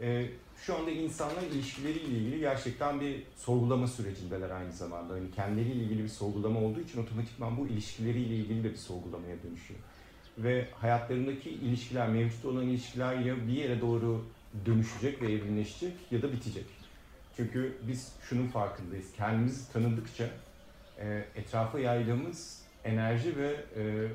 E, 0.00 0.24
şu 0.66 0.76
anda 0.76 0.90
insanlar 0.90 1.42
ilişkileriyle 1.42 2.18
ilgili 2.18 2.40
gerçekten 2.40 3.00
bir 3.00 3.22
sorgulama 3.36 3.86
sürecindeler 3.86 4.50
aynı 4.50 4.72
zamanda. 4.72 5.14
Hani 5.14 5.30
kendileriyle 5.30 5.84
ilgili 5.84 6.04
bir 6.04 6.08
sorgulama 6.08 6.60
olduğu 6.60 6.80
için 6.80 7.02
otomatikman 7.02 7.56
bu 7.56 7.66
ilişkileriyle 7.66 8.36
ilgili 8.36 8.64
de 8.64 8.70
bir 8.70 8.76
sorgulamaya 8.76 9.36
dönüşüyor. 9.42 9.80
Ve 10.38 10.68
hayatlarındaki 10.80 11.50
ilişkiler, 11.50 12.08
mevcut 12.08 12.44
olan 12.44 12.66
ilişkiler 12.66 13.14
ya 13.14 13.46
bir 13.48 13.52
yere 13.52 13.80
doğru 13.80 14.24
dönüşecek 14.66 15.22
ve 15.22 15.32
evrimleşecek 15.32 15.92
ya 16.10 16.22
da 16.22 16.32
bitecek. 16.32 16.66
Çünkü 17.36 17.78
biz 17.88 18.12
şunun 18.28 18.46
farkındayız. 18.46 19.12
Kendimizi 19.16 19.72
tanıdıkça 19.72 20.30
e, 20.98 21.24
etrafa 21.36 21.78
yaydığımız 21.78 22.62
enerji 22.84 23.36
ve 23.36 23.64
e, 23.76 24.08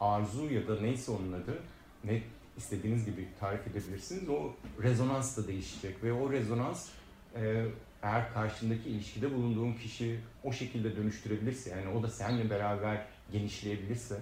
arzu 0.00 0.52
ya 0.52 0.68
da 0.68 0.80
neyse 0.80 1.12
onun 1.12 1.32
adı 1.32 1.58
ne 2.04 2.22
istediğiniz 2.56 3.04
gibi 3.04 3.28
tarif 3.40 3.66
edebilirsiniz. 3.66 4.28
O 4.28 4.52
rezonans 4.82 5.36
da 5.36 5.48
değişecek 5.48 6.04
ve 6.04 6.12
o 6.12 6.32
rezonans 6.32 6.88
e, 7.36 7.66
eğer 8.02 8.32
karşındaki 8.32 8.88
ilişkide 8.88 9.34
bulunduğun 9.34 9.72
kişi 9.72 10.20
o 10.44 10.52
şekilde 10.52 10.96
dönüştürebilirse 10.96 11.70
yani 11.70 11.88
o 11.98 12.02
da 12.02 12.08
seninle 12.08 12.50
beraber 12.50 13.06
genişleyebilirse 13.32 14.16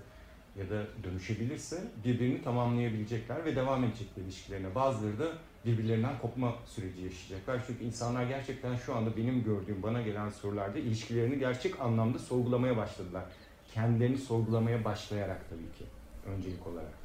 ya 0.59 0.70
da 0.70 0.85
dönüşebilirse 1.05 1.85
birbirini 2.05 2.43
tamamlayabilecekler 2.43 3.45
ve 3.45 3.57
devam 3.57 3.85
edecekler 3.85 4.22
ilişkilerine. 4.22 4.74
Bazıları 4.74 5.18
da 5.18 5.32
birbirlerinden 5.66 6.18
kopma 6.18 6.55
süreci 6.66 7.01
yaşayacaklar. 7.01 7.64
Çünkü 7.66 7.85
insanlar 7.85 8.24
gerçekten 8.24 8.76
şu 8.76 8.95
anda 8.95 9.16
benim 9.16 9.45
gördüğüm, 9.45 9.82
bana 9.82 10.03
gelen 10.03 10.28
sorularda 10.28 10.78
ilişkilerini 10.78 11.39
gerçek 11.39 11.80
anlamda 11.80 12.18
sorgulamaya 12.18 12.76
başladılar. 12.76 13.24
Kendilerini 13.74 14.18
sorgulamaya 14.18 14.85
başlayarak 14.85 15.51
tabii 15.51 15.78
ki 15.78 15.85
öncelik 16.26 16.66
olarak. 16.66 17.03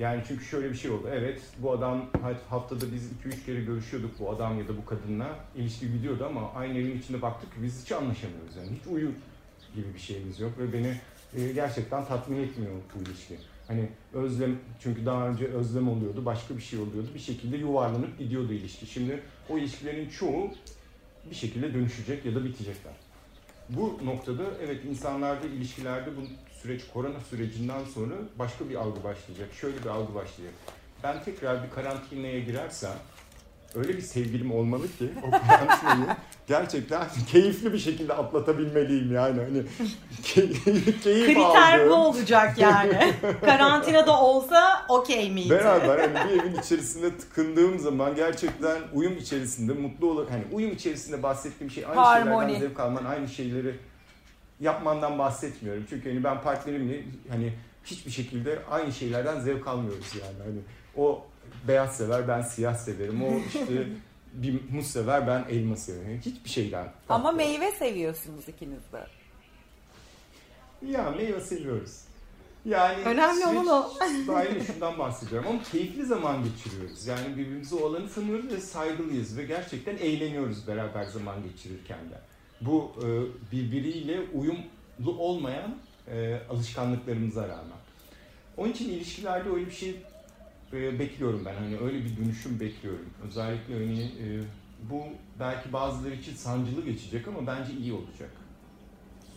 Yani 0.00 0.22
çünkü 0.28 0.44
şöyle 0.44 0.70
bir 0.70 0.74
şey 0.74 0.90
oldu. 0.90 1.08
Evet 1.12 1.40
bu 1.58 1.72
adam 1.72 2.10
haftada 2.50 2.84
biz 2.92 3.10
2-3 3.24 3.46
kere 3.46 3.60
görüşüyorduk 3.60 4.10
bu 4.18 4.30
adam 4.30 4.58
ya 4.58 4.68
da 4.68 4.76
bu 4.76 4.84
kadınla. 4.84 5.28
ilişki 5.56 5.92
gidiyordu 5.92 6.26
ama 6.26 6.52
aynı 6.52 6.78
evin 6.78 6.98
içinde 6.98 7.22
baktık 7.22 7.54
ki 7.54 7.62
biz 7.62 7.82
hiç 7.82 7.92
anlaşamıyoruz. 7.92 8.56
Yani 8.56 8.68
hiç 8.70 8.86
uyum 8.86 9.14
gibi 9.74 9.94
bir 9.94 9.98
şeyimiz 9.98 10.40
yok 10.40 10.52
ve 10.58 10.72
beni 10.72 10.96
e, 11.36 11.52
gerçekten 11.52 12.04
tatmin 12.04 12.42
etmiyor 12.42 12.72
bu 12.94 13.02
ilişki. 13.02 13.38
Hani 13.66 13.88
özlem 14.12 14.58
çünkü 14.80 15.06
daha 15.06 15.28
önce 15.28 15.46
özlem 15.46 15.88
oluyordu, 15.88 16.24
başka 16.24 16.56
bir 16.56 16.62
şey 16.62 16.78
oluyordu. 16.78 17.08
Bir 17.14 17.20
şekilde 17.20 17.56
yuvarlanıp 17.56 18.18
gidiyordu 18.18 18.52
ilişki. 18.52 18.86
Şimdi 18.86 19.22
o 19.48 19.58
ilişkilerin 19.58 20.08
çoğu 20.08 20.50
bir 21.30 21.34
şekilde 21.34 21.74
dönüşecek 21.74 22.24
ya 22.24 22.34
da 22.34 22.44
bitecekler. 22.44 22.92
Bu 23.68 23.98
noktada 24.04 24.42
evet 24.64 24.84
insanlarda 24.84 25.46
ilişkilerde 25.46 26.16
bu 26.16 26.20
süreç 26.62 26.80
korona 26.94 27.20
sürecinden 27.30 27.84
sonra 27.94 28.14
başka 28.38 28.68
bir 28.68 28.74
algı 28.74 29.04
başlayacak. 29.04 29.48
Şöyle 29.60 29.78
bir 29.82 29.88
algı 29.88 30.14
başlayacak. 30.14 30.54
Ben 31.04 31.22
tekrar 31.24 31.64
bir 31.64 31.70
karantinaya 31.70 32.40
girersem 32.40 32.92
öyle 33.74 33.96
bir 33.96 34.02
sevgilim 34.02 34.52
olmalı 34.52 34.86
ki 34.98 35.10
o 35.26 35.30
karantinayı 35.48 36.16
gerçekten 36.48 37.02
keyifli 37.32 37.72
bir 37.72 37.78
şekilde 37.78 38.12
atlatabilmeliyim 38.14 39.14
yani. 39.14 39.40
Hani 39.40 39.62
key, 40.22 40.52
keyif 41.02 41.26
Kriter 41.26 41.78
aldığım. 41.78 41.90
bu 41.90 41.94
olacak 41.94 42.58
yani. 42.58 43.14
Karantinada 43.40 44.20
olsa 44.20 44.86
okey 44.88 45.30
miydi? 45.30 45.50
Beraber 45.50 45.98
hani 45.98 46.30
bir 46.30 46.40
evin 46.42 46.54
içerisinde 46.60 47.16
tıkındığım 47.18 47.78
zaman 47.78 48.14
gerçekten 48.14 48.78
uyum 48.94 49.16
içerisinde 49.18 49.72
mutlu 49.72 50.10
olarak 50.10 50.30
hani 50.30 50.44
uyum 50.52 50.72
içerisinde 50.72 51.22
bahsettiğim 51.22 51.70
şey 51.70 51.86
aynı 51.86 52.00
Harmoni. 52.00 52.46
şeylerden 52.46 52.68
zevk 52.68 52.80
alman, 52.80 53.04
aynı 53.04 53.28
şeyleri 53.28 53.74
yapmandan 54.60 55.18
bahsetmiyorum. 55.18 55.86
Çünkü 55.88 56.08
hani 56.10 56.24
ben 56.24 56.42
partnerimle 56.42 57.04
hani 57.28 57.52
hiçbir 57.84 58.10
şekilde 58.10 58.62
aynı 58.70 58.92
şeylerden 58.92 59.40
zevk 59.40 59.66
almıyoruz 59.66 60.14
yani. 60.14 60.38
Hani 60.48 60.60
o 60.96 61.26
beyaz 61.68 61.96
sever, 61.96 62.28
ben 62.28 62.42
siyah 62.42 62.74
severim. 62.74 63.24
O 63.24 63.38
işte 63.46 63.88
bir 64.32 64.70
muz 64.70 64.86
sever, 64.86 65.26
ben 65.26 65.44
elma 65.50 65.76
severim. 65.76 66.20
Hiçbir 66.24 66.50
şeyden. 66.50 66.92
Ama 67.08 67.22
farklı. 67.22 67.36
meyve 67.36 67.72
seviyorsunuz 67.72 68.48
ikiniz 68.48 68.92
de. 68.92 69.06
Ya 70.86 71.10
meyve 71.10 71.40
seviyoruz. 71.40 72.00
Yani 72.64 73.04
Önemli 73.04 73.46
olan 73.46 73.66
o. 73.66 73.90
Daima 74.28 74.64
şundan 74.66 74.98
bahsediyorum 74.98 75.48
ama 75.48 75.62
keyifli 75.62 76.06
zaman 76.06 76.44
geçiriyoruz. 76.44 77.06
Yani 77.06 77.36
birbirimize 77.36 77.76
o 77.76 77.86
alanı 77.86 78.10
tanıyoruz 78.10 78.52
ve 78.52 78.60
saygılıyız 78.60 79.38
ve 79.38 79.44
gerçekten 79.44 79.96
eğleniyoruz 79.96 80.68
beraber 80.68 81.04
zaman 81.04 81.42
geçirirken 81.42 81.98
de. 82.10 82.29
Bu 82.60 82.92
e, 83.02 83.06
birbiriyle 83.52 84.20
uyumlu 84.34 85.18
olmayan 85.18 85.74
e, 86.08 86.40
alışkanlıklarımıza 86.50 87.48
rağmen. 87.48 87.78
Onun 88.56 88.72
için 88.72 88.88
ilişkilerde 88.88 89.50
öyle 89.50 89.66
bir 89.66 89.72
şey 89.72 89.96
e, 90.72 90.98
bekliyorum 90.98 91.44
ben. 91.44 91.54
Hani 91.54 91.78
öyle 91.78 92.04
bir 92.04 92.16
dönüşüm 92.16 92.60
bekliyorum. 92.60 93.10
Özellikle 93.26 93.74
hani 93.74 94.02
e, 94.02 94.26
bu 94.90 95.02
belki 95.40 95.72
bazıları 95.72 96.14
için 96.14 96.34
sancılı 96.34 96.84
geçecek 96.84 97.28
ama 97.28 97.46
bence 97.46 97.72
iyi 97.72 97.92
olacak 97.92 98.30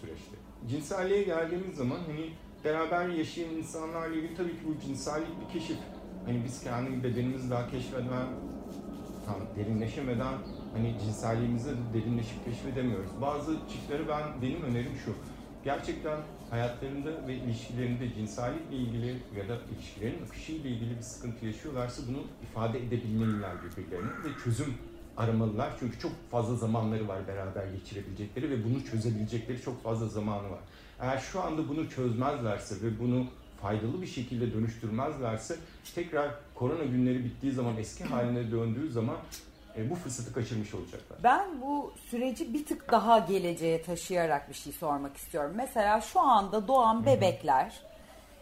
süreçte. 0.02 0.36
Cinselliğe 0.70 1.24
geldiğimiz 1.24 1.76
zaman 1.76 2.00
hani 2.08 2.30
beraber 2.66 3.10
yaşayan 3.10 3.50
insanlarla 3.50 4.16
ilgili 4.16 4.36
tabii 4.36 4.52
ki 4.52 4.62
bu 4.68 4.88
cinsellik 4.88 5.42
bir 5.42 5.60
keşif. 5.60 5.78
Hani 6.26 6.44
biz 6.46 6.64
kendi 6.64 7.04
bedenimizi 7.04 7.50
daha 7.50 7.72
keşfeden, 7.72 8.28
tam 9.26 9.36
derinleşemeden 9.56 10.34
hani 10.74 10.96
cinselliğimizi 11.04 11.70
de 11.70 11.76
derinleşip 11.94 12.46
keşfedemiyoruz. 12.46 13.12
Bazı 13.22 13.58
çiftlere 13.70 14.08
ben 14.08 14.42
benim 14.42 14.62
önerim 14.64 14.96
şu. 15.06 15.14
Gerçekten 15.64 16.20
hayatlarında 16.50 17.28
ve 17.28 17.36
ilişkilerinde 17.36 18.14
cinsellikle 18.14 18.76
ilgili 18.76 19.08
ya 19.08 19.50
da 19.50 19.58
ilişkilerin 19.76 20.26
akışıyla 20.26 20.70
ilgili 20.70 20.98
bir 20.98 21.02
sıkıntı 21.02 21.46
yaşıyorlarsa 21.46 22.02
bunu 22.08 22.24
ifade 22.44 22.80
edebilmeliler 22.80 23.52
birbirlerine 23.64 24.08
ve 24.08 24.44
çözüm 24.44 24.74
aramalılar. 25.18 25.74
Çünkü 25.80 26.00
çok 26.00 26.12
fazla 26.32 26.56
zamanları 26.56 27.08
var 27.08 27.28
beraber 27.28 27.68
geçirebilecekleri 27.68 28.50
ve 28.50 28.64
bunu 28.64 28.86
çözebilecekleri 28.86 29.62
çok 29.62 29.84
fazla 29.84 30.08
zamanı 30.08 30.52
var. 30.52 30.60
Eğer 31.00 31.18
şu 31.18 31.42
anda 31.42 31.70
bunu 31.70 31.90
çözmezlerse 31.90 32.76
ve 32.82 33.00
bunu 33.00 33.26
faydalı 33.64 34.02
bir 34.02 34.08
şekilde 34.08 34.54
dönüştürmezlerse 34.54 35.56
tekrar 35.96 36.32
korona 36.56 36.84
günleri 36.84 37.26
bittiği 37.26 37.52
zaman 37.52 37.78
eski 37.78 38.04
haline 38.04 38.52
döndüğü 38.52 38.92
zaman 38.92 39.16
e, 39.78 39.90
bu 39.90 39.96
fırsatı 39.96 40.34
kaçırmış 40.34 40.74
olacaklar. 40.74 41.18
Ben 41.24 41.62
bu 41.62 41.94
süreci 42.10 42.54
bir 42.54 42.66
tık 42.66 42.92
daha 42.92 43.20
geleceğe 43.20 43.82
taşıyarak 43.82 44.50
bir 44.50 44.54
şey 44.54 44.74
sormak 44.74 45.18
istiyorum. 45.18 45.52
Mesela 45.56 46.02
şu 46.02 46.20
anda 46.20 46.68
doğan 46.68 47.06
bebekler 47.06 47.74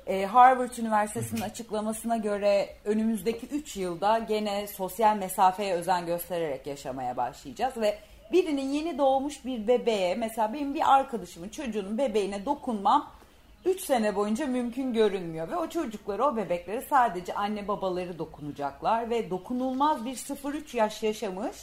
e, 0.07 0.25
Harvard 0.25 0.77
Üniversitesi'nin 0.77 1.41
açıklamasına 1.41 2.17
göre 2.17 2.69
önümüzdeki 2.85 3.47
3 3.47 3.77
yılda 3.77 4.19
gene 4.19 4.67
sosyal 4.67 5.17
mesafeye 5.17 5.73
özen 5.73 6.05
göstererek 6.05 6.67
yaşamaya 6.67 7.17
başlayacağız 7.17 7.77
ve 7.77 7.97
birinin 8.31 8.69
yeni 8.69 8.97
doğmuş 8.97 9.45
bir 9.45 9.67
bebeğe 9.67 10.15
mesela 10.15 10.53
benim 10.53 10.73
bir 10.73 10.93
arkadaşımın 10.93 11.49
çocuğunun 11.49 11.97
bebeğine 11.97 12.45
dokunmam 12.45 13.20
3 13.65 13.81
sene 13.81 14.15
boyunca 14.15 14.47
mümkün 14.47 14.93
görünmüyor 14.93 15.49
ve 15.51 15.55
o 15.55 15.69
çocukları 15.69 16.25
o 16.25 16.37
bebeklere 16.37 16.81
sadece 16.81 17.33
anne 17.33 17.67
babaları 17.67 18.19
dokunacaklar 18.19 19.09
ve 19.09 19.29
dokunulmaz 19.29 20.05
bir 20.05 20.15
0-3 20.15 20.77
yaş 20.77 21.03
yaşamış 21.03 21.57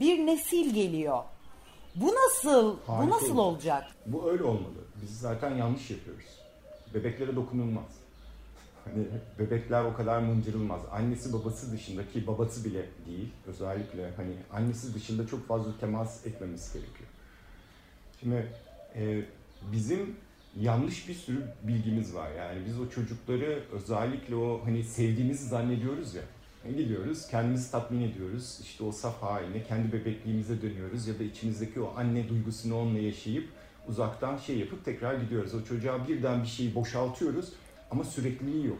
bir 0.00 0.26
nesil 0.26 0.74
geliyor. 0.74 1.22
Bu 1.94 2.06
nasıl 2.14 2.76
Harika 2.86 3.06
bu 3.06 3.10
nasıl 3.10 3.38
olacak. 3.38 3.82
olacak? 3.82 3.96
Bu 4.06 4.30
öyle 4.30 4.42
olmalı. 4.44 4.84
Biz 5.02 5.20
zaten 5.20 5.54
yanlış 5.54 5.90
yapıyoruz. 5.90 6.24
Bebeklere 6.94 7.36
dokunulmaz. 7.36 7.96
Hani 8.84 9.06
bebekler 9.38 9.84
o 9.84 9.94
kadar 9.94 10.18
mıncırılmaz. 10.18 10.80
Annesi 10.92 11.32
babası 11.32 11.72
dışında 11.72 12.08
ki 12.08 12.26
babası 12.26 12.64
bile 12.64 12.86
değil. 13.06 13.32
Özellikle 13.46 14.10
hani 14.16 14.32
annesi 14.52 14.94
dışında 14.94 15.26
çok 15.26 15.48
fazla 15.48 15.78
temas 15.80 16.26
etmemiz 16.26 16.72
gerekiyor. 16.72 17.08
Şimdi 18.20 18.52
e, 18.94 19.24
bizim 19.72 20.16
yanlış 20.60 21.08
bir 21.08 21.14
sürü 21.14 21.42
bilgimiz 21.62 22.14
var. 22.14 22.30
Yani 22.38 22.58
biz 22.66 22.80
o 22.80 22.88
çocukları 22.88 23.62
özellikle 23.72 24.36
o 24.36 24.60
hani 24.64 24.84
sevdiğimizi 24.84 25.48
zannediyoruz 25.48 26.14
ya. 26.14 26.22
Yani 26.64 26.76
gidiyoruz, 26.76 27.28
kendimizi 27.28 27.70
tatmin 27.70 28.02
ediyoruz. 28.02 28.58
İşte 28.62 28.84
o 28.84 28.92
saf 28.92 29.22
haline, 29.22 29.62
kendi 29.62 29.92
bebekliğimize 29.92 30.62
dönüyoruz 30.62 31.06
ya 31.06 31.18
da 31.18 31.22
içimizdeki 31.22 31.80
o 31.80 31.94
anne 31.96 32.28
duygusunu 32.28 32.78
onunla 32.80 32.98
yaşayıp 32.98 33.48
uzaktan 33.88 34.36
şey 34.36 34.58
yapıp 34.58 34.84
tekrar 34.84 35.14
gidiyoruz. 35.14 35.54
O 35.54 35.64
çocuğa 35.64 36.08
birden 36.08 36.42
bir 36.42 36.48
şeyi 36.48 36.74
boşaltıyoruz 36.74 37.52
ama 37.90 38.04
sürekliliği 38.04 38.66
yok 38.66 38.78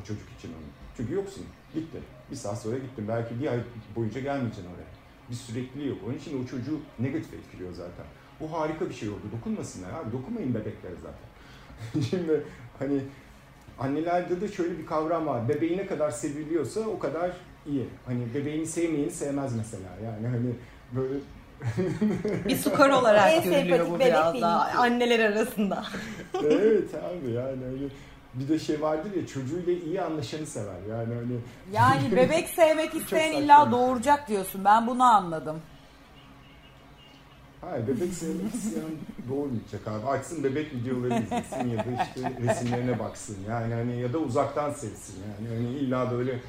o 0.00 0.02
çocuk 0.02 0.28
için 0.38 0.48
onun. 0.48 0.70
Çünkü 0.96 1.14
yoksun, 1.14 1.44
gittin. 1.74 2.02
Bir 2.30 2.36
saat 2.36 2.62
sonra 2.62 2.78
gittin. 2.78 3.08
Belki 3.08 3.40
bir 3.40 3.46
ay 3.46 3.58
boyunca 3.96 4.20
gelmeyeceksin 4.20 4.64
oraya. 4.64 4.86
Bir 5.30 5.34
sürekliliği 5.34 5.88
yok. 5.88 5.98
Onun 6.06 6.14
için 6.14 6.44
o 6.44 6.46
çocuğu 6.46 6.80
negatif 6.98 7.34
etkiliyor 7.34 7.72
zaten. 7.72 8.06
Bu 8.40 8.52
harika 8.52 8.88
bir 8.88 8.94
şey 8.94 9.08
oldu. 9.08 9.22
Dokunmasınlar 9.38 9.88
abi. 9.90 10.12
Dokunmayın 10.12 10.54
bebeklere 10.54 10.94
zaten. 11.02 12.00
Şimdi 12.10 12.44
hani 12.78 13.00
annelerde 13.78 14.40
de 14.40 14.48
şöyle 14.48 14.78
bir 14.78 14.86
kavram 14.86 15.26
var. 15.26 15.48
Bebeği 15.48 15.76
ne 15.76 15.86
kadar 15.86 16.10
seviliyorsa 16.10 16.80
o 16.80 16.98
kadar 16.98 17.32
iyi. 17.66 17.88
Hani 18.06 18.34
bebeğini 18.34 18.66
sevmeyeni 18.66 19.10
sevmez 19.10 19.56
mesela. 19.56 19.88
Yani 20.04 20.26
hani 20.26 20.54
böyle 20.94 21.14
Bir 22.48 22.56
skor 22.56 22.88
olarak 22.88 23.32
En 23.32 23.44
görülüyor 23.44 23.86
bu 23.90 23.94
bebek 23.94 24.06
biraz 24.06 24.40
daha 24.40 24.80
anneler 24.80 25.20
arasında. 25.20 25.84
evet 26.44 26.94
abi 26.94 27.30
yani 27.30 27.64
öyle 27.64 27.84
bir 28.34 28.48
de 28.48 28.58
şey 28.58 28.80
vardır 28.80 29.16
ya 29.16 29.26
çocuğuyla 29.26 29.72
iyi 29.72 30.02
anlaşanı 30.02 30.46
sever 30.46 30.80
yani 30.90 31.14
hani 31.14 31.38
Yani 31.72 32.16
bebek 32.16 32.48
sevmek 32.48 32.94
isteyen 32.94 33.32
illa 33.32 33.70
doğuracak 33.70 34.28
diyorsun. 34.28 34.64
Ben 34.64 34.86
bunu 34.86 35.02
anladım. 35.04 35.60
Hayır 37.70 37.86
bebek 37.86 38.12
sevmek 38.14 38.54
isteyen 38.54 38.84
doğurmayacak 39.28 39.88
abi 39.88 40.06
açsın 40.06 40.44
bebek 40.44 40.74
videoları 40.74 41.22
izlesin 41.22 41.68
ya 41.68 41.78
da 41.78 42.02
işte 42.04 42.32
resimlerine 42.42 42.98
baksın 42.98 43.36
yani 43.48 43.74
hani 43.74 44.00
ya 44.00 44.12
da 44.12 44.18
uzaktan 44.18 44.70
sevsin 44.72 45.14
yani 45.22 45.54
hani 45.56 45.68
illa 45.78 46.10
böyle 46.10 46.40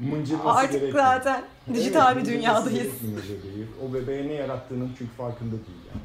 mıncırması 0.00 0.58
Artık 0.58 0.72
gerekmiyor. 0.72 1.06
zaten 1.06 1.44
dijital 1.74 2.10
bir 2.16 2.20
mıncırması 2.20 2.70
dünyadayız. 2.70 2.92
bebeği. 3.02 3.66
O 3.90 3.94
bebeğe 3.94 4.28
ne 4.28 4.32
yarattığının 4.32 4.90
çünkü 4.98 5.12
farkında 5.12 5.50
değil 5.52 5.84
yani. 5.88 6.02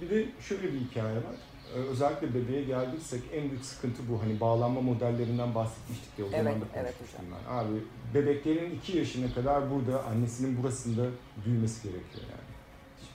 Bir 0.00 0.10
de 0.16 0.26
şöyle 0.40 0.62
bir 0.62 0.80
hikaye 0.80 1.16
var. 1.16 1.36
Ee, 1.74 1.78
Özellikle 1.78 2.34
bebeğe 2.34 2.62
geldiysek 2.64 3.20
en 3.32 3.50
büyük 3.50 3.64
sıkıntı 3.64 4.02
bu. 4.10 4.22
Hani 4.22 4.40
bağlanma 4.40 4.80
modellerinden 4.80 5.54
bahsetmiştik 5.54 6.18
ya 6.18 6.24
o 6.24 6.28
Evet, 6.32 6.44
zaman 6.44 6.60
da 6.60 6.64
evet 6.76 6.94
konuşmuştum 6.98 7.24
ben. 7.48 7.54
Abi 7.54 7.72
bebeklerin 8.14 8.74
2 8.74 8.98
yaşına 8.98 9.34
kadar 9.34 9.70
burada 9.70 10.04
annesinin 10.04 10.62
burasında 10.62 11.02
büyümesi 11.46 11.82
gerekiyor 11.82 12.24
yani. 12.30 12.41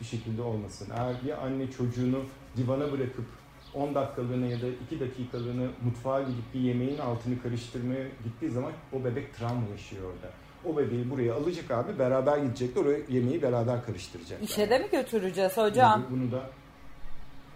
Hiçbir 0.02 0.18
şekilde 0.18 0.42
olmasın. 0.42 0.88
Eğer 0.98 1.16
bir 1.26 1.46
anne 1.46 1.72
çocuğunu 1.72 2.20
divana 2.58 2.92
bırakıp 2.92 3.26
10 3.74 3.96
dakikalığına 3.96 4.46
ya 4.46 4.62
da 4.62 4.66
2 4.86 5.00
dakikalığına 5.00 5.68
mutfağa 5.86 6.22
gidip 6.22 6.54
bir 6.54 6.60
yemeğin 6.60 6.98
altını 6.98 7.42
karıştırmaya 7.44 8.04
gittiği 8.24 8.50
zaman 8.52 8.72
o 8.94 9.04
bebek 9.04 9.38
travma 9.38 9.70
yaşıyor 9.72 10.04
orada. 10.04 10.34
O 10.66 10.78
bebeği 10.78 11.10
buraya 11.10 11.34
alacak 11.36 11.72
abi 11.72 12.00
beraber 12.00 12.38
gidecekler 12.38 12.82
oraya 12.82 13.00
yemeği 13.10 13.42
beraber 13.42 13.86
karıştıracaklar. 13.86 14.48
İşe 14.48 14.70
de 14.70 14.80
mi 14.80 14.88
götüreceğiz 14.92 15.58
hocam? 15.58 16.06
Bunu 16.12 16.32
da 16.32 16.50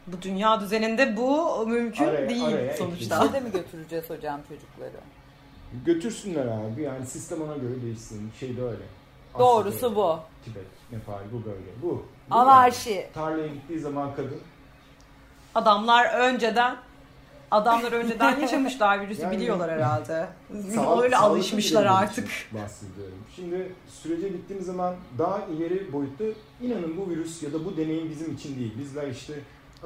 Bu 0.07 0.21
dünya 0.21 0.61
düzeninde 0.61 1.17
bu 1.17 1.67
mümkün 1.67 2.05
Araya- 2.05 2.29
değil 2.29 2.45
araya 2.45 2.77
sonuçta. 2.77 3.23
İşe 3.25 3.33
de 3.33 3.39
mi 3.39 3.51
götüreceğiz 3.51 4.09
hocam 4.09 4.41
çocukları? 4.49 5.01
Götürsünler 5.85 6.45
abi 6.47 6.81
yani 6.81 7.05
sistem 7.05 7.41
ona 7.41 7.57
göre 7.57 7.81
değişsin. 7.81 8.31
Şey 8.39 8.57
de 8.57 8.61
öyle. 8.63 8.83
Doğrusu 9.39 9.95
bu. 9.95 10.19
Tibet, 10.45 10.65
Nepal 10.91 11.19
bu 11.33 11.45
böyle. 11.45 11.81
Bu. 11.81 11.87
bu 12.29 12.35
Anarşi. 12.35 12.89
yani. 12.89 13.05
Tarlaya 13.13 13.47
gittiği 13.47 13.79
zaman 13.79 14.15
kadın 14.15 14.39
Adamlar 15.55 16.13
önceden 16.19 16.75
adamlar 17.51 17.91
önceden 17.91 18.39
yaşamışlar 18.39 19.01
virüsü 19.05 19.21
Yani- 19.21 19.37
biliyorlar 19.37 19.71
herhalde. 19.77 20.27
Sağ- 20.75 21.01
Öyle 21.01 21.17
alışmışlar 21.17 21.85
artık. 21.85 22.29
Bahsediyorum. 22.51 23.17
Şimdi 23.35 23.75
sürece 23.87 24.29
gittiğimiz 24.29 24.65
zaman 24.65 24.95
daha 25.17 25.39
ileri 25.45 25.93
boyutta 25.93 26.23
inanın 26.61 26.97
bu 26.97 27.09
virüs 27.09 27.43
ya 27.43 27.53
da 27.53 27.65
bu 27.65 27.77
deneyim 27.77 28.09
bizim 28.09 28.33
için 28.35 28.55
değil. 28.59 28.73
Bizler 28.79 29.07
işte 29.07 29.33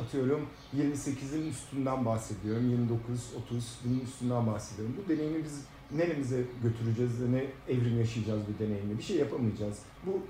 atıyorum 0.01 0.47
28'in 0.77 1.49
üstünden 1.49 2.05
bahsediyorum. 2.05 2.69
29, 2.69 3.33
30 3.45 3.79
bunun 3.85 3.99
üstünden 3.99 4.47
bahsediyorum. 4.47 4.95
Bu 5.05 5.09
deneyimi 5.09 5.43
biz 5.43 5.65
neremize 5.91 6.41
götüreceğiz 6.63 7.11
ne 7.29 7.45
evrim 7.73 7.99
yaşayacağız 7.99 8.41
bu 8.47 8.63
deneyimle? 8.63 8.97
Bir 8.97 9.03
şey 9.03 9.17
yapamayacağız. 9.17 9.79
Bu 10.05 10.21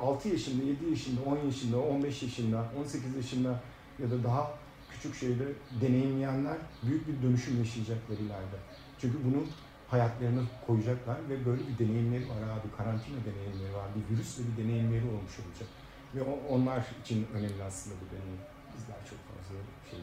6 0.00 0.28
yaşında, 0.28 0.64
7 0.64 0.90
yaşında, 0.90 1.20
10 1.22 1.46
yaşında, 1.46 1.78
15 1.78 2.22
yaşında, 2.22 2.72
18 2.80 3.16
yaşında 3.16 3.60
ya 3.98 4.10
da 4.10 4.24
daha 4.24 4.58
küçük 4.90 5.14
şeyde 5.14 5.44
deneyimleyenler 5.80 6.56
büyük 6.82 7.08
bir 7.08 7.22
dönüşüm 7.22 7.58
yaşayacaklar 7.58 8.16
ileride. 8.16 8.58
Çünkü 9.00 9.18
bunu 9.24 9.42
hayatlarına 9.88 10.42
koyacaklar 10.66 11.16
ve 11.28 11.46
böyle 11.46 11.62
bir 11.68 11.78
deneyimleri 11.78 12.28
var 12.28 12.42
abi. 12.42 12.76
Karantina 12.76 13.18
deneyimleri 13.24 13.74
var. 13.74 13.88
Bir 13.96 14.14
virüsle 14.14 14.42
bir 14.48 14.64
deneyimleri 14.64 15.04
olmuş 15.04 15.36
olacak. 15.42 15.68
Ve 16.14 16.22
onlar 16.48 16.84
için 17.04 17.26
önemli 17.34 17.62
aslında 17.62 17.96
bu 18.00 18.06
deneyim. 18.14 18.40
Bizler 18.76 19.00
çok 19.10 19.18
fazla 19.28 19.54
şey 19.90 20.00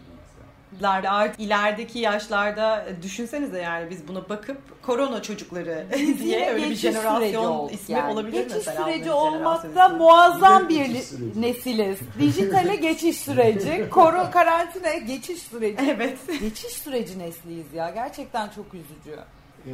İleride 0.79 1.09
artık 1.09 1.39
ilerideki 1.39 1.99
yaşlarda 1.99 2.85
e, 2.89 3.01
düşünsenize 3.03 3.61
yani 3.61 3.89
biz 3.89 4.07
buna 4.07 4.29
bakıp 4.29 4.81
korona 4.81 5.21
çocukları 5.21 5.85
diye 6.19 6.49
öyle 6.49 6.63
bir 6.63 6.69
Geçiş 6.69 6.81
süreci 6.81 6.97
jenerasyon 6.99 7.69
ismi 7.69 7.95
yani. 7.95 8.13
olabilir 8.13 8.43
geçiş 8.43 8.53
mesela. 8.55 8.83
süreci 8.85 9.09
bunun 9.09 9.31
jenerasyon 9.31 9.37
olmakta 9.37 9.89
muazzam 9.89 10.67
Geçiş 10.67 10.93
bir 10.95 10.99
süreci. 11.01 11.41
nesiliz. 11.41 11.99
Dijitale 12.19 12.75
geçiş 12.89 13.17
süreci, 13.17 13.87
koru 13.89 14.31
karantinaya 14.33 14.97
geçiş 14.97 15.41
süreci. 15.41 15.77
Evet. 15.95 16.17
Geçiş 16.39 16.71
süreci 16.73 17.19
nesliyiz 17.19 17.73
ya. 17.73 17.89
Gerçekten 17.89 18.49
çok 18.49 18.65
üzücü. 18.73 19.19
Ee, 19.67 19.71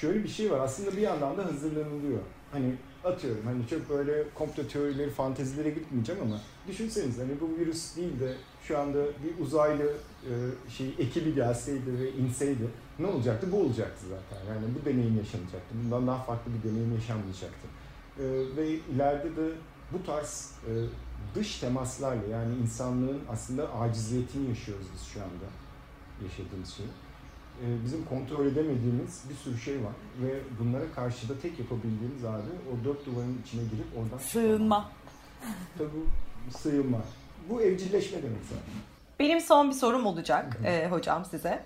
şöyle 0.00 0.22
bir 0.24 0.28
şey 0.28 0.50
var. 0.50 0.60
Aslında 0.60 0.92
bir 0.96 1.02
yandan 1.02 1.36
da 1.36 1.44
hazırlanılıyor. 1.44 2.18
Hani 2.52 2.74
atıyorum 3.04 3.42
hani 3.44 3.68
çok 3.70 3.90
böyle 3.90 4.24
komplo 4.34 4.62
teorileri, 4.68 5.10
fantezilere 5.10 5.70
gitmeyeceğim 5.70 6.20
ama 6.22 6.40
düşünseniz 6.68 7.18
hani 7.18 7.30
bu 7.40 7.60
virüs 7.60 7.96
değil 7.96 8.20
de 8.20 8.32
şu 8.70 8.78
anda 8.78 8.98
bir 8.98 9.44
uzaylı 9.44 9.92
e, 10.24 10.32
şey 10.70 10.94
ekibi 10.98 11.34
gelseydi 11.34 11.98
ve 11.98 12.12
inseydi 12.12 12.70
ne 12.98 13.06
olacaktı? 13.06 13.52
Bu 13.52 13.56
olacaktı 13.60 14.06
zaten. 14.08 14.54
Yani 14.54 14.64
bu 14.74 14.84
deneyim 14.84 15.16
yaşanacaktı. 15.18 15.74
Bundan 15.84 16.06
daha 16.06 16.22
farklı 16.24 16.52
bir 16.54 16.70
deneyim 16.70 16.94
yaşanmayacaktı. 16.94 17.68
Ee, 18.18 18.22
ve 18.56 18.68
ileride 18.68 19.36
de 19.36 19.50
bu 19.92 20.06
tarz 20.06 20.52
e, 20.68 20.72
dış 21.34 21.58
temaslarla 21.58 22.26
yani 22.32 22.54
insanlığın 22.62 23.20
aslında 23.32 23.74
aciziyetini 23.74 24.48
yaşıyoruz 24.48 24.86
biz 24.94 25.02
şu 25.02 25.20
anda 25.20 25.46
yaşadığımız 26.22 26.68
şey 26.68 26.86
e, 26.86 27.84
bizim 27.84 28.04
kontrol 28.04 28.46
edemediğimiz 28.46 29.24
bir 29.30 29.34
sürü 29.34 29.58
şey 29.58 29.74
var 29.74 29.92
ve 30.22 30.40
bunlara 30.60 30.92
karşı 30.94 31.28
da 31.28 31.38
tek 31.42 31.58
yapabildiğimiz 31.58 32.24
abi 32.24 32.50
o 32.72 32.84
dört 32.84 33.06
duvarın 33.06 33.38
içine 33.46 33.62
girip 33.62 33.86
oradan 33.98 34.18
Sığınma. 34.18 34.90
Tabii 35.78 36.04
sığınma. 36.50 37.00
Bu 37.48 37.62
evcilleşme 37.62 38.22
demek 38.22 38.42
zaten. 38.42 38.64
Benim 39.18 39.40
son 39.40 39.70
bir 39.70 39.74
sorum 39.74 40.06
olacak 40.06 40.56
e, 40.64 40.88
hocam 40.88 41.24
size. 41.24 41.62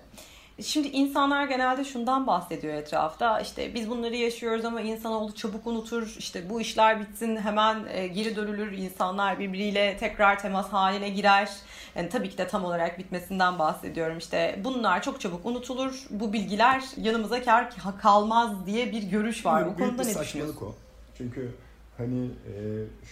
Şimdi 0.61 0.87
insanlar 0.87 1.45
genelde 1.45 1.83
şundan 1.83 2.27
bahsediyor 2.27 2.73
etrafta. 2.73 3.39
İşte 3.39 3.73
biz 3.73 3.89
bunları 3.89 4.15
yaşıyoruz 4.15 4.65
ama 4.65 4.81
insanoğlu 4.81 5.35
çabuk 5.35 5.67
unutur. 5.67 6.15
İşte 6.19 6.49
bu 6.49 6.61
işler 6.61 6.99
bitsin 7.01 7.37
hemen 7.37 7.85
e, 7.89 8.07
geri 8.07 8.35
dönülür. 8.35 8.71
İnsanlar 8.71 9.39
birbiriyle 9.39 9.97
tekrar 9.97 10.39
temas 10.39 10.69
haline 10.69 11.09
girer. 11.09 11.51
Yani 11.95 12.09
tabii 12.09 12.29
ki 12.29 12.37
de 12.37 12.47
tam 12.47 12.65
olarak 12.65 12.99
bitmesinden 12.99 13.59
bahsediyorum. 13.59 14.17
İşte 14.17 14.59
bunlar 14.63 15.03
çok 15.03 15.21
çabuk 15.21 15.45
unutulur. 15.45 16.05
Bu 16.09 16.33
bilgiler 16.33 16.83
yanımıza 16.97 17.43
kar 17.43 17.73
kalmaz 18.01 18.65
diye 18.65 18.91
bir 18.91 19.03
görüş 19.03 19.45
var. 19.45 19.67
Bu 19.67 19.77
konuda 19.77 20.03
ne 20.03 20.19
düşünüyorsun? 20.19 20.65
o. 20.65 20.75
Çünkü 21.17 21.51
hani 21.97 22.25
e, 22.25 22.53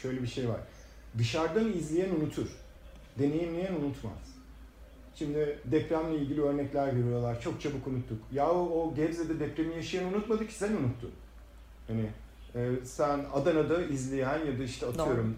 şöyle 0.01 0.21
bir 0.21 0.27
şey 0.27 0.49
var. 0.49 0.59
Dışarıdan 1.17 1.73
izleyen 1.73 2.09
unutur. 2.09 2.47
Deneyimleyen 3.19 3.73
unutmaz. 3.73 4.33
Şimdi 5.15 5.59
depremle 5.65 6.17
ilgili 6.17 6.41
örnekler 6.41 6.95
veriyorlar. 6.95 7.41
Çok 7.41 7.61
çabuk 7.61 7.87
unuttuk. 7.87 8.17
Ya 8.31 8.51
o 8.51 8.93
Gebze'de 8.95 9.39
depremi 9.39 9.75
yaşayan 9.75 10.13
unutmadı 10.13 10.47
ki 10.47 10.53
sen 10.53 10.71
unuttun. 10.71 11.11
Hani 11.87 12.09
e, 12.55 12.85
sen 12.85 13.25
Adana'da 13.33 13.83
izleyen 13.83 14.45
ya 14.45 14.59
da 14.59 14.63
işte 14.63 14.85
atıyorum 14.85 15.35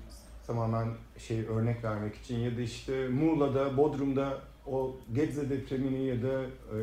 tamamen 0.47 0.87
şey 1.17 1.45
örnek 1.45 1.83
vermek 1.83 2.15
için 2.15 2.39
ya 2.39 2.57
da 2.57 2.61
işte 2.61 3.07
Muğla'da, 3.07 3.77
Bodrum'da 3.77 4.41
o 4.67 4.95
Gebze 5.13 5.49
depremini 5.49 6.05
ya 6.05 6.23
da 6.23 6.43
e, 6.43 6.77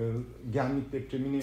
Gemlik 0.53 0.93
depremini 0.93 1.43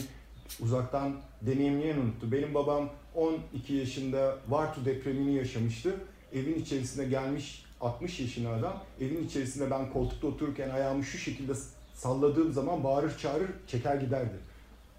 uzaktan 0.61 1.15
deneyimleyen 1.41 1.97
unuttu. 1.97 2.31
Benim 2.31 2.53
babam 2.53 2.89
12 3.15 3.73
yaşında 3.73 4.37
Vartu 4.49 4.85
depremini 4.85 5.35
yaşamıştı. 5.35 5.95
Evin 6.33 6.61
içerisine 6.61 7.05
gelmiş 7.05 7.65
60 7.81 8.19
yaşında 8.19 8.49
adam. 8.49 8.83
Evin 9.01 9.25
içerisinde 9.25 9.71
ben 9.71 9.93
koltukta 9.93 10.27
otururken 10.27 10.69
ayağımı 10.69 11.03
şu 11.03 11.17
şekilde 11.17 11.53
salladığım 11.93 12.53
zaman 12.53 12.83
bağırır 12.83 13.17
çağırır 13.17 13.49
çeker 13.67 13.95
giderdi. 13.95 14.35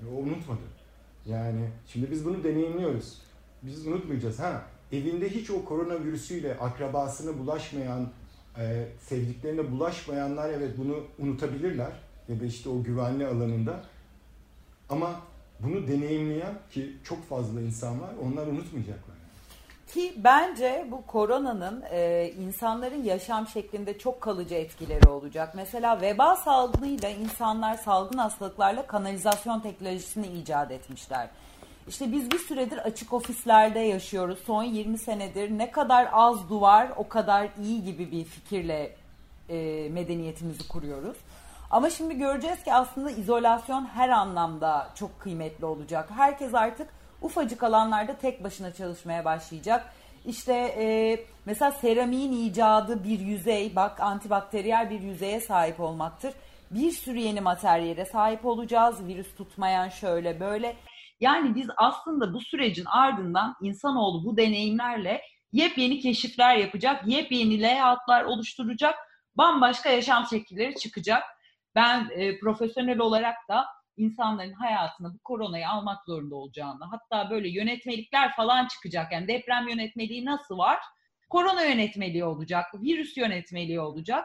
Yani 0.01 0.15
o 0.15 0.23
unutmadı. 0.23 0.61
Yani 1.27 1.69
şimdi 1.87 2.11
biz 2.11 2.25
bunu 2.25 2.45
deneyimliyoruz. 2.45 3.19
Biz 3.63 3.87
unutmayacağız. 3.87 4.39
Ha 4.39 4.63
evinde 4.93 5.29
hiç 5.29 5.51
o 5.51 5.65
koronavirüsüyle 5.65 6.59
akrabasına 6.59 7.39
bulaşmayan, 7.39 8.09
e, 8.59 8.89
sevdiklerine 9.01 9.71
bulaşmayanlar 9.71 10.51
evet 10.51 10.79
bunu 10.79 11.05
unutabilirler. 11.19 11.93
Ya 12.29 12.41
da 12.41 12.45
işte 12.45 12.69
o 12.69 12.83
güvenli 12.83 13.27
alanında. 13.27 13.85
Ama 14.89 15.21
bunu 15.61 15.89
deneyimleyen 15.89 16.55
ki 16.71 16.93
çok 17.05 17.29
fazla 17.29 17.61
insan 17.61 18.01
var 18.01 18.11
onlar 18.23 18.47
unutmayacaklar. 18.47 19.10
Ki 19.95 20.15
bence 20.17 20.87
bu 20.91 21.07
koronanın 21.07 21.85
e, 21.91 22.31
insanların 22.39 23.05
yaşam 23.05 23.49
şeklinde 23.49 23.99
çok 23.99 24.21
kalıcı 24.21 24.55
etkileri 24.55 25.09
olacak. 25.09 25.53
Mesela 25.55 26.01
veba 26.01 26.37
salgınıyla 26.37 27.09
insanlar 27.09 27.75
salgın 27.75 28.19
hastalıklarla 28.19 28.87
kanalizasyon 28.87 29.61
teknolojisini 29.61 30.27
icat 30.27 30.71
etmişler. 30.71 31.29
İşte 31.89 32.13
biz 32.13 32.31
bir 32.31 32.39
süredir 32.39 32.79
açık 32.79 33.13
ofislerde 33.13 33.79
yaşıyoruz. 33.79 34.39
Son 34.47 34.63
20 34.63 34.99
senedir 34.99 35.51
ne 35.59 35.71
kadar 35.71 36.09
az 36.13 36.49
duvar 36.51 36.89
o 36.97 37.09
kadar 37.09 37.49
iyi 37.63 37.85
gibi 37.85 38.13
bir 38.13 38.25
fikirle 38.25 38.97
e, 39.49 39.89
medeniyetimizi 39.89 40.69
kuruyoruz. 40.69 41.17
Ama 41.71 41.91
şimdi 41.91 42.19
göreceğiz 42.19 42.63
ki 42.63 42.73
aslında 42.73 43.11
izolasyon 43.11 43.87
her 43.87 44.09
anlamda 44.09 44.91
çok 44.95 45.21
kıymetli 45.21 45.65
olacak. 45.65 46.11
Herkes 46.17 46.55
artık 46.55 46.89
ufacık 47.23 47.63
alanlarda 47.63 48.19
tek 48.19 48.45
başına 48.45 48.73
çalışmaya 48.73 49.25
başlayacak. 49.25 49.93
İşte 50.27 50.55
e, 50.55 51.17
mesela 51.47 51.73
seramiğin 51.73 52.33
icadı 52.33 53.05
bir 53.05 53.21
yüzey, 53.21 53.77
bak 53.77 54.01
antibakteriyel 54.01 54.91
bir 54.91 55.01
yüzeye 55.01 55.41
sahip 55.41 55.81
olmaktır. 55.81 56.35
Bir 56.71 56.91
sürü 56.91 57.19
yeni 57.19 57.41
materyale 57.41 58.05
sahip 58.05 58.45
olacağız. 58.45 59.07
Virüs 59.07 59.35
tutmayan 59.35 59.89
şöyle 59.89 60.41
böyle. 60.41 60.77
Yani 61.21 61.55
biz 61.55 61.69
aslında 61.77 62.35
bu 62.35 62.41
sürecin 62.41 62.85
ardından 62.85 63.57
insanoğlu 63.63 64.25
bu 64.25 64.37
deneyimlerle 64.37 65.23
yepyeni 65.53 66.01
keşifler 66.01 66.57
yapacak, 66.57 67.07
yepyeni 67.07 67.63
layoutlar 67.63 68.25
oluşturacak, 68.25 68.95
bambaşka 69.35 69.91
yaşam 69.91 70.27
şekilleri 70.27 70.75
çıkacak. 70.75 71.23
Ben 71.75 72.09
e, 72.11 72.39
profesyonel 72.39 72.99
olarak 72.99 73.37
da 73.49 73.67
insanların 74.01 74.53
hayatına 74.53 75.15
bu 75.15 75.19
koronayı 75.19 75.69
almak 75.69 76.05
zorunda 76.05 76.37
olacağını, 76.37 76.85
hatta 76.85 77.31
böyle 77.31 77.49
yönetmelikler 77.49 78.37
falan 78.37 78.69
çıkacak. 78.69 79.13
Yani 79.13 79.29
deprem 79.29 79.69
yönetmeliği 79.69 80.25
nasıl 80.25 80.59
var? 80.59 80.79
Korona 81.29 81.65
yönetmeliği 81.65 82.25
olacak, 82.25 82.67
virüs 82.75 83.17
yönetmeliği 83.17 83.81
olacak. 83.81 84.25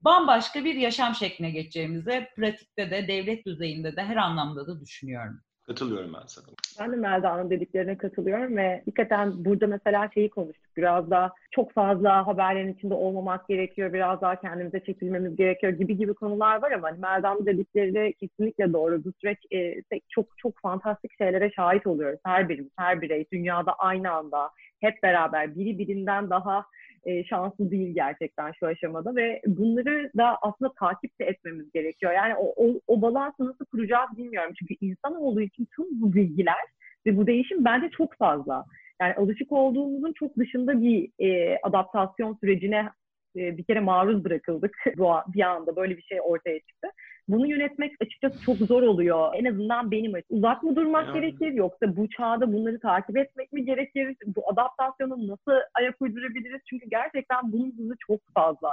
Bambaşka 0.00 0.64
bir 0.64 0.74
yaşam 0.74 1.14
şekline 1.14 1.50
geçeceğimizi 1.50 2.28
pratikte 2.36 2.90
de, 2.90 3.08
devlet 3.08 3.46
düzeyinde 3.46 3.96
de 3.96 4.02
her 4.02 4.16
anlamda 4.16 4.66
da 4.66 4.80
düşünüyorum. 4.80 5.40
Katılıyorum 5.66 6.12
ben 6.14 6.26
sana. 6.26 6.44
Ben 6.80 6.92
de 6.92 6.96
Melda'nın 6.96 7.50
dediklerine 7.50 7.98
katılıyorum 7.98 8.56
ve 8.56 8.78
hakikaten 8.78 9.44
burada 9.44 9.66
mesela 9.66 10.10
şeyi 10.14 10.30
konuştuk. 10.30 10.76
Biraz 10.76 11.10
daha 11.10 11.32
çok 11.50 11.72
fazla 11.72 12.26
haberlerin 12.26 12.74
içinde 12.74 12.94
olmamak 12.94 13.48
gerekiyor, 13.48 13.92
biraz 13.92 14.20
daha 14.20 14.40
kendimize 14.40 14.84
çekilmemiz 14.84 15.36
gerekiyor 15.36 15.72
gibi 15.72 15.96
gibi 15.96 16.14
konular 16.14 16.62
var 16.62 16.72
ama 16.72 16.88
hani 16.88 16.98
Melda'nın 16.98 17.46
dedikleri 17.46 17.94
de 17.94 18.12
kesinlikle 18.12 18.72
doğru. 18.72 19.04
Bu 19.04 19.12
süreç 19.20 19.38
e, 19.52 19.82
çok 20.08 20.38
çok 20.38 20.60
fantastik 20.62 21.18
şeylere 21.18 21.50
şahit 21.50 21.86
oluyoruz 21.86 22.20
her 22.24 22.48
birimiz, 22.48 22.70
her 22.78 23.02
birey 23.02 23.26
dünyada 23.32 23.72
aynı 23.72 24.10
anda 24.10 24.50
hep 24.80 25.02
beraber 25.02 25.54
biri 25.54 25.78
birinden 25.78 26.30
daha 26.30 26.64
e, 27.06 27.24
şanslı 27.24 27.70
değil 27.70 27.94
gerçekten 27.94 28.52
şu 28.52 28.66
aşamada 28.66 29.16
ve 29.16 29.42
bunları 29.46 30.10
da 30.16 30.38
aslında 30.42 30.72
takip 30.78 31.20
de 31.20 31.24
etmemiz 31.24 31.72
gerekiyor. 31.72 32.12
Yani 32.12 32.34
o, 32.34 32.66
o, 32.66 32.80
o 32.86 33.02
balansı 33.02 33.46
nasıl 33.46 33.64
kuracağız 33.64 34.08
bilmiyorum. 34.16 34.52
Çünkü 34.58 34.74
insan 34.80 35.14
olduğu 35.14 35.40
için 35.40 35.68
tüm 35.76 35.86
bu 36.00 36.14
bilgiler 36.14 36.64
ve 37.06 37.16
bu 37.16 37.26
değişim 37.26 37.64
bence 37.64 37.90
çok 37.90 38.14
fazla. 38.14 38.64
Yani 39.00 39.14
alışık 39.14 39.52
olduğumuzun 39.52 40.12
çok 40.12 40.36
dışında 40.36 40.82
bir 40.82 41.08
e, 41.18 41.58
adaptasyon 41.62 42.34
sürecine 42.40 42.88
e, 43.36 43.56
bir 43.56 43.64
kere 43.64 43.80
maruz 43.80 44.24
bırakıldık. 44.24 44.76
Bir 45.34 45.42
anda 45.42 45.76
böyle 45.76 45.96
bir 45.96 46.02
şey 46.02 46.18
ortaya 46.20 46.58
çıktı. 46.58 46.88
Bunu 47.28 47.46
yönetmek 47.46 47.92
açıkçası 48.00 48.44
çok 48.44 48.56
zor 48.56 48.82
oluyor. 48.82 49.30
En 49.34 49.44
azından 49.44 49.90
benim 49.90 50.14
açım. 50.14 50.36
Uzak 50.36 50.62
mı 50.62 50.76
durmak 50.76 51.06
yani. 51.06 51.20
gerekir 51.20 51.52
yoksa 51.52 51.96
bu 51.96 52.08
çağda 52.08 52.52
bunları 52.52 52.80
takip 52.80 53.16
etmek 53.16 53.52
mi 53.52 53.64
gerekir? 53.64 54.16
Bu 54.26 54.50
adaptasyonu 54.50 55.28
nasıl 55.28 55.60
ayak 55.74 56.02
uydurabiliriz? 56.02 56.60
Çünkü 56.70 56.86
gerçekten 56.90 57.52
bunun 57.52 57.72
hızı 57.78 57.94
çok 58.06 58.20
fazla. 58.34 58.70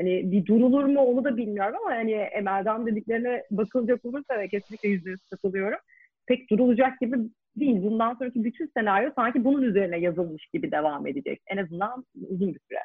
Hani 0.00 0.32
bir 0.32 0.46
durulur 0.46 0.84
mu 0.84 1.00
onu 1.00 1.24
da 1.24 1.36
bilmiyorum 1.36 1.76
ama 1.84 1.96
hani 1.96 2.12
Emel'den 2.12 2.86
dediklerine 2.86 3.42
bakılacak 3.50 4.04
olursa 4.04 4.38
ve 4.38 4.48
kesinlikle 4.48 4.88
yüzde 4.88 5.10
yüz 5.10 5.20
katılıyorum. 5.30 5.78
Pek 6.26 6.50
durulacak 6.50 7.00
gibi 7.00 7.16
değil. 7.56 7.82
Bundan 7.82 8.14
sonraki 8.14 8.44
bütün 8.44 8.70
senaryo 8.76 9.10
sanki 9.16 9.44
bunun 9.44 9.62
üzerine 9.62 9.98
yazılmış 9.98 10.46
gibi 10.46 10.70
devam 10.70 11.06
edecek. 11.06 11.42
En 11.46 11.56
azından 11.56 12.04
uzun 12.30 12.54
bir 12.54 12.60
süre. 12.68 12.78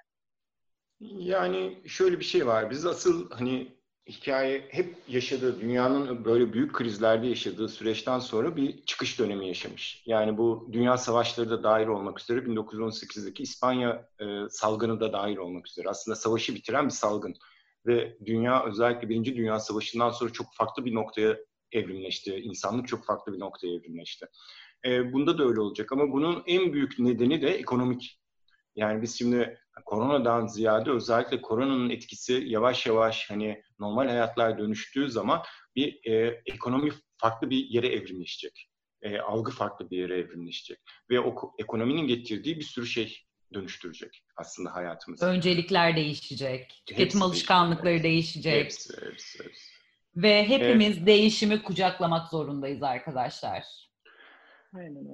Yani 1.00 1.82
şöyle 1.86 2.20
bir 2.20 2.26
şey 2.26 2.48
var. 2.48 2.70
Biz 2.70 2.86
asıl 2.86 3.32
hani 3.32 3.78
hikaye 4.10 4.68
hep 4.70 4.96
yaşadığı, 5.08 5.62
dünyanın 5.62 6.26
böyle 6.26 6.54
büyük 6.54 6.74
krizlerde 6.74 7.28
yaşadığı 7.28 7.70
süreçten 7.70 8.20
sonra 8.20 8.56
bir 8.56 8.86
çıkış 8.86 9.20
dönemi 9.20 9.48
yaşamış. 9.48 10.04
Yani 10.06 10.38
bu 10.38 10.70
dünya 10.72 10.98
savaşları 10.98 11.50
da 11.50 11.64
dahil 11.64 11.88
olmak 11.88 12.20
üzere 12.20 12.40
1918'deki 12.40 13.44
İspanya 13.44 14.10
e, 14.20 14.26
salgını 14.50 15.00
da 15.00 15.14
dahil 15.14 15.38
olmak 15.38 15.68
üzere. 15.68 15.90
Aslında 15.90 16.16
savaşı 16.16 16.56
bitiren 16.56 16.86
bir 16.86 16.94
salgın. 16.94 17.36
Ve 17.86 18.18
dünya 18.26 18.66
özellikle 18.66 19.10
Birinci 19.10 19.36
Dünya 19.36 19.60
Savaşı'ndan 19.60 20.10
sonra 20.10 20.34
çok 20.34 20.48
farklı 20.54 20.86
bir 20.86 20.96
noktaya 20.96 21.38
evrimleşti. 21.72 22.36
İnsanlık 22.36 22.88
çok 22.88 23.06
farklı 23.06 23.34
bir 23.34 23.40
noktaya 23.40 23.74
evrimleşti. 23.74 24.26
E, 24.86 25.14
bunda 25.14 25.38
da 25.38 25.44
öyle 25.44 25.60
olacak 25.60 25.92
ama 25.92 26.12
bunun 26.12 26.44
en 26.48 26.74
büyük 26.74 27.00
nedeni 27.00 27.42
de 27.42 27.50
ekonomik. 27.50 28.20
Yani 28.76 29.02
biz 29.02 29.18
şimdi 29.18 29.60
koronadan 29.86 30.48
ziyade 30.48 30.92
özellikle 30.92 31.42
koronanın 31.42 31.90
etkisi 31.90 32.44
yavaş 32.46 32.86
yavaş 32.86 33.30
hani 33.30 33.62
normal 33.80 34.08
hayatlar 34.08 34.58
dönüştüğü 34.58 35.10
zaman 35.10 35.44
bir 35.76 36.12
e, 36.12 36.42
ekonomi 36.46 36.92
farklı 37.18 37.50
bir 37.50 37.66
yere 37.70 37.88
evrimleşecek. 37.88 38.70
E, 39.02 39.20
algı 39.20 39.52
farklı 39.52 39.90
bir 39.90 39.98
yere 39.98 40.18
evrimleşecek. 40.20 40.80
Ve 41.10 41.20
o 41.20 41.54
ekonominin 41.60 42.08
getirdiği 42.08 42.58
bir 42.58 42.64
sürü 42.64 42.86
şey 42.86 43.18
dönüştürecek 43.54 44.24
aslında 44.38 44.76
hayatımızı. 44.76 45.26
Öncelikler 45.26 45.96
değişecek. 45.96 46.84
Tüketim 46.86 47.06
hepsi 47.06 47.24
alışkanlıkları 47.24 48.04
değişecek. 48.04 48.66
Hepsi, 48.66 48.94
hepsi, 49.06 49.44
hepsi. 49.44 49.78
Ve 50.16 50.50
hepimiz 50.50 50.98
evet. 50.98 51.08
değişimi 51.08 51.64
kucaklamak 51.64 52.30
zorundayız 52.30 52.84
arkadaşlar. 52.84 53.64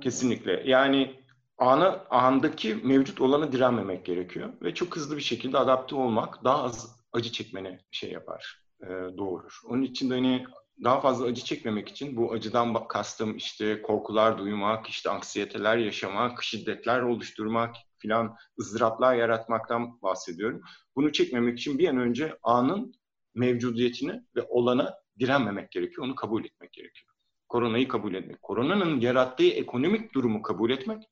Kesinlikle. 0.01 0.63
Yani 0.65 1.22
ana 1.71 2.05
andaki 2.09 2.75
mevcut 2.75 3.21
olanı 3.21 3.51
direnmemek 3.51 4.05
gerekiyor 4.05 4.49
ve 4.61 4.73
çok 4.73 4.95
hızlı 4.95 5.17
bir 5.17 5.21
şekilde 5.21 5.57
adapte 5.57 5.95
olmak 5.95 6.43
daha 6.43 6.63
az 6.63 6.95
acı 7.13 7.31
çekmene 7.31 7.79
şey 7.91 8.11
yapar, 8.11 8.63
e, 8.81 8.87
doğurur. 9.17 9.59
Onun 9.65 9.81
için 9.81 10.09
de 10.09 10.13
hani 10.13 10.45
daha 10.83 11.01
fazla 11.01 11.25
acı 11.25 11.43
çekmemek 11.43 11.89
için 11.89 12.17
bu 12.17 12.33
acıdan 12.33 12.87
kastım 12.87 13.37
işte 13.37 13.81
korkular 13.81 14.37
duymak, 14.37 14.87
işte 14.87 15.09
anksiyeteler 15.09 15.77
yaşamak, 15.77 16.43
şiddetler 16.43 17.01
oluşturmak 17.01 17.75
filan 17.97 18.35
ızdıraplar 18.59 19.15
yaratmaktan 19.15 20.01
bahsediyorum. 20.01 20.61
Bunu 20.95 21.11
çekmemek 21.11 21.59
için 21.59 21.79
bir 21.79 21.87
an 21.87 21.97
önce 21.97 22.37
anın 22.43 22.93
mevcudiyetini 23.35 24.23
ve 24.35 24.41
olana 24.49 24.93
direnmemek 25.19 25.71
gerekiyor. 25.71 26.07
Onu 26.07 26.15
kabul 26.15 26.45
etmek 26.45 26.73
gerekiyor. 26.73 27.13
Koronayı 27.49 27.87
kabul 27.87 28.13
etmek. 28.13 28.41
Koronanın 28.41 28.99
yarattığı 28.99 29.47
ekonomik 29.47 30.13
durumu 30.13 30.41
kabul 30.41 30.71
etmek 30.71 31.03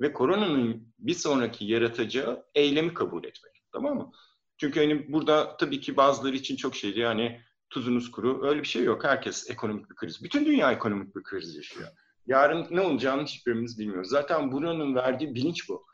ve 0.00 0.12
koronanın 0.12 0.94
bir 0.98 1.14
sonraki 1.14 1.64
yaratacağı 1.64 2.46
eylemi 2.54 2.94
kabul 2.94 3.24
etmek. 3.24 3.62
Tamam 3.72 3.96
mı? 3.96 4.12
Çünkü 4.56 4.80
hani 4.80 5.12
burada 5.12 5.56
tabii 5.56 5.80
ki 5.80 5.96
bazıları 5.96 6.36
için 6.36 6.56
çok 6.56 6.76
şeydi 6.76 7.00
yani 7.00 7.40
tuzunuz 7.70 8.10
kuru 8.10 8.48
öyle 8.48 8.60
bir 8.60 8.66
şey 8.66 8.84
yok. 8.84 9.04
Herkes 9.04 9.50
ekonomik 9.50 9.90
bir 9.90 9.96
kriz. 9.96 10.24
Bütün 10.24 10.46
dünya 10.46 10.72
ekonomik 10.72 11.16
bir 11.16 11.22
kriz 11.22 11.56
yaşıyor. 11.56 11.88
Yarın 12.26 12.66
ne 12.70 12.80
olacağını 12.80 13.22
hiçbirimiz 13.22 13.78
bilmiyoruz. 13.78 14.08
Zaten 14.10 14.52
buranın 14.52 14.94
verdiği 14.94 15.34
bilinç 15.34 15.68
bu 15.68 15.86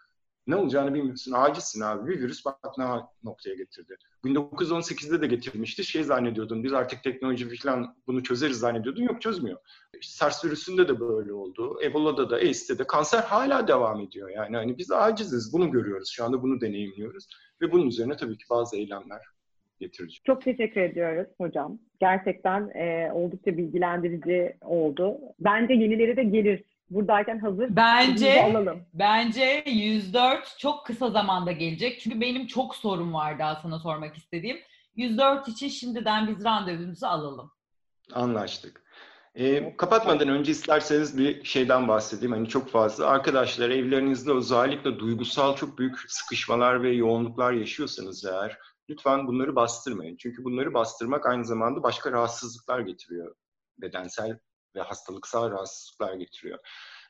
ne 0.47 0.57
olacağını 0.57 0.95
bilmiyorsun. 0.95 1.33
Acizsin 1.33 1.81
abi. 1.81 2.11
Bir 2.11 2.21
virüs 2.21 2.45
bak 2.45 2.79
ne 2.79 2.85
noktaya 3.25 3.55
getirdi. 3.55 3.97
1918'de 4.25 5.21
de 5.21 5.27
getirmişti. 5.27 5.85
Şey 5.85 6.05
zannediyordun. 6.05 6.65
Biz 6.65 6.73
artık 6.73 7.03
teknoloji 7.03 7.57
falan 7.57 7.97
bunu 8.07 8.23
çözeriz 8.23 8.59
zannediyordun. 8.59 9.03
Yok 9.03 9.23
çözmüyor. 9.23 9.59
İşte 10.01 10.17
SARS 10.17 10.45
virüsünde 10.45 10.89
de 10.89 11.01
böyle 11.01 11.33
oldu. 11.33 11.79
Ebola'da 11.85 12.31
da, 12.31 12.37
AIDS'te 12.37 12.79
de 12.79 12.87
kanser 12.87 13.23
hala 13.23 13.69
devam 13.69 14.01
ediyor. 14.01 14.29
Yani 14.31 14.57
hani 14.57 14.79
biz 14.79 14.93
aciziz. 14.93 15.53
Bunu 15.53 15.71
görüyoruz. 15.71 16.11
Şu 16.11 16.25
anda 16.25 16.43
bunu 16.43 16.61
deneyimliyoruz. 16.61 17.29
Ve 17.61 17.73
bunun 17.73 17.87
üzerine 17.87 18.17
tabii 18.17 18.39
ki 18.39 18.45
bazı 18.51 18.77
eylemler 18.77 19.21
getirici. 19.81 20.23
Çok 20.23 20.43
teşekkür 20.43 20.81
ediyoruz 20.81 21.27
hocam. 21.39 21.79
Gerçekten 22.01 22.69
e, 22.69 23.13
oldukça 23.13 23.57
bilgilendirici 23.57 24.57
oldu. 24.61 25.19
Bence 25.41 25.75
yenileri 25.75 26.17
de 26.17 26.25
gelir 26.25 26.65
buradayken 26.91 27.39
hazır. 27.39 27.77
Bence 27.77 28.43
alalım. 28.43 28.87
bence 28.95 29.65
104 29.67 30.59
çok 30.59 30.87
kısa 30.87 31.11
zamanda 31.11 31.53
gelecek. 31.53 32.01
Çünkü 32.01 32.21
benim 32.21 32.47
çok 32.47 32.77
sorum 32.77 33.15
var 33.15 33.39
daha 33.39 33.57
sana 33.57 33.79
sormak 33.79 34.17
istediğim. 34.17 34.59
104 34.97 35.49
için 35.49 35.69
şimdiden 35.69 36.29
biz 36.29 36.45
randevumuzu 36.45 37.07
alalım. 37.07 37.51
Anlaştık. 38.13 38.83
E, 39.35 39.77
kapatmadan 39.77 40.29
önce 40.29 40.53
isterseniz 40.53 41.19
bir 41.19 41.45
şeyden 41.45 41.89
bahsedeyim. 41.89 42.33
Hani 42.33 42.49
çok 42.49 42.69
fazla 42.69 43.07
arkadaşlar 43.07 43.71
evlerinizde 43.71 44.33
özellikle 44.33 44.99
duygusal 44.99 45.57
çok 45.57 45.79
büyük 45.79 45.97
sıkışmalar 46.09 46.83
ve 46.83 46.91
yoğunluklar 46.91 47.53
yaşıyorsanız 47.53 48.25
eğer 48.25 48.59
lütfen 48.91 49.27
bunları 49.27 49.57
bastırmayın. 49.57 50.17
Çünkü 50.17 50.45
bunları 50.45 50.75
bastırmak 50.75 51.27
aynı 51.27 51.45
zamanda 51.45 51.83
başka 51.83 52.13
rahatsızlıklar 52.13 52.81
getiriyor. 52.81 53.35
Bedensel 53.79 54.39
ve 54.77 54.81
hastalıksal 54.81 55.51
rahatsızlıklar 55.51 56.15
getiriyor. 56.15 56.59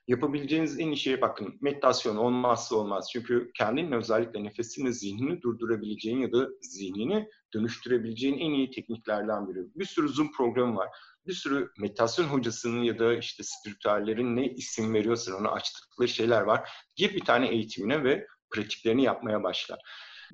Yapabileceğiniz 0.08 0.80
en 0.80 0.86
iyi 0.86 0.96
şey 0.96 1.20
bakın 1.20 1.58
meditasyon 1.60 2.16
olmazsa 2.16 2.76
olmaz. 2.76 3.08
Çünkü 3.12 3.50
kendinin 3.54 3.92
özellikle 3.92 4.44
nefesinle 4.44 4.92
zihnini 4.92 5.42
durdurabileceğin 5.42 6.18
ya 6.18 6.32
da 6.32 6.48
zihnini 6.60 7.28
dönüştürebileceğin 7.54 8.38
en 8.38 8.50
iyi 8.50 8.70
tekniklerden 8.70 9.48
biri. 9.48 9.58
Bir 9.74 9.84
sürü 9.84 10.08
Zoom 10.08 10.32
programı 10.32 10.76
var. 10.76 10.88
Bir 11.26 11.32
sürü 11.32 11.70
meditasyon 11.78 12.26
hocasının 12.26 12.82
ya 12.82 12.98
da 12.98 13.14
işte 13.14 13.42
spiritüellerin 13.42 14.36
ne 14.36 14.46
isim 14.46 14.94
veriyorsan 14.94 15.34
ona 15.34 15.50
açtıkları 15.50 16.08
şeyler 16.08 16.40
var. 16.40 16.70
Gir 16.96 17.14
bir 17.14 17.24
tane 17.24 17.48
eğitimine 17.48 18.04
ve 18.04 18.26
pratiklerini 18.50 19.02
yapmaya 19.02 19.42
başla. 19.42 19.78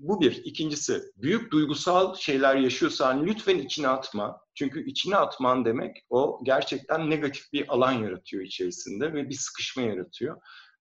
Bu 0.03 0.21
bir. 0.21 0.45
İkincisi, 0.45 1.03
büyük 1.17 1.53
duygusal 1.53 2.15
şeyler 2.15 2.57
yaşıyorsan 2.57 3.27
lütfen 3.27 3.59
içine 3.59 3.89
atma. 3.89 4.41
Çünkü 4.55 4.85
içine 4.85 5.17
atman 5.17 5.65
demek 5.65 6.05
o 6.11 6.41
gerçekten 6.45 7.11
negatif 7.11 7.53
bir 7.53 7.65
alan 7.69 7.93
yaratıyor 7.93 8.43
içerisinde 8.43 9.13
ve 9.13 9.29
bir 9.29 9.35
sıkışma 9.35 9.83
yaratıyor. 9.83 10.37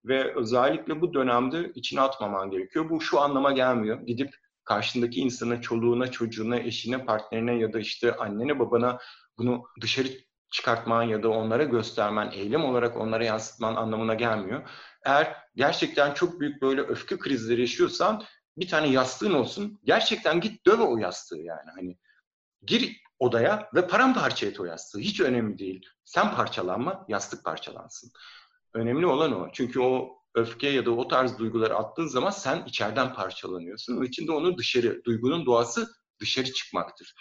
Ve 0.05 0.35
özellikle 0.35 1.01
bu 1.01 1.13
dönemde 1.13 1.71
içine 1.75 2.01
atmaman 2.01 2.51
gerekiyor. 2.51 2.89
Bu 2.89 3.01
şu 3.01 3.19
anlama 3.19 3.51
gelmiyor. 3.51 4.01
Gidip 4.01 4.35
karşındaki 4.63 5.19
insana, 5.19 5.61
çoluğuna, 5.61 6.11
çocuğuna, 6.11 6.59
eşine, 6.59 7.05
partnerine 7.05 7.57
ya 7.57 7.73
da 7.73 7.79
işte 7.79 8.15
annene, 8.15 8.59
babana 8.59 8.99
bunu 9.37 9.63
dışarı 9.81 10.07
çıkartman 10.51 11.03
ya 11.03 11.23
da 11.23 11.29
onlara 11.29 11.63
göstermen, 11.63 12.31
eylem 12.31 12.65
olarak 12.65 12.97
onlara 12.97 13.25
yansıtman 13.25 13.75
anlamına 13.75 14.13
gelmiyor. 14.13 14.69
Eğer 15.05 15.35
gerçekten 15.55 16.13
çok 16.13 16.39
büyük 16.39 16.61
böyle 16.61 16.81
öfke 16.81 17.19
krizleri 17.19 17.61
yaşıyorsan 17.61 18.23
bir 18.57 18.67
tane 18.67 18.87
yastığın 18.87 19.33
olsun. 19.33 19.79
Gerçekten 19.83 20.41
git 20.41 20.65
döve 20.65 20.83
o 20.83 20.97
yastığı 20.97 21.37
yani. 21.37 21.71
Hani 21.75 21.97
gir 22.63 23.01
odaya 23.19 23.69
ve 23.75 23.87
paramparça 23.87 24.47
et 24.47 24.59
o 24.59 24.65
yastığı. 24.65 24.99
Hiç 24.99 25.21
önemli 25.21 25.57
değil. 25.57 25.85
Sen 26.05 26.35
parçalanma, 26.35 27.05
yastık 27.07 27.43
parçalansın. 27.45 28.11
Önemli 28.73 29.05
olan 29.05 29.41
o. 29.41 29.49
Çünkü 29.53 29.79
o 29.79 30.09
öfke 30.35 30.69
ya 30.69 30.85
da 30.85 30.91
o 30.91 31.07
tarz 31.07 31.37
duyguları 31.37 31.75
attığın 31.75 32.07
zaman 32.07 32.29
sen 32.29 32.65
içeriden 32.65 33.13
parçalanıyorsun. 33.13 34.01
Ve 34.01 34.05
içinde 34.05 34.31
onu 34.31 34.57
dışarı, 34.57 35.03
duygunun 35.03 35.45
doğası 35.45 35.89
dışarı 36.19 36.53
çıkmaktır. 36.53 37.15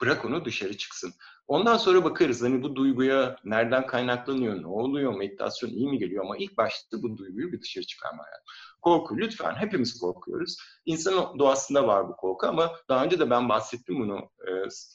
Bırak 0.00 0.24
onu 0.24 0.44
dışarı 0.44 0.76
çıksın. 0.76 1.14
Ondan 1.46 1.76
sonra 1.76 2.04
bakarız 2.04 2.42
hani 2.42 2.62
bu 2.62 2.76
duyguya 2.76 3.36
nereden 3.44 3.86
kaynaklanıyor, 3.86 4.62
ne 4.62 4.66
oluyor, 4.66 5.14
meditasyon 5.14 5.70
iyi 5.70 5.88
mi 5.88 5.98
geliyor 5.98 6.24
ama 6.24 6.36
ilk 6.36 6.56
başta 6.56 7.02
bu 7.02 7.16
duyguyu 7.16 7.52
bir 7.52 7.60
dışarı 7.60 7.84
çıkarmaya. 7.84 8.36
Korku 8.82 9.18
lütfen 9.18 9.54
hepimiz 9.54 10.00
korkuyoruz. 10.00 10.56
İnsan 10.86 11.38
doğasında 11.38 11.86
var 11.86 12.08
bu 12.08 12.16
korku 12.16 12.46
ama 12.46 12.72
daha 12.88 13.04
önce 13.04 13.18
de 13.18 13.30
ben 13.30 13.48
bahsettim 13.48 14.00
bunu 14.00 14.18
e, 14.18 14.50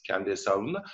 kendi 0.06 0.30
hesabımda. 0.30 0.84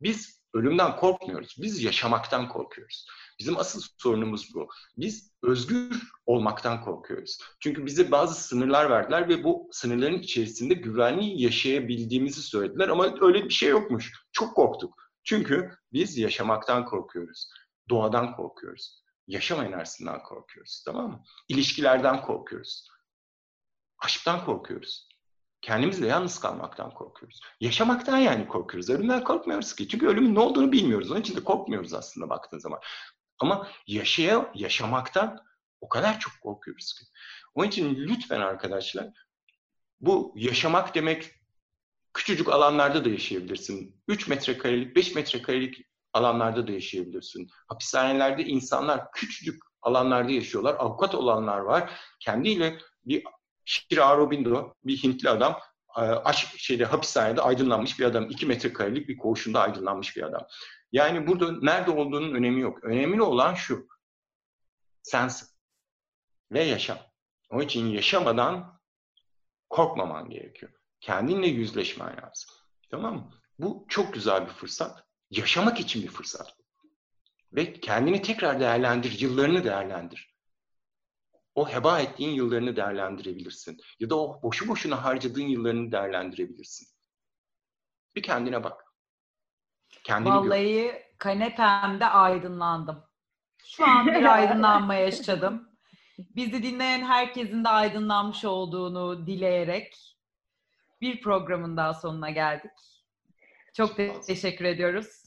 Biz 0.00 0.42
ölümden 0.54 0.96
korkmuyoruz. 0.96 1.56
Biz 1.58 1.82
yaşamaktan 1.82 2.48
korkuyoruz. 2.48 3.06
Bizim 3.38 3.58
asıl 3.58 3.82
sorunumuz 3.98 4.54
bu. 4.54 4.68
Biz 4.96 5.32
özgür 5.42 6.02
olmaktan 6.26 6.84
korkuyoruz. 6.84 7.38
Çünkü 7.60 7.86
bize 7.86 8.10
bazı 8.10 8.42
sınırlar 8.42 8.90
verdiler 8.90 9.28
ve 9.28 9.44
bu 9.44 9.68
sınırların 9.72 10.18
içerisinde 10.18 10.74
güvenli 10.74 11.42
yaşayabildiğimizi 11.42 12.42
söylediler 12.42 12.88
ama 12.88 13.14
öyle 13.20 13.44
bir 13.44 13.50
şey 13.50 13.68
yokmuş. 13.68 14.12
Çok 14.32 14.56
korktuk. 14.56 14.94
Çünkü 15.24 15.70
biz 15.92 16.18
yaşamaktan 16.18 16.84
korkuyoruz. 16.84 17.50
Doğadan 17.88 18.36
korkuyoruz. 18.36 19.04
Yaşam 19.26 19.64
enerjisinden 19.64 20.22
korkuyoruz. 20.22 20.82
Tamam 20.86 21.10
mı? 21.10 21.24
İlişkilerden 21.48 22.22
korkuyoruz. 22.22 22.88
Aşktan 23.98 24.44
korkuyoruz. 24.44 25.08
Kendimizle 25.62 26.06
yalnız 26.06 26.38
kalmaktan 26.38 26.94
korkuyoruz. 26.94 27.40
Yaşamaktan 27.60 28.18
yani 28.18 28.48
korkuyoruz. 28.48 28.90
Ölümden 28.90 29.24
korkmuyoruz 29.24 29.74
ki. 29.74 29.88
Çünkü 29.88 30.06
ölümün 30.06 30.34
ne 30.34 30.40
olduğunu 30.40 30.72
bilmiyoruz. 30.72 31.10
Onun 31.10 31.20
için 31.20 31.36
de 31.36 31.44
korkmuyoruz 31.44 31.94
aslında 31.94 32.28
baktığın 32.28 32.58
zaman. 32.58 32.80
Ama 33.38 33.68
yaşaya, 33.86 34.52
yaşamaktan 34.54 35.44
o 35.80 35.88
kadar 35.88 36.20
çok 36.20 36.32
korkuyoruz 36.42 36.92
ki. 36.92 37.04
Onun 37.54 37.68
için 37.68 37.94
lütfen 37.94 38.40
arkadaşlar 38.40 39.10
bu 40.00 40.32
yaşamak 40.36 40.94
demek 40.94 41.30
küçücük 42.14 42.48
alanlarda 42.48 43.04
da 43.04 43.08
yaşayabilirsin. 43.08 44.02
3 44.08 44.28
metrekarelik, 44.28 44.96
5 44.96 45.14
metrekarelik 45.14 45.86
alanlarda 46.12 46.66
da 46.66 46.72
yaşayabilirsin. 46.72 47.48
Hapishanelerde 47.68 48.44
insanlar 48.44 49.12
küçücük 49.12 49.62
alanlarda 49.82 50.32
yaşıyorlar. 50.32 50.76
Avukat 50.78 51.14
olanlar 51.14 51.58
var. 51.58 51.90
Kendiyle 52.20 52.78
bir 53.04 53.24
Shira 53.64 54.04
Aurobindo, 54.04 54.74
bir 54.84 54.96
Hintli 54.96 55.30
adam, 55.30 55.58
e, 55.96 56.00
aç 56.00 56.56
şeyde 56.56 56.84
hapishanede 56.84 57.42
aydınlanmış 57.42 57.98
bir 57.98 58.04
adam. 58.04 58.30
2 58.30 58.46
metrekarelik 58.46 59.08
bir 59.08 59.16
koğuşunda 59.16 59.60
aydınlanmış 59.60 60.16
bir 60.16 60.22
adam. 60.22 60.46
Yani 60.94 61.26
burada 61.26 61.52
nerede 61.52 61.90
olduğunun 61.90 62.34
önemi 62.34 62.60
yok. 62.60 62.84
Önemli 62.84 63.22
olan 63.22 63.54
şu. 63.54 63.88
Sensin. 65.02 65.48
Ve 66.52 66.62
yaşam. 66.62 66.98
Onun 67.50 67.62
için 67.62 67.86
yaşamadan 67.86 68.80
korkmaman 69.70 70.30
gerekiyor. 70.30 70.72
Kendinle 71.00 71.46
yüzleşmen 71.46 72.16
lazım. 72.16 72.50
Tamam 72.90 73.14
mı? 73.14 73.30
Bu 73.58 73.86
çok 73.88 74.14
güzel 74.14 74.46
bir 74.46 74.52
fırsat. 74.52 75.04
Yaşamak 75.30 75.80
için 75.80 76.02
bir 76.02 76.08
fırsat. 76.08 76.56
Ve 77.52 77.72
kendini 77.72 78.22
tekrar 78.22 78.60
değerlendir, 78.60 79.20
yıllarını 79.20 79.64
değerlendir. 79.64 80.34
O 81.54 81.68
heba 81.68 82.00
ettiğin 82.00 82.30
yıllarını 82.30 82.76
değerlendirebilirsin. 82.76 83.80
Ya 84.00 84.10
da 84.10 84.16
o 84.18 84.42
boşu 84.42 84.68
boşuna 84.68 85.04
harcadığın 85.04 85.48
yıllarını 85.48 85.92
değerlendirebilirsin. 85.92 86.88
Bir 88.16 88.22
kendine 88.22 88.64
bak. 88.64 88.83
Kendini 90.04 90.34
Vallahi 90.34 90.82
gör. 90.82 90.94
kanepemde 91.18 92.06
aydınlandım. 92.06 93.02
Şu 93.64 93.84
an 93.86 94.06
bir 94.06 94.24
aydınlanma 94.34 94.94
yaşadım. 94.94 95.68
Bizi 96.18 96.62
dinleyen 96.62 97.00
herkesin 97.00 97.64
de 97.64 97.68
aydınlanmış 97.68 98.44
olduğunu 98.44 99.26
dileyerek 99.26 100.16
bir 101.00 101.20
programın 101.20 101.76
daha 101.76 101.94
sonuna 101.94 102.30
geldik. 102.30 102.70
Çok 103.76 103.96
te- 103.96 104.20
teşekkür 104.26 104.64
ediyoruz. 104.64 105.24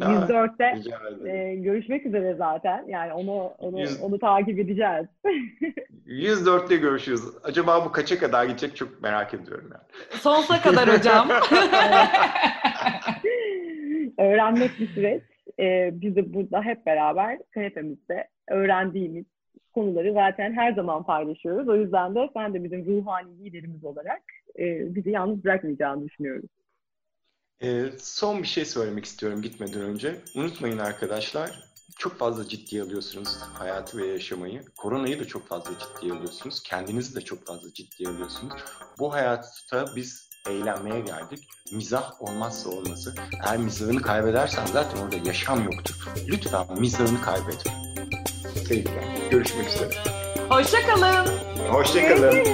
104'te 0.00 0.82
e, 1.30 1.54
görüşmek 1.54 2.06
üzere 2.06 2.34
zaten. 2.34 2.84
Yani 2.88 3.12
onu 3.12 3.32
onu 3.58 3.80
100... 3.80 4.02
onu 4.02 4.18
takip 4.18 4.58
edeceğiz. 4.58 5.06
104'te 6.06 6.76
görüşürüz. 6.76 7.22
Acaba 7.44 7.84
bu 7.84 7.92
kaça 7.92 8.18
kadar 8.18 8.44
gidecek 8.44 8.76
çok 8.76 9.02
merak 9.02 9.34
ediyorum 9.34 9.70
yani. 9.72 10.20
Sonsuza 10.20 10.60
kadar 10.60 10.98
hocam. 10.98 11.28
Öğrenmek 14.18 14.70
bir 14.80 14.88
süreç. 14.88 15.22
Ee, 15.58 15.90
biz 15.92 16.16
de 16.16 16.34
burada 16.34 16.62
hep 16.62 16.86
beraber 16.86 17.38
kanepemizde 17.50 18.28
öğrendiğimiz 18.48 19.24
konuları 19.74 20.12
zaten 20.12 20.52
her 20.52 20.72
zaman 20.72 21.02
paylaşıyoruz. 21.02 21.68
O 21.68 21.76
yüzden 21.76 22.14
de 22.14 22.30
sen 22.34 22.54
de 22.54 22.64
bizim 22.64 22.86
ruhani 22.86 23.44
liderimiz 23.44 23.84
olarak 23.84 24.22
e, 24.58 24.94
bizi 24.94 25.10
yalnız 25.10 25.44
bırakmayacağını 25.44 26.08
düşünüyoruz. 26.08 26.50
E, 27.62 27.84
son 27.98 28.42
bir 28.42 28.48
şey 28.48 28.64
söylemek 28.64 29.04
istiyorum 29.04 29.42
gitmeden 29.42 29.82
önce. 29.82 30.16
Unutmayın 30.36 30.78
arkadaşlar, 30.78 31.50
çok 31.98 32.18
fazla 32.18 32.48
ciddiye 32.48 32.82
alıyorsunuz 32.82 33.40
hayatı 33.42 33.98
ve 33.98 34.06
yaşamayı. 34.06 34.62
Koronayı 34.76 35.20
da 35.20 35.24
çok 35.24 35.46
fazla 35.46 35.70
ciddiye 35.78 36.12
alıyorsunuz. 36.12 36.62
Kendinizi 36.62 37.16
de 37.16 37.20
çok 37.20 37.46
fazla 37.46 37.72
ciddiye 37.72 38.08
alıyorsunuz. 38.08 38.54
Bu 38.98 39.12
hayatta 39.12 39.86
biz 39.96 40.27
eğlenmeye 40.46 41.00
geldik. 41.00 41.48
Mizah 41.72 42.22
olmazsa 42.22 42.70
olması. 42.70 43.14
Eğer 43.46 43.56
mizahını 43.56 44.02
kaybedersen 44.02 44.66
zaten 44.66 45.02
orada 45.02 45.16
yaşam 45.24 45.62
yoktur. 45.64 46.08
Lütfen 46.28 46.66
mizahını 46.78 47.20
kaybetme. 47.22 47.72
Sevgiler. 48.68 49.04
Görüşmek 49.30 49.68
üzere. 49.68 49.90
Hoşçakalın. 50.48 51.26
Hoşçakalın. 51.68 52.44